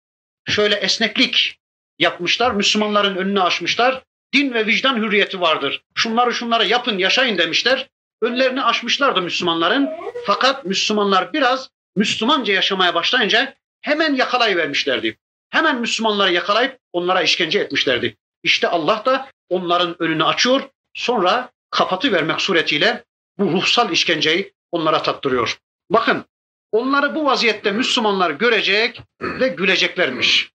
şöyle 0.47 0.75
esneklik 0.75 1.59
yapmışlar, 1.99 2.51
Müslümanların 2.51 3.15
önünü 3.15 3.41
açmışlar. 3.41 4.03
Din 4.33 4.53
ve 4.53 4.65
vicdan 4.65 4.95
hürriyeti 4.97 5.41
vardır. 5.41 5.81
Şunları 5.95 6.33
şunları 6.33 6.65
yapın, 6.67 6.97
yaşayın 6.97 7.37
demişler. 7.37 7.87
Önlerini 8.21 8.63
açmışlardı 8.63 9.21
Müslümanların. 9.21 9.89
Fakat 10.25 10.65
Müslümanlar 10.65 11.33
biraz 11.33 11.69
Müslümanca 11.95 12.53
yaşamaya 12.53 12.95
başlayınca 12.95 13.55
hemen 13.81 14.15
yakalayıvermişlerdi. 14.15 15.17
Hemen 15.49 15.81
Müslümanları 15.81 16.33
yakalayıp 16.33 16.79
onlara 16.93 17.21
işkence 17.21 17.59
etmişlerdi. 17.59 18.15
İşte 18.43 18.67
Allah 18.67 19.03
da 19.05 19.29
onların 19.49 19.95
önünü 19.99 20.23
açıyor. 20.23 20.69
Sonra 20.93 21.51
kapatı 21.69 22.11
vermek 22.11 22.41
suretiyle 22.41 23.03
bu 23.37 23.51
ruhsal 23.51 23.91
işkenceyi 23.91 24.53
onlara 24.71 25.01
tattırıyor. 25.01 25.57
Bakın 25.89 26.25
onları 26.74 27.14
bu 27.14 27.24
vaziyette 27.24 27.72
Müslümanlar 27.72 28.30
görecek 28.30 29.02
ve 29.20 29.48
güleceklermiş. 29.48 30.50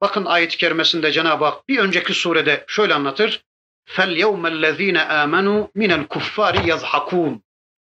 Bakın 0.00 0.24
ayet-i 0.24 0.56
kerimesinde 0.56 1.12
Cenab-ı 1.12 1.44
Hak 1.44 1.68
bir 1.68 1.78
önceki 1.78 2.14
surede 2.14 2.64
şöyle 2.66 2.94
anlatır. 2.94 3.42
فَالْيَوْمَ 3.96 4.44
الَّذ۪ينَ 4.54 4.98
آمَنُوا 5.06 5.72
مِنَ 5.76 6.06
الْكُفَّارِ 6.06 6.54
يَضْحَكُونَ 6.56 7.40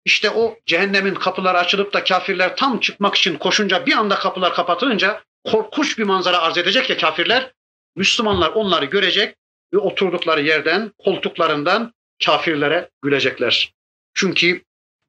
İşte 0.05 0.29
o 0.29 0.57
cehennemin 0.65 1.15
kapıları 1.15 1.57
açılıp 1.57 1.93
da 1.93 2.03
kafirler 2.03 2.55
tam 2.55 2.79
çıkmak 2.79 3.15
için 3.15 3.37
koşunca 3.37 3.85
bir 3.85 3.93
anda 3.93 4.15
kapılar 4.15 4.53
kapatılınca 4.53 5.23
korkunç 5.51 5.97
bir 5.97 6.03
manzara 6.03 6.39
arz 6.39 6.57
edecek 6.57 6.89
ya 6.89 6.97
kafirler. 6.97 7.51
Müslümanlar 7.95 8.49
onları 8.49 8.85
görecek 8.85 9.35
ve 9.73 9.77
oturdukları 9.77 10.41
yerden, 10.41 10.91
koltuklarından 10.97 11.93
kafirlere 12.25 12.89
gülecekler. 13.01 13.73
Çünkü 14.13 14.63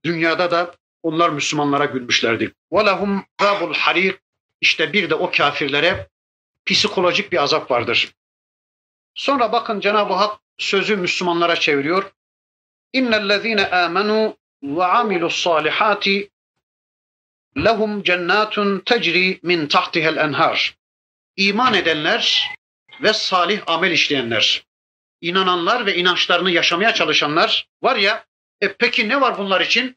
dünyada 0.04 0.50
da 0.50 0.74
onlar 1.06 1.30
Müslümanlara 1.30 1.84
gülmüşlerdi. 1.84 2.54
وَلَهُمْ 2.72 3.22
ذَابُ 3.40 3.74
الْحَرِيقِ 3.74 4.18
İşte 4.60 4.92
bir 4.92 5.10
de 5.10 5.14
o 5.14 5.30
kafirlere 5.30 6.08
psikolojik 6.66 7.32
bir 7.32 7.42
azap 7.42 7.70
vardır. 7.70 8.12
Sonra 9.14 9.52
bakın 9.52 9.80
Cenab-ı 9.80 10.12
Hak 10.12 10.40
sözü 10.58 10.96
Müslümanlara 10.96 11.56
çeviriyor. 11.56 12.12
İnnellezîne 12.92 13.62
âmenû 13.62 14.36
ve 14.62 14.84
amilus 14.84 15.42
salihati 15.42 16.30
lehum 17.56 18.02
cennetun 18.02 18.78
tecri 18.78 19.40
min 19.42 19.66
tahtihel 19.66 20.16
enhar. 20.16 20.76
İman 21.36 21.74
edenler 21.74 22.50
ve 23.02 23.12
salih 23.12 23.62
amel 23.66 23.90
işleyenler, 23.90 24.64
inananlar 25.20 25.86
ve 25.86 25.96
inançlarını 25.96 26.50
yaşamaya 26.50 26.94
çalışanlar 26.94 27.68
var 27.82 27.96
ya 27.96 28.24
e 28.60 28.72
peki 28.72 29.08
ne 29.08 29.20
var 29.20 29.38
bunlar 29.38 29.60
için? 29.60 29.96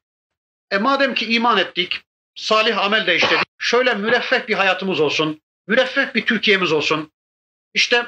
E 0.71 0.79
madem 0.79 1.15
ki 1.15 1.35
iman 1.35 1.59
ettik, 1.59 2.01
salih 2.35 2.79
amel 2.79 3.07
de 3.07 3.17
işledik, 3.17 3.47
şöyle 3.59 3.95
müreffeh 3.95 4.49
bir 4.49 4.55
hayatımız 4.55 5.01
olsun, 5.01 5.41
müreffeh 5.67 6.15
bir 6.15 6.27
Türkiye'miz 6.27 6.73
olsun. 6.73 7.13
İşte 7.75 8.07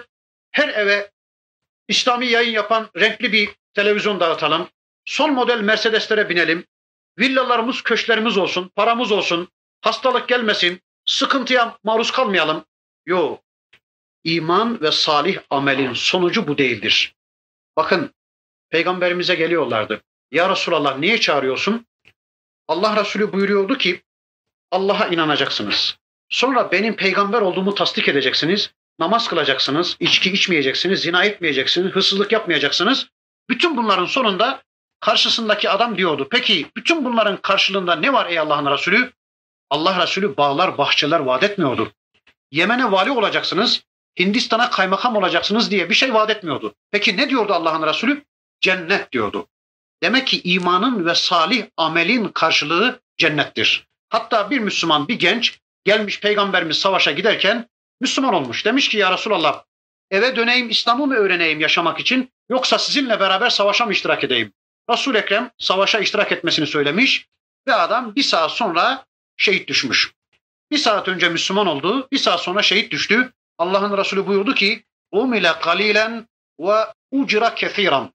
her 0.51 0.69
eve 0.69 1.11
İslami 1.89 2.27
yayın 2.27 2.53
yapan 2.53 2.91
renkli 2.97 3.33
bir 3.33 3.51
televizyon 3.75 4.21
dağıtalım. 4.21 4.69
Son 5.05 5.33
model 5.33 5.61
Mercedes'lere 5.61 6.29
binelim. 6.29 6.67
Villalarımız, 7.19 7.83
köşklerimiz 7.83 8.39
olsun, 8.39 8.71
paramız 8.77 9.13
olsun, 9.13 9.49
hastalık 9.81 10.29
gelmesin, 10.29 10.81
sıkıntıya 11.07 11.79
maruz 11.85 12.11
kalmayalım. 12.11 12.65
Yok. 13.07 13.43
İman 14.25 14.81
ve 14.81 14.93
salih 14.93 15.39
amelin 15.51 15.93
sonucu 15.93 16.49
bu 16.49 16.59
değildir. 16.59 17.15
Bakın, 17.77 18.15
peygamberimize 18.71 19.35
geliyorlardı. 19.35 20.03
Ya 20.31 20.51
Resulallah 20.51 20.99
niye 20.99 21.21
çağırıyorsun? 21.21 21.87
Allah 22.69 22.97
Resulü 22.97 23.33
buyuruyordu 23.33 23.79
ki 23.79 24.03
Allah'a 24.71 25.07
inanacaksınız. 25.07 25.99
Sonra 26.29 26.73
benim 26.73 26.97
peygamber 26.97 27.41
olduğumu 27.41 27.75
tasdik 27.75 28.09
edeceksiniz. 28.09 28.75
Namaz 28.99 29.29
kılacaksınız, 29.29 29.97
içki 30.01 30.33
içmeyeceksiniz, 30.33 31.01
zina 31.01 31.25
etmeyeceksiniz, 31.25 31.93
hırsızlık 31.93 32.33
yapmayacaksınız. 32.33 33.09
Bütün 33.51 33.77
bunların 33.77 34.07
sonunda 34.07 34.63
Karşısındaki 35.03 35.71
adam 35.71 35.99
diyordu. 35.99 36.29
Peki 36.31 36.67
bütün 36.77 37.05
bunların 37.05 37.37
karşılığında 37.37 37.95
ne 37.95 38.13
var 38.13 38.27
ey 38.31 38.39
Allah'ın 38.39 38.71
Resulü? 38.71 39.13
Allah 39.71 40.03
Resulü 40.03 40.37
bağlar, 40.37 40.79
bahçeler 40.79 41.21
vaat 41.21 41.43
etmiyordu. 41.43 41.93
Yemen'e 42.51 42.93
vali 42.93 43.11
olacaksınız, 43.11 43.85
Hindistan'a 44.19 44.71
kaymakam 44.71 45.17
olacaksınız 45.17 45.71
diye 45.71 45.91
bir 45.91 45.95
şey 45.95 46.15
vaat 46.15 46.31
etmiyordu. 46.31 46.75
Peki 46.91 47.17
ne 47.17 47.29
diyordu 47.31 47.53
Allah'ın 47.53 47.87
Resulü? 47.87 48.25
Cennet 48.61 49.13
diyordu. 49.13 49.47
Demek 50.03 50.27
ki 50.27 50.41
imanın 50.45 51.07
ve 51.07 51.15
salih 51.15 51.67
amelin 51.77 52.29
karşılığı 52.29 53.01
cennettir. 53.17 53.87
Hatta 54.09 54.51
bir 54.51 54.59
Müslüman, 54.59 55.09
bir 55.09 55.19
genç 55.19 55.59
gelmiş 55.85 56.21
peygamberimiz 56.21 56.79
savaşa 56.79 57.13
giderken 57.13 57.69
Müslüman 58.01 58.35
olmuş. 58.35 58.65
Demiş 58.65 58.89
ki 58.89 58.99
ya 58.99 59.13
Resulallah 59.13 59.65
eve 60.11 60.37
döneyim 60.37 60.71
İslam'ı 60.71 61.07
mı 61.07 61.15
öğreneyim 61.15 61.61
yaşamak 61.61 62.01
için 62.01 62.31
yoksa 62.51 62.79
sizinle 62.79 63.21
beraber 63.21 63.51
savaşa 63.51 63.87
mı 63.87 63.93
iştirak 63.93 64.25
edeyim? 64.25 64.53
resul 64.91 65.15
Ekrem 65.15 65.51
savaşa 65.59 65.99
iştirak 65.99 66.33
etmesini 66.33 66.67
söylemiş 66.67 67.27
ve 67.67 67.75
adam 67.75 68.15
bir 68.15 68.23
saat 68.23 68.51
sonra 68.51 69.05
şehit 69.37 69.69
düşmüş. 69.69 70.13
Bir 70.71 70.79
saat 70.79 71.09
önce 71.09 71.29
Müslüman 71.29 71.67
oldu, 71.67 72.09
bir 72.13 72.19
saat 72.19 72.41
sonra 72.41 72.63
şehit 72.63 72.93
düştü. 72.93 73.33
Allah'ın 73.59 73.99
Resulü 73.99 74.27
buyurdu 74.27 74.55
ki 74.55 74.85
umile 75.13 75.53
kalilen 75.61 76.29
ve 76.61 76.87
ucra 77.11 77.55
kethiran. 77.55 78.13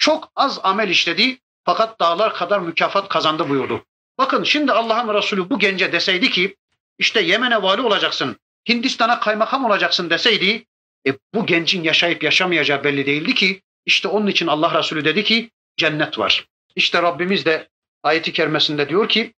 Çok 0.00 0.32
az 0.36 0.60
amel 0.62 0.88
işledi 0.88 1.38
fakat 1.64 2.00
dağlar 2.00 2.34
kadar 2.34 2.58
mükafat 2.60 3.08
kazandı 3.08 3.48
buyurdu. 3.48 3.84
Bakın 4.18 4.44
şimdi 4.44 4.72
Allah'ın 4.72 5.14
Resulü 5.14 5.50
bu 5.50 5.58
gence 5.58 5.92
deseydi 5.92 6.30
ki 6.30 6.56
işte 6.98 7.20
Yemen'e 7.20 7.62
vali 7.62 7.82
olacaksın, 7.82 8.36
Hindistan'a 8.68 9.20
kaymakam 9.20 9.64
olacaksın 9.64 10.10
deseydi 10.10 10.66
e, 11.06 11.10
bu 11.34 11.46
gencin 11.46 11.82
yaşayıp 11.82 12.22
yaşamayacağı 12.22 12.84
belli 12.84 13.06
değildi 13.06 13.34
ki 13.34 13.62
işte 13.86 14.08
onun 14.08 14.26
için 14.26 14.46
Allah 14.46 14.78
Resulü 14.78 15.04
dedi 15.04 15.24
ki 15.24 15.50
cennet 15.76 16.18
var. 16.18 16.46
İşte 16.76 17.02
Rabbimiz 17.02 17.44
de 17.44 17.68
ayeti 18.02 18.32
kerimesinde 18.32 18.88
diyor 18.88 19.08
ki 19.08 19.34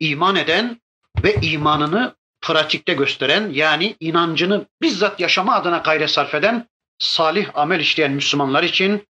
iman 0.00 0.36
eden 0.36 0.80
ve 1.22 1.34
imanını 1.34 2.14
pratikte 2.40 2.94
gösteren 2.94 3.50
yani 3.52 3.96
inancını 4.00 4.66
bizzat 4.82 5.20
yaşama 5.20 5.54
adına 5.54 5.78
gayret 5.78 6.10
sarf 6.10 6.34
eden 6.34 6.68
salih 6.98 7.50
amel 7.54 7.80
işleyen 7.80 8.12
Müslümanlar 8.12 8.62
için 8.62 9.06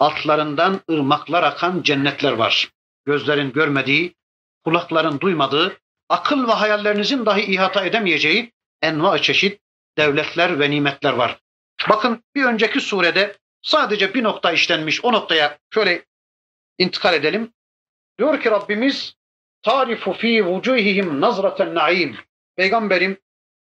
altlarından 0.00 0.80
ırmaklar 0.90 1.42
akan 1.42 1.82
cennetler 1.82 2.32
var. 2.32 2.70
Gözlerin 3.04 3.52
görmediği, 3.52 4.14
kulakların 4.64 5.20
duymadığı, 5.20 5.78
akıl 6.08 6.48
ve 6.48 6.52
hayallerinizin 6.52 7.26
dahi 7.26 7.42
ihata 7.42 7.84
edemeyeceği 7.84 8.52
enva 8.82 9.18
çeşit 9.18 9.60
devletler 9.98 10.60
ve 10.60 10.70
nimetler 10.70 11.12
var. 11.12 11.38
Bakın 11.88 12.24
bir 12.34 12.44
önceki 12.44 12.80
surede 12.80 13.36
sadece 13.62 14.14
bir 14.14 14.22
nokta 14.22 14.52
işlenmiş. 14.52 15.04
O 15.04 15.12
noktaya 15.12 15.58
şöyle 15.74 16.04
intikal 16.78 17.14
edelim. 17.14 17.52
Diyor 18.18 18.40
ki 18.40 18.50
Rabbimiz 18.50 19.14
tarifu 19.62 20.12
fi 20.12 20.46
vucuhihim 20.46 21.20
nazraten 21.20 21.74
naim. 21.74 22.16
Peygamberim 22.56 23.18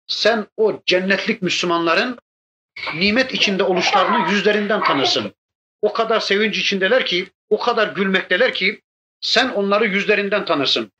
sen 0.07 0.47
o 0.57 0.81
cennetlik 0.85 1.41
Müslümanların 1.41 2.19
nimet 2.95 3.33
içinde 3.33 3.63
oluşlarını 3.63 4.31
yüzlerinden 4.31 4.83
tanırsın. 4.83 5.33
O 5.83 5.93
kadar 5.93 6.19
sevinç 6.19 6.57
içindeler 6.57 7.05
ki, 7.05 7.31
o 7.49 7.59
kadar 7.59 7.87
gülmekteler 7.87 8.53
ki 8.53 8.81
sen 9.21 9.49
onları 9.49 9.85
yüzlerinden 9.85 10.45
tanırsın. 10.45 10.91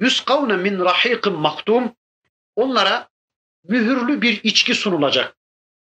Yüskavne 0.00 0.56
min 0.56 0.78
rahiqin 0.80 1.32
maktum. 1.32 1.92
Onlara 2.56 3.08
mühürlü 3.64 4.22
bir 4.22 4.40
içki 4.42 4.74
sunulacak. 4.74 5.36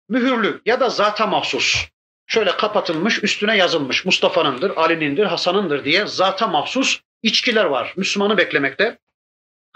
Mühürlü 0.09 0.61
ya 0.66 0.80
da 0.80 0.89
zata 0.89 1.28
mahsus. 1.28 1.88
Şöyle 2.28 2.57
kapatılmış, 2.57 3.24
üstüne 3.24 3.57
yazılmış 3.57 4.05
Mustafa'nındır, 4.05 4.78
Ali'nindir, 4.78 5.26
Hasan'ındır 5.26 5.86
diye 5.86 6.07
zata 6.07 6.47
mahsus 6.47 7.01
içkiler 7.24 7.66
var. 7.66 7.93
Müslümanı 7.97 8.38
beklemekte. 8.38 8.99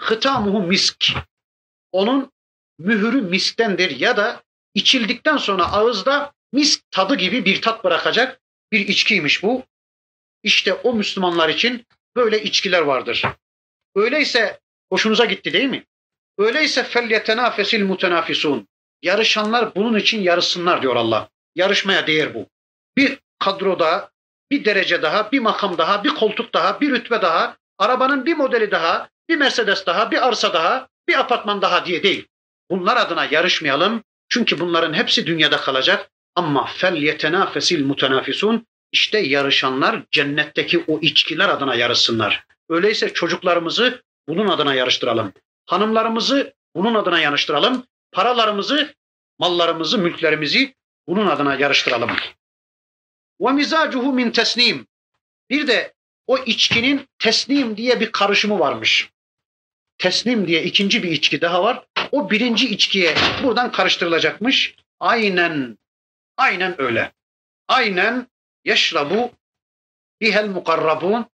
Hıtamuhu 0.00 0.62
misk. 0.62 1.12
Onun 1.92 2.32
mühürü 2.78 3.22
misktendir 3.22 4.00
ya 4.00 4.16
da 4.16 4.42
içildikten 4.74 5.36
sonra 5.36 5.72
ağızda 5.72 6.32
misk 6.52 6.90
tadı 6.90 7.14
gibi 7.14 7.44
bir 7.44 7.62
tat 7.62 7.84
bırakacak 7.84 8.40
bir 8.72 8.88
içkiymiş 8.88 9.42
bu. 9.42 9.62
İşte 10.42 10.74
o 10.74 10.94
Müslümanlar 10.94 11.48
için 11.48 11.86
böyle 12.16 12.42
içkiler 12.42 12.82
vardır. 12.82 13.22
Öyleyse 13.96 14.60
hoşunuza 14.92 15.24
gitti 15.24 15.52
değil 15.52 15.68
mi? 15.68 15.84
Öyleyse 16.38 16.84
felyetenafesil 16.84 17.84
mutenafisun. 17.84 18.68
Yarışanlar 19.02 19.74
bunun 19.74 19.98
için 19.98 20.22
yarışsınlar 20.22 20.82
diyor 20.82 20.96
Allah. 20.96 21.28
Yarışmaya 21.54 22.06
değer 22.06 22.34
bu. 22.34 22.46
Bir 22.96 23.18
kadroda, 23.38 24.10
bir 24.50 24.64
derece 24.64 25.02
daha, 25.02 25.32
bir 25.32 25.38
makam 25.38 25.78
daha, 25.78 26.04
bir 26.04 26.08
koltuk 26.08 26.54
daha, 26.54 26.80
bir 26.80 26.90
rütbe 26.90 27.22
daha, 27.22 27.56
arabanın 27.78 28.26
bir 28.26 28.34
modeli 28.34 28.70
daha, 28.70 29.08
bir 29.28 29.36
Mercedes 29.36 29.86
daha, 29.86 30.10
bir 30.10 30.28
arsa 30.28 30.52
daha, 30.52 30.88
bir 31.08 31.18
apartman 31.20 31.62
daha 31.62 31.86
diye 31.86 32.02
değil. 32.02 32.26
Bunlar 32.70 32.96
adına 32.96 33.24
yarışmayalım. 33.24 34.04
Çünkü 34.28 34.60
bunların 34.60 34.94
hepsi 34.94 35.26
dünyada 35.26 35.56
kalacak. 35.56 36.10
Ama 36.34 36.66
fel 36.66 36.96
yetenafesil 36.96 37.84
mutenafisun 37.84 38.66
işte 38.92 39.18
yarışanlar 39.18 40.02
cennetteki 40.10 40.84
o 40.86 40.98
içkiler 41.00 41.48
adına 41.48 41.74
yarışsınlar. 41.74 42.44
Öyleyse 42.68 43.12
çocuklarımızı 43.12 44.02
bunun 44.28 44.48
adına 44.48 44.74
yarıştıralım. 44.74 45.32
Hanımlarımızı 45.66 46.54
bunun 46.76 46.94
adına 46.94 47.20
yarıştıralım. 47.20 47.86
Paralarımızı, 48.12 48.94
mallarımızı, 49.38 49.98
mülklerimizi 49.98 50.74
bunun 51.08 51.26
adına 51.26 51.54
yarıştıralım. 51.54 52.10
Ve 53.40 53.52
mizacuhu 53.52 54.12
min 54.12 54.30
tesnim. 54.30 54.86
Bir 55.50 55.66
de 55.66 55.92
o 56.26 56.38
içkinin 56.38 57.08
teslim 57.18 57.76
diye 57.76 58.00
bir 58.00 58.12
karışımı 58.12 58.58
varmış. 58.58 59.10
Teslim 59.98 60.48
diye 60.48 60.62
ikinci 60.62 61.02
bir 61.02 61.10
içki 61.10 61.40
daha 61.40 61.64
var. 61.64 61.84
O 62.12 62.30
birinci 62.30 62.68
içkiye 62.68 63.14
buradan 63.42 63.72
karıştırılacakmış. 63.72 64.74
Aynen, 65.00 65.78
aynen 66.38 66.80
öyle. 66.80 67.12
Aynen 67.68 68.26
yeşrabu 68.64 69.30
bihel 70.20 70.48
mukarrabun. 70.48 71.26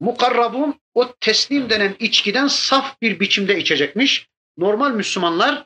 Mukarrabun 0.00 0.80
o 0.94 1.14
teslim 1.20 1.70
denen 1.70 1.96
içkiden 1.98 2.46
saf 2.46 3.00
bir 3.02 3.20
biçimde 3.20 3.58
içecekmiş. 3.58 4.28
Normal 4.58 4.90
Müslümanlar 4.90 5.64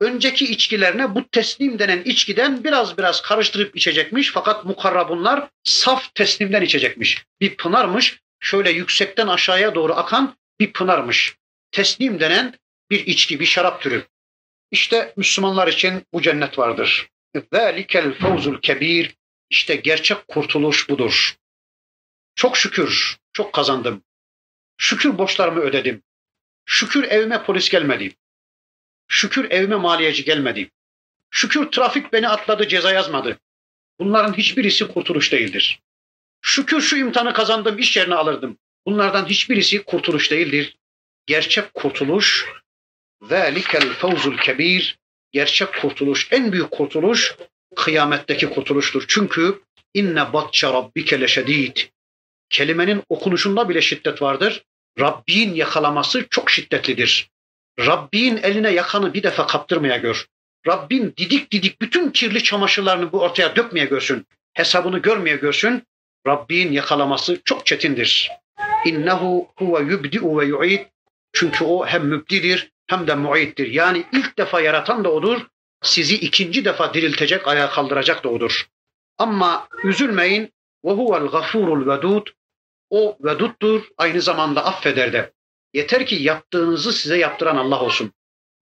önceki 0.00 0.44
içkilerine 0.44 1.14
bu 1.14 1.28
teslim 1.28 1.78
denen 1.78 2.02
içkiden 2.02 2.64
biraz 2.64 2.98
biraz 2.98 3.22
karıştırıp 3.22 3.76
içecekmiş. 3.76 4.32
Fakat 4.32 4.64
mukarrabunlar 4.64 5.48
saf 5.64 6.14
teslimden 6.14 6.62
içecekmiş. 6.62 7.24
Bir 7.40 7.56
pınarmış, 7.56 8.20
şöyle 8.40 8.70
yüksekten 8.70 9.26
aşağıya 9.26 9.74
doğru 9.74 9.94
akan 9.94 10.36
bir 10.60 10.72
pınarmış. 10.72 11.36
Teslim 11.70 12.20
denen 12.20 12.54
bir 12.90 13.06
içki, 13.06 13.40
bir 13.40 13.46
şarap 13.46 13.82
türü. 13.82 14.06
İşte 14.70 15.14
Müslümanlar 15.16 15.68
için 15.68 16.02
bu 16.12 16.22
cennet 16.22 16.58
vardır. 16.58 17.08
ذَٰلِكَ 17.35 17.87
الْفَوْزُ 17.87 18.61
kebir. 18.61 19.15
İşte 19.49 19.75
gerçek 19.75 20.27
kurtuluş 20.27 20.89
budur. 20.89 21.35
Çok 22.35 22.57
şükür, 22.57 23.17
çok 23.33 23.53
kazandım. 23.53 24.03
Şükür 24.77 25.17
borçlarımı 25.17 25.59
ödedim. 25.59 26.03
Şükür 26.65 27.03
evime 27.03 27.43
polis 27.43 27.69
gelmedi. 27.69 28.15
Şükür 29.07 29.51
evime 29.51 29.75
maliyeci 29.75 30.23
gelmedi. 30.23 30.71
Şükür 31.31 31.71
trafik 31.71 32.13
beni 32.13 32.29
atladı, 32.29 32.67
ceza 32.67 32.93
yazmadı. 32.93 33.39
Bunların 33.99 34.33
hiçbirisi 34.33 34.87
kurtuluş 34.87 35.31
değildir. 35.31 35.81
Şükür 36.41 36.81
şu 36.81 36.97
imtihanı 36.97 37.33
kazandım, 37.33 37.79
iş 37.79 37.97
yerine 37.97 38.15
alırdım. 38.15 38.57
Bunlardan 38.85 39.25
hiçbirisi 39.25 39.83
kurtuluş 39.83 40.31
değildir. 40.31 40.77
Gerçek 41.25 41.73
kurtuluş 41.73 42.45
zelikel 43.21 43.93
fevzul 43.93 44.37
kebir 44.37 44.99
gerçek 45.32 45.80
kurtuluş, 45.80 46.28
en 46.30 46.52
büyük 46.52 46.70
kurtuluş 46.70 47.36
kıyametteki 47.76 48.50
kurtuluştur. 48.50 49.04
Çünkü 49.08 49.60
inne 49.94 50.32
batça 50.32 50.72
rabbike 50.72 51.20
leşedid. 51.20 51.76
Kelimenin 52.50 53.02
okunuşunda 53.08 53.68
bile 53.68 53.80
şiddet 53.80 54.22
vardır. 54.22 54.62
Rabbin 55.00 55.54
yakalaması 55.54 56.26
çok 56.30 56.50
şiddetlidir. 56.50 57.30
Rabbin 57.80 58.36
eline 58.36 58.70
yakanı 58.70 59.14
bir 59.14 59.22
defa 59.22 59.46
kaptırmaya 59.46 59.96
gör. 59.96 60.26
Rabbin 60.66 61.14
didik 61.16 61.52
didik 61.52 61.80
bütün 61.80 62.10
kirli 62.10 62.42
çamaşırlarını 62.42 63.12
bu 63.12 63.20
ortaya 63.20 63.56
dökmeye 63.56 63.86
görsün. 63.86 64.26
Hesabını 64.54 64.98
görmeye 64.98 65.36
görsün. 65.36 65.82
Rabbin 66.26 66.72
yakalaması 66.72 67.40
çok 67.44 67.66
çetindir. 67.66 68.30
İnnehu 68.86 69.48
huve 69.56 69.92
yubdi'u 69.92 70.38
ve 70.38 70.44
yu'id. 70.44 70.80
Çünkü 71.32 71.64
o 71.64 71.86
hem 71.86 72.06
mübdidir 72.06 72.70
hem 72.86 73.06
de 73.06 73.14
muayittir. 73.14 73.66
Yani 73.66 74.06
ilk 74.12 74.38
defa 74.38 74.60
yaratan 74.60 75.04
da 75.04 75.12
odur. 75.12 75.46
Sizi 75.82 76.14
ikinci 76.14 76.64
defa 76.64 76.94
diriltecek, 76.94 77.48
ayağa 77.48 77.70
kaldıracak 77.70 78.24
da 78.24 78.28
odur. 78.28 78.68
Ama 79.18 79.68
üzülmeyin. 79.84 80.52
Ve 80.84 80.90
huvel 80.90 81.26
gafurul 81.26 81.88
vedud. 81.88 82.26
O 82.90 83.18
veduttur, 83.20 83.82
aynı 83.98 84.22
zamanda 84.22 84.64
affeder 84.64 85.12
de. 85.12 85.32
Yeter 85.74 86.06
ki 86.06 86.14
yaptığınızı 86.14 86.92
size 86.92 87.18
yaptıran 87.18 87.56
Allah 87.56 87.80
olsun. 87.80 88.12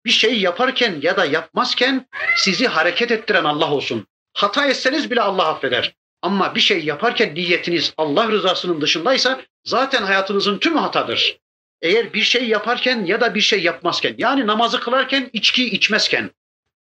Bir 0.04 0.10
şeyi 0.10 0.40
yaparken 0.40 0.98
ya 1.02 1.16
da 1.16 1.24
yapmazken 1.24 2.06
sizi 2.36 2.66
hareket 2.66 3.10
ettiren 3.10 3.44
Allah 3.44 3.72
olsun. 3.72 4.06
Hata 4.32 4.66
etseniz 4.66 5.10
bile 5.10 5.20
Allah 5.20 5.48
affeder. 5.48 5.94
Ama 6.22 6.54
bir 6.54 6.60
şey 6.60 6.84
yaparken 6.84 7.34
niyetiniz 7.34 7.94
Allah 7.96 8.30
rızasının 8.30 8.80
dışındaysa 8.80 9.40
zaten 9.64 10.02
hayatınızın 10.02 10.58
tümü 10.58 10.78
hatadır. 10.78 11.38
Eğer 11.82 12.12
bir 12.12 12.22
şey 12.22 12.48
yaparken 12.48 13.04
ya 13.04 13.20
da 13.20 13.34
bir 13.34 13.40
şey 13.40 13.62
yapmazken 13.62 14.14
yani 14.18 14.46
namazı 14.46 14.80
kılarken 14.80 15.30
içki 15.32 15.70
içmezken, 15.70 16.30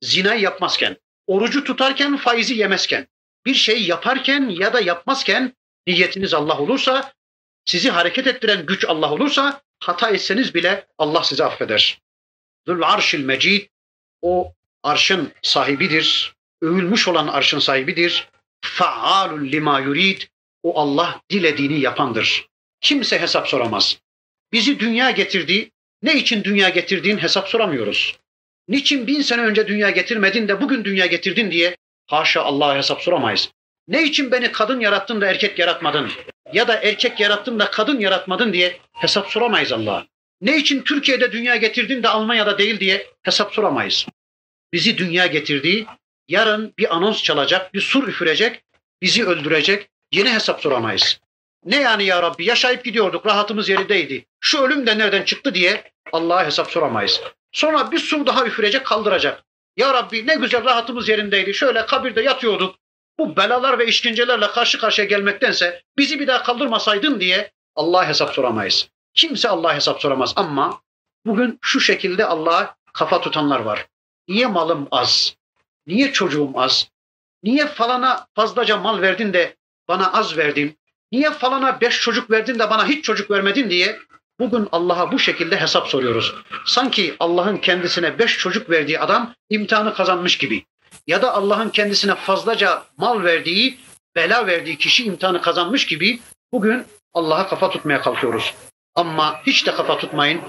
zina 0.03 0.35
yapmazken, 0.35 0.97
orucu 1.27 1.65
tutarken 1.65 2.17
faizi 2.17 2.55
yemezken, 2.55 3.09
bir 3.47 3.55
şey 3.55 3.83
yaparken 3.83 4.49
ya 4.49 4.73
da 4.73 4.81
yapmazken 4.81 5.53
niyetiniz 5.87 6.35
Allah 6.35 6.59
olursa, 6.59 7.13
sizi 7.65 7.91
hareket 7.91 8.27
ettiren 8.27 8.67
güç 8.67 8.85
Allah 8.85 9.13
olursa 9.13 9.63
hata 9.81 10.11
etseniz 10.11 10.55
bile 10.55 10.87
Allah 10.99 11.25
sizi 11.25 11.45
affeder. 11.45 12.01
Zul 12.67 12.83
arşil 12.83 13.25
mecid 13.25 13.69
o 14.23 14.53
arşın 14.83 15.33
sahibidir. 15.43 16.35
Övülmüş 16.63 17.09
olan 17.09 17.29
arşın 17.29 17.59
sahibidir. 17.59 18.29
Faalul 18.61 19.53
lima 19.53 19.81
yurid. 19.81 20.23
O 20.63 20.81
Allah 20.81 21.21
dilediğini 21.31 21.81
yapandır. 21.81 22.49
Kimse 22.81 23.21
hesap 23.21 23.49
soramaz. 23.49 23.99
Bizi 24.53 24.81
dünya 24.81 25.11
getirdi. 25.11 25.71
Ne 26.03 26.15
için 26.15 26.45
dünya 26.45 26.69
getirdiğin 26.69 27.19
hesap 27.19 27.49
soramıyoruz. 27.49 28.17
Niçin 28.69 29.07
bin 29.07 29.21
sene 29.21 29.43
önce 29.43 29.69
dünya 29.69 29.91
getirmedin 29.91 30.49
de 30.49 30.61
bugün 30.61 30.85
dünya 30.85 31.07
getirdin 31.07 31.51
diye 31.51 31.77
haşa 32.07 32.43
Allah'a 32.43 32.77
hesap 32.77 33.03
soramayız. 33.03 33.51
Ne 33.89 34.03
için 34.03 34.33
beni 34.33 34.53
kadın 34.53 34.81
yarattın 34.81 35.21
da 35.21 35.27
erkek 35.27 35.59
yaratmadın? 35.59 36.11
Ya 36.53 36.69
da 36.69 36.81
erkek 36.83 37.21
yarattın 37.21 37.59
da 37.59 37.71
kadın 37.71 38.01
yaratmadın 38.01 38.53
diye 38.53 38.79
hesap 38.93 39.31
soramayız 39.31 39.73
Allah'a. 39.73 40.07
Ne 40.41 40.57
için 40.57 40.83
Türkiye'de 40.83 41.33
dünya 41.33 41.57
getirdin 41.57 42.03
de 42.03 42.09
Almanya'da 42.09 42.59
değil 42.59 42.81
diye 42.81 43.07
hesap 43.23 43.55
soramayız. 43.55 44.07
Bizi 44.73 44.99
dünya 44.99 45.27
getirdi. 45.27 45.87
Yarın 46.29 46.75
bir 46.79 46.97
anons 46.97 47.23
çalacak, 47.23 47.75
bir 47.75 47.81
sur 47.81 48.09
üfürecek, 48.09 48.63
bizi 49.03 49.27
öldürecek. 49.27 49.89
Yine 50.13 50.35
hesap 50.35 50.61
soramayız. 50.61 51.21
Ne 51.65 51.81
yani 51.81 52.05
ya 52.05 52.23
Rabbi 52.23 52.45
yaşayıp 52.45 52.85
gidiyorduk, 52.85 53.27
rahatımız 53.27 53.69
yerindeydi. 53.69 54.27
Şu 54.41 54.63
ölüm 54.63 54.87
de 54.87 54.99
nereden 54.99 55.23
çıktı 55.23 55.55
diye 55.55 55.93
Allah'a 56.13 56.47
hesap 56.47 56.71
soramayız. 56.71 57.21
Sonra 57.53 57.91
bir 57.91 57.99
sur 57.99 58.27
daha 58.27 58.47
üfürecek, 58.47 58.87
kaldıracak. 58.87 59.45
Ya 59.77 59.95
Rabbi 59.95 60.27
ne 60.27 60.35
güzel 60.35 60.65
rahatımız 60.65 61.09
yerindeydi. 61.09 61.55
Şöyle 61.55 61.87
kabirde 61.87 62.23
yatıyorduk. 62.23 62.77
Bu 63.19 63.37
belalar 63.37 63.79
ve 63.79 63.87
işkencelerle 63.87 64.47
karşı 64.47 64.79
karşıya 64.79 65.07
gelmektense 65.07 65.83
bizi 65.99 66.21
bir 66.21 66.27
daha 66.27 66.43
kaldırmasaydın 66.43 67.21
diye 67.21 67.53
Allah'a 67.77 68.09
hesap 68.09 68.35
soramayız. 68.35 68.89
Kimse 69.15 69.49
Allah'a 69.49 69.75
hesap 69.75 70.01
soramaz 70.01 70.33
ama 70.37 70.81
bugün 71.27 71.59
şu 71.63 71.81
şekilde 71.81 72.25
Allah'a 72.25 72.77
kafa 72.93 73.21
tutanlar 73.21 73.61
var. 73.61 73.87
Niye 74.29 74.47
malım 74.47 74.89
az? 74.91 75.37
Niye 75.87 76.13
çocuğum 76.13 76.53
az? 76.55 76.89
Niye 77.43 77.67
falana 77.67 78.27
fazlaca 78.35 78.77
mal 78.77 79.03
verdin 79.03 79.33
de 79.33 79.57
bana 79.89 80.13
az 80.13 80.37
verdin? 80.37 80.79
Niye 81.15 81.31
falana 81.31 81.81
beş 81.81 82.01
çocuk 82.01 82.31
verdin 82.31 82.59
de 82.59 82.71
bana 82.71 82.87
hiç 82.89 83.05
çocuk 83.05 83.31
vermedin 83.31 83.71
diye 83.71 83.99
bugün 84.39 84.69
Allah'a 84.73 85.13
bu 85.13 85.19
şekilde 85.19 85.61
hesap 85.61 85.89
soruyoruz. 85.89 86.35
Sanki 86.67 87.15
Allah'ın 87.21 87.57
kendisine 87.57 88.19
beş 88.19 88.39
çocuk 88.39 88.71
verdiği 88.71 89.01
adam 89.01 89.35
imtihanı 89.51 89.95
kazanmış 89.95 90.39
gibi. 90.39 90.65
Ya 91.07 91.23
da 91.23 91.35
Allah'ın 91.35 91.69
kendisine 91.69 92.15
fazlaca 92.15 92.83
mal 92.97 93.25
verdiği, 93.25 93.79
bela 94.17 94.47
verdiği 94.47 94.79
kişi 94.79 95.05
imtihanı 95.05 95.41
kazanmış 95.41 95.87
gibi 95.87 96.21
bugün 96.53 96.85
Allah'a 97.13 97.49
kafa 97.49 97.71
tutmaya 97.71 98.01
kalkıyoruz. 98.01 98.55
Ama 98.95 99.41
hiç 99.47 99.67
de 99.67 99.75
kafa 99.75 99.99
tutmayın. 99.99 100.41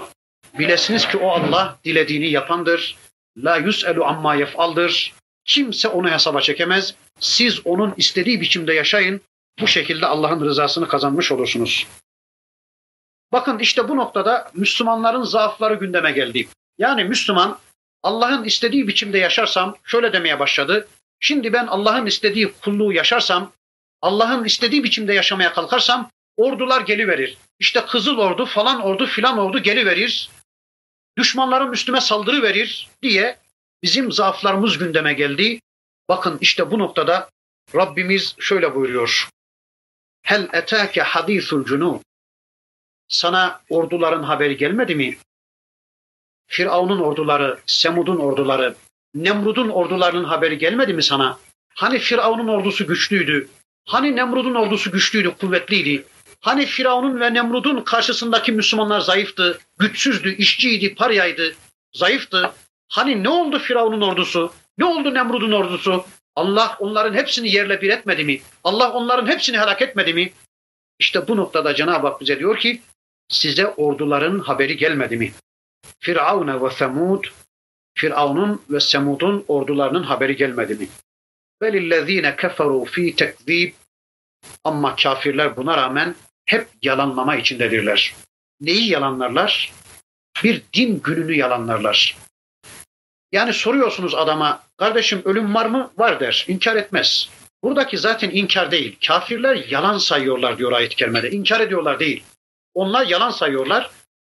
Bilesiniz 0.58 1.08
ki 1.08 1.16
o 1.16 1.30
Allah 1.30 1.78
dilediğini 1.84 2.30
yapandır. 2.30 2.96
La 3.36 3.56
yus'elu 3.56 4.04
amma 4.04 4.34
yef'aldır. 4.34 5.14
Kimse 5.44 5.88
onu 5.88 6.10
hesaba 6.10 6.40
çekemez. 6.40 6.94
Siz 7.20 7.66
onun 7.66 7.94
istediği 7.96 8.40
biçimde 8.40 8.74
yaşayın. 8.74 9.20
Bu 9.60 9.66
şekilde 9.66 10.06
Allah'ın 10.06 10.44
rızasını 10.44 10.88
kazanmış 10.88 11.32
olursunuz. 11.32 11.86
Bakın 13.32 13.58
işte 13.58 13.88
bu 13.88 13.96
noktada 13.96 14.50
Müslümanların 14.54 15.22
zaafları 15.22 15.74
gündeme 15.74 16.12
geldi. 16.12 16.48
Yani 16.78 17.04
Müslüman 17.04 17.58
Allah'ın 18.02 18.44
istediği 18.44 18.88
biçimde 18.88 19.18
yaşarsam 19.18 19.76
şöyle 19.84 20.12
demeye 20.12 20.38
başladı. 20.38 20.88
Şimdi 21.20 21.52
ben 21.52 21.66
Allah'ın 21.66 22.06
istediği 22.06 22.52
kulluğu 22.52 22.92
yaşarsam, 22.92 23.52
Allah'ın 24.02 24.44
istediği 24.44 24.84
biçimde 24.84 25.14
yaşamaya 25.14 25.52
kalkarsam 25.52 26.10
ordular 26.36 26.80
geliverir. 26.80 27.36
İşte 27.58 27.86
Kızıl 27.86 28.18
Ordu 28.18 28.46
falan 28.46 28.80
ordu 28.80 29.06
filan 29.06 29.38
ordu 29.38 29.58
geliverir. 29.58 30.30
Düşmanlarım 31.18 31.72
üstüme 31.72 32.00
saldırı 32.00 32.42
verir 32.42 32.88
diye 33.02 33.38
bizim 33.82 34.12
zaaflarımız 34.12 34.78
gündeme 34.78 35.12
geldi. 35.12 35.60
Bakın 36.08 36.38
işte 36.40 36.70
bu 36.70 36.78
noktada 36.78 37.30
Rabbimiz 37.74 38.36
şöyle 38.38 38.74
buyuruyor. 38.74 39.28
Hel 40.26 40.48
etake 40.52 41.02
hadisul 41.02 41.64
cunub. 41.64 42.00
Sana 43.08 43.60
orduların 43.70 44.22
haberi 44.22 44.56
gelmedi 44.56 44.94
mi? 44.94 45.16
Firavun'un 46.46 47.00
orduları, 47.00 47.58
Semud'un 47.66 48.16
orduları, 48.16 48.74
Nemrud'un 49.14 49.68
ordularının 49.68 50.24
haberi 50.24 50.58
gelmedi 50.58 50.94
mi 50.94 51.02
sana? 51.02 51.38
Hani 51.74 51.98
Firavun'un 51.98 52.48
ordusu 52.48 52.86
güçlüydü? 52.86 53.48
Hani 53.84 54.16
Nemrud'un 54.16 54.54
ordusu 54.54 54.90
güçlüydü, 54.92 55.34
kuvvetliydi? 55.40 56.04
Hani 56.40 56.66
Firavun'un 56.66 57.20
ve 57.20 57.34
Nemrud'un 57.34 57.80
karşısındaki 57.80 58.52
Müslümanlar 58.52 59.00
zayıftı, 59.00 59.58
güçsüzdü, 59.78 60.36
işçiydi, 60.36 60.94
paryaydı, 60.94 61.54
zayıftı? 61.92 62.52
Hani 62.88 63.22
ne 63.22 63.28
oldu 63.28 63.58
Firavun'un 63.58 64.00
ordusu? 64.00 64.52
Ne 64.78 64.84
oldu 64.84 65.14
Nemrud'un 65.14 65.52
ordusu? 65.52 66.06
Allah 66.36 66.76
onların 66.80 67.14
hepsini 67.14 67.50
yerle 67.50 67.82
bir 67.82 67.90
etmedi 67.90 68.24
mi? 68.24 68.40
Allah 68.64 68.92
onların 68.92 69.26
hepsini 69.26 69.58
helak 69.58 69.82
etmedi 69.82 70.14
mi? 70.14 70.32
İşte 70.98 71.28
bu 71.28 71.36
noktada 71.36 71.74
Cenab-ı 71.74 72.06
Hak 72.06 72.20
bize 72.20 72.38
diyor 72.38 72.58
ki 72.58 72.82
size 73.28 73.66
orduların 73.66 74.38
haberi 74.38 74.76
gelmedi 74.76 75.16
mi? 75.16 75.32
Firavun 76.00 76.64
ve 76.64 76.70
Semud 76.70 77.24
Firavun'un 77.94 78.62
ve 78.70 78.80
Semud'un 78.80 79.44
ordularının 79.48 80.02
haberi 80.02 80.36
gelmedi 80.36 80.74
mi? 80.74 80.88
Velillezine 81.62 82.36
keferu 82.36 82.84
fi 82.84 83.16
tekzib 83.16 83.72
ama 84.64 84.96
kafirler 84.96 85.56
buna 85.56 85.76
rağmen 85.76 86.14
hep 86.46 86.68
yalanlama 86.82 87.36
içindedirler. 87.36 88.14
Neyi 88.60 88.88
yalanlarlar? 88.90 89.72
Bir 90.44 90.62
din 90.72 91.00
gününü 91.02 91.34
yalanlarlar. 91.34 92.16
Yani 93.32 93.52
soruyorsunuz 93.52 94.14
adama, 94.14 94.62
kardeşim 94.76 95.22
ölüm 95.24 95.54
var 95.54 95.66
mı? 95.66 95.90
Var 95.98 96.20
der, 96.20 96.44
inkar 96.48 96.76
etmez. 96.76 97.28
Buradaki 97.62 97.98
zaten 97.98 98.30
inkar 98.30 98.70
değil. 98.70 98.96
Kafirler 99.06 99.64
yalan 99.68 99.98
sayıyorlar 99.98 100.58
diyor 100.58 100.72
ayet-i 100.72 100.96
kerimede. 100.96 101.30
İnkar 101.30 101.60
ediyorlar 101.60 102.00
değil. 102.00 102.24
Onlar 102.74 103.06
yalan 103.06 103.30
sayıyorlar. 103.30 103.90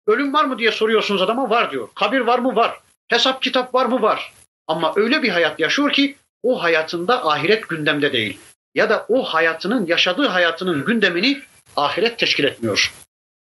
Ölüm 0.07 0.32
var 0.32 0.45
mı 0.45 0.59
diye 0.59 0.72
soruyorsunuz 0.72 1.22
adama 1.22 1.51
var 1.51 1.70
diyor. 1.70 1.88
Kabir 1.95 2.20
var 2.20 2.38
mı? 2.38 2.57
Var. 2.57 2.80
Hesap 3.09 3.43
kitap 3.43 3.74
var 3.74 3.86
mı? 3.86 4.03
Var. 4.03 4.32
Ama 4.66 4.93
öyle 4.97 5.22
bir 5.22 5.28
hayat 5.28 5.61
yaşıyor 5.61 5.93
ki 5.93 6.16
o 6.43 6.62
hayatında 6.62 7.26
ahiret 7.26 7.68
gündemde 7.68 8.12
değil. 8.12 8.38
Ya 8.74 8.91
da 8.91 9.07
o 9.09 9.22
hayatının, 9.22 9.86
yaşadığı 9.86 10.26
hayatının 10.26 10.84
gündemini 10.84 11.43
ahiret 11.76 12.18
teşkil 12.18 12.45
etmiyor. 12.45 12.95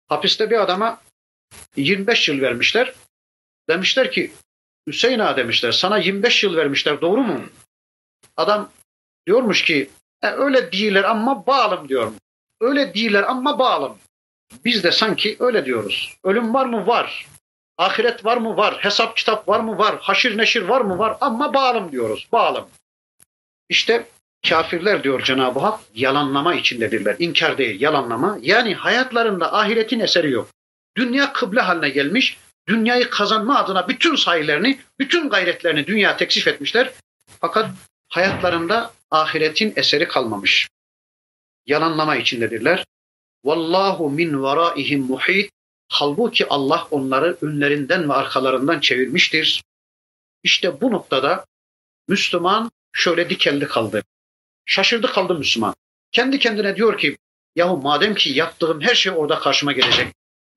Hapiste 0.07 0.49
bir 0.49 0.61
adama 0.61 1.01
25 1.75 2.29
yıl 2.29 2.41
vermişler. 2.41 2.93
Demişler 3.69 4.11
ki 4.11 4.31
Hüseyin 4.87 5.19
ağa 5.19 5.37
demişler 5.37 5.71
sana 5.71 5.97
25 5.97 6.43
yıl 6.43 6.55
vermişler 6.55 7.01
doğru 7.01 7.21
mu? 7.21 7.41
Adam 8.37 8.69
diyormuş 9.27 9.63
ki 9.63 9.89
e, 10.21 10.27
öyle 10.27 10.71
değiller 10.71 11.03
ama 11.03 11.47
bağlım 11.47 11.89
diyorum. 11.89 12.15
Öyle 12.61 12.93
değiller 12.93 13.23
ama 13.23 13.59
bağlım. 13.59 13.97
Biz 14.65 14.83
de 14.83 14.91
sanki 14.91 15.35
öyle 15.39 15.65
diyoruz. 15.65 16.17
Ölüm 16.23 16.53
var 16.53 16.65
mı? 16.65 16.87
Var. 16.87 17.25
Ahiret 17.77 18.25
var 18.25 18.37
mı? 18.37 18.57
Var. 18.57 18.77
Hesap 18.79 19.17
kitap 19.17 19.47
var 19.49 19.59
mı? 19.59 19.77
Var. 19.77 19.95
Haşir 20.01 20.37
neşir 20.37 20.61
var 20.61 20.81
mı? 20.81 20.99
Var. 20.99 21.17
Ama 21.21 21.53
bağlım 21.53 21.91
diyoruz. 21.91 22.27
Bağlım. 22.31 22.67
İşte 23.69 24.07
kafirler 24.49 25.03
diyor 25.03 25.21
Cenab-ı 25.23 25.59
Hak 25.59 25.79
yalanlama 25.93 26.55
içindedirler. 26.55 27.15
İnkar 27.19 27.57
değil, 27.57 27.81
yalanlama. 27.81 28.37
Yani 28.41 28.75
hayatlarında 28.75 29.53
ahiretin 29.53 29.99
eseri 29.99 30.31
yok. 30.31 30.47
Dünya 30.97 31.33
kıble 31.33 31.61
haline 31.61 31.89
gelmiş. 31.89 32.37
Dünyayı 32.67 33.09
kazanma 33.09 33.59
adına 33.59 33.87
bütün 33.87 34.15
sayılarını, 34.15 34.75
bütün 34.99 35.29
gayretlerini 35.29 35.87
dünya 35.87 36.17
teksif 36.17 36.47
etmişler. 36.47 36.93
Fakat 37.41 37.69
hayatlarında 38.07 38.93
ahiretin 39.11 39.73
eseri 39.75 40.07
kalmamış. 40.07 40.69
Yalanlama 41.65 42.15
içindedirler. 42.15 42.85
Vallahu 43.43 44.09
min 44.09 44.41
varaihim 44.41 45.01
muhit. 45.01 45.51
Halbuki 45.87 46.47
Allah 46.49 46.87
onları 46.91 47.37
önlerinden 47.41 48.09
ve 48.09 48.13
arkalarından 48.13 48.79
çevirmiştir. 48.79 49.63
İşte 50.43 50.81
bu 50.81 50.91
noktada 50.91 51.45
Müslüman 52.07 52.71
şöyle 52.93 53.29
dikelli 53.29 53.67
kaldı. 53.67 54.03
Şaşırdı 54.65 55.07
kaldı 55.07 55.35
Müslüman. 55.35 55.75
Kendi 56.11 56.39
kendine 56.39 56.75
diyor 56.75 56.97
ki 56.97 57.17
yahu 57.55 57.77
madem 57.77 58.15
ki 58.15 58.29
yaptığım 58.29 58.81
her 58.81 58.95
şey 58.95 59.11
orada 59.11 59.39
karşıma 59.39 59.71
gelecek. 59.71 60.07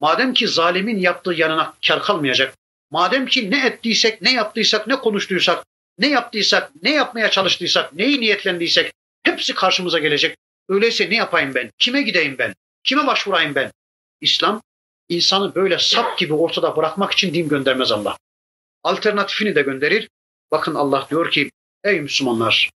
Madem 0.01 0.35
ki 0.35 0.49
zalimin 0.49 0.99
yaptığı 0.99 1.33
yanına 1.33 1.75
kar 1.87 2.03
kalmayacak. 2.03 2.55
Madem 2.91 3.27
ki 3.27 3.51
ne 3.51 3.67
ettiysek, 3.67 4.23
ne 4.23 4.33
yaptıysak, 4.33 4.87
ne 4.87 4.97
konuştuysak, 4.97 5.65
ne 5.99 6.09
yaptıysak, 6.09 6.73
ne 6.83 6.91
yapmaya 6.91 7.31
çalıştıysak, 7.31 7.93
neyi 7.93 8.21
niyetlendiysek 8.21 8.93
Hepsi 9.25 9.55
karşımıza 9.55 9.99
gelecek. 9.99 10.37
Öyleyse 10.69 11.11
ne 11.11 11.17
yapayım 11.17 11.55
ben? 11.55 11.71
Kime 11.79 12.03
gideyim 12.03 12.39
ben? 12.39 12.55
Kime 12.85 13.07
başvurayım 13.07 13.55
ben? 13.55 13.73
İslam 14.21 14.63
insanı 15.09 15.55
böyle 15.55 15.79
sap 15.79 16.19
gibi 16.19 16.35
ortada 16.35 16.77
bırakmak 16.77 17.13
için 17.13 17.35
din 17.35 17.49
göndermez 17.49 17.93
Allah. 17.93 18.17
Alternatifini 18.83 19.55
de 19.55 19.63
gönderir. 19.63 20.09
Bakın 20.51 20.75
Allah 20.75 21.07
diyor 21.11 21.31
ki 21.31 21.51
ey 21.85 22.01
Müslümanlar 22.01 22.71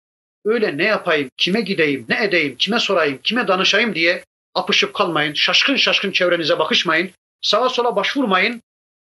öyle 0.46 0.78
ne 0.78 0.84
yapayım, 0.84 1.30
kime 1.38 1.62
gideyim, 1.62 2.06
ne 2.10 2.24
edeyim, 2.24 2.56
kime 2.60 2.80
sorayım, 2.80 3.20
kime 3.24 3.48
danışayım 3.48 3.96
diye 3.96 4.24
apışıp 4.58 4.94
kalmayın. 4.94 5.34
Şaşkın 5.34 5.76
şaşkın 5.76 6.12
çevrenize 6.12 6.60
bakışmayın. 6.60 7.12
Sağa 7.42 7.70
sola 7.70 7.96
başvurmayın. 7.96 8.62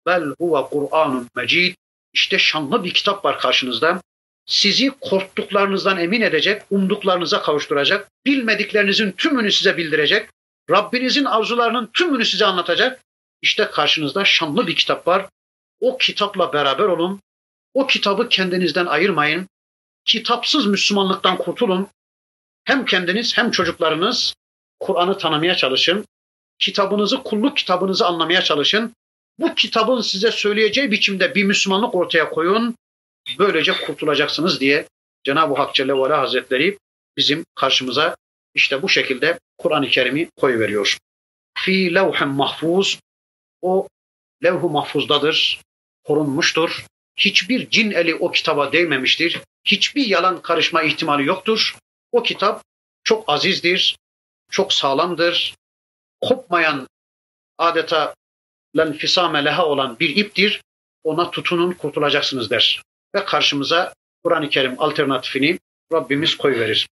Bel 0.07 0.23
huve 0.39 0.69
Kur'anun 0.71 1.29
mecid. 1.35 1.75
İşte 2.13 2.39
şanlı 2.39 2.85
bir 2.85 2.95
kitap 2.95 3.25
var 3.25 3.39
karşınızda. 3.39 4.01
Sizi 4.47 4.91
korktuklarınızdan 5.01 5.99
emin 5.99 6.21
edecek, 6.21 6.63
umduklarınıza 6.71 7.43
kavuşturacak, 7.43 8.11
bilmediklerinizin 8.27 9.13
tümünü 9.13 9.53
size 9.53 9.77
bildirecek, 9.77 10.29
Rabbinizin 10.71 11.25
arzularının 11.25 11.91
tümünü 11.93 12.25
size 12.25 12.45
anlatacak. 12.45 13.01
İşte 13.43 13.65
karşınızda 13.65 14.25
şanlı 14.25 14.67
bir 14.67 14.77
kitap 14.77 15.07
var. 15.07 15.27
O 15.81 15.99
kitapla 15.99 16.53
beraber 16.53 16.85
olun. 16.85 17.21
O 17.75 17.87
kitabı 17.87 18.29
kendinizden 18.29 18.87
ayırmayın. 18.87 19.49
Kitapsız 20.05 20.67
Müslümanlıktan 20.67 21.37
kurtulun. 21.37 21.89
Hem 22.65 22.85
kendiniz 22.85 23.37
hem 23.37 23.51
çocuklarınız 23.51 24.35
Kur'an'ı 24.83 25.19
tanımaya 25.19 25.55
çalışın. 25.55 26.05
Kitabınızı, 26.59 27.23
kulluk 27.23 27.57
kitabınızı 27.57 28.07
anlamaya 28.07 28.43
çalışın. 28.43 28.95
Bu 29.39 29.55
kitabın 29.55 30.01
size 30.01 30.31
söyleyeceği 30.31 30.91
biçimde 30.91 31.35
bir 31.35 31.45
Müslümanlık 31.45 31.95
ortaya 31.95 32.31
koyun. 32.31 32.75
Böylece 33.39 33.73
kurtulacaksınız 33.73 34.61
diye 34.61 34.87
Cenab-ı 35.25 35.55
Hak 35.55 35.75
Celle 35.75 35.95
ve 35.95 36.15
Hazretleri 36.15 36.79
bizim 37.17 37.45
karşımıza 37.55 38.17
işte 38.55 38.83
bu 38.83 38.89
şekilde 38.89 39.39
Kur'an-ı 39.59 39.89
Kerim'i 39.89 40.29
koyuveriyor. 40.37 40.99
Fi 41.59 41.95
levhem 41.95 42.31
mahfuz 42.31 42.99
o 43.63 43.89
levh-u 44.45 44.69
mahfuzdadır, 44.69 45.61
korunmuştur. 46.05 46.87
Hiçbir 47.17 47.71
cin 47.71 47.91
eli 47.91 48.15
o 48.15 48.31
kitaba 48.31 48.73
değmemiştir. 48.73 49.41
Hiçbir 49.65 50.07
yalan 50.07 50.43
karışma 50.43 50.83
ihtimali 50.83 51.27
yoktur. 51.27 51.77
O 52.13 52.23
kitap 52.23 52.63
çok 53.05 53.25
azizdir, 53.29 53.97
çok 54.53 54.73
sağlamdır. 54.73 55.55
Kopmayan 56.21 56.87
adeta 57.59 58.15
lenfisame 58.77 59.45
leha 59.45 59.67
olan 59.67 59.99
bir 60.01 60.17
iptir. 60.17 60.63
Ona 61.05 61.31
tutunun 61.31 61.73
kurtulacaksınız 61.73 62.51
der. 62.51 62.83
Ve 63.15 63.25
karşımıza 63.25 63.93
Kur'an-ı 64.25 64.49
Kerim 64.49 64.75
alternatifini 64.79 65.59
Rabbimiz 65.93 66.37
koyverir. 66.37 66.89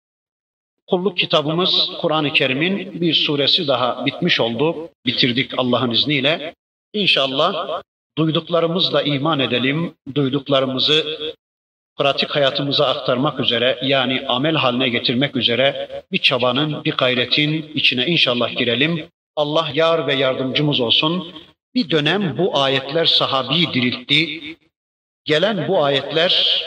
Kulluk 0.87 1.19
kitabımız 1.19 1.91
Kur'an-ı 2.01 2.33
Kerim'in 2.33 3.01
bir 3.01 3.15
suresi 3.15 3.69
daha 3.69 4.07
bitmiş 4.07 4.41
oldu. 4.41 4.91
Bitirdik 5.07 5.59
Allah'ın 5.59 5.91
izniyle. 5.91 6.55
İnşallah 6.93 7.83
duyduklarımızla 8.19 9.03
iman 9.03 9.41
edelim, 9.41 9.95
duyduklarımızı 10.15 11.35
pratik 11.97 12.31
hayatımıza 12.31 12.87
aktarmak 12.87 13.41
üzere 13.41 13.79
yani 13.83 14.23
amel 14.29 14.55
haline 14.55 14.89
getirmek 14.89 15.37
üzere 15.37 15.89
bir 16.13 16.19
çabanın, 16.19 16.85
bir 16.85 16.93
gayretin 16.93 17.73
içine 17.75 18.07
inşallah 18.07 18.57
girelim. 18.57 19.07
Allah 19.37 19.69
yar 19.75 20.07
ve 20.07 20.15
yardımcımız 20.15 20.81
olsun. 20.81 21.35
Bir 21.75 21.91
dönem 21.91 22.39
bu 22.39 22.59
ayetler 22.59 23.05
sahabi 23.05 23.75
diriltti. 23.75 24.41
Gelen 25.25 25.69
bu 25.69 25.85
ayetler 25.85 26.65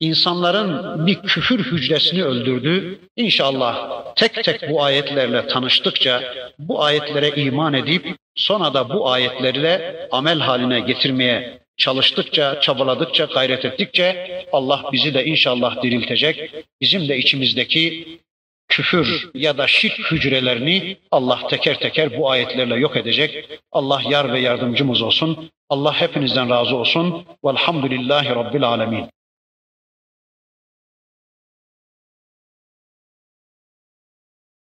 insanların 0.00 1.06
bir 1.06 1.14
küfür 1.14 1.64
hücresini 1.72 2.24
öldürdü. 2.24 2.98
İnşallah 3.16 4.04
tek 4.14 4.44
tek 4.44 4.70
bu 4.70 4.82
ayetlerle 4.82 5.46
tanıştıkça, 5.46 6.34
bu 6.58 6.84
ayetlere 6.84 7.42
iman 7.42 7.74
edip 7.74 8.16
sonra 8.34 8.74
da 8.74 8.88
bu 8.88 9.10
ayetlerle 9.10 10.08
amel 10.12 10.38
haline 10.38 10.80
getirmeye 10.80 11.63
çalıştıkça, 11.76 12.60
çabaladıkça, 12.60 13.24
gayret 13.24 13.64
ettikçe 13.64 14.44
Allah 14.52 14.84
bizi 14.92 15.14
de 15.14 15.24
inşallah 15.24 15.82
diriltecek. 15.82 16.50
Bizim 16.80 17.08
de 17.08 17.18
içimizdeki 17.18 18.06
küfür 18.68 19.30
ya 19.34 19.58
da 19.58 19.66
şirk 19.66 20.12
hücrelerini 20.12 20.96
Allah 21.10 21.46
teker 21.48 21.78
teker 21.78 22.18
bu 22.18 22.30
ayetlerle 22.30 22.74
yok 22.74 22.96
edecek. 22.96 23.60
Allah 23.72 24.00
yar 24.10 24.32
ve 24.32 24.40
yardımcımız 24.40 25.02
olsun. 25.02 25.50
Allah 25.68 26.00
hepinizden 26.00 26.50
razı 26.50 26.76
olsun. 26.76 27.24
Velhamdülillahi 27.44 28.28
Rabbil 28.28 28.62
Alemin. 28.62 29.08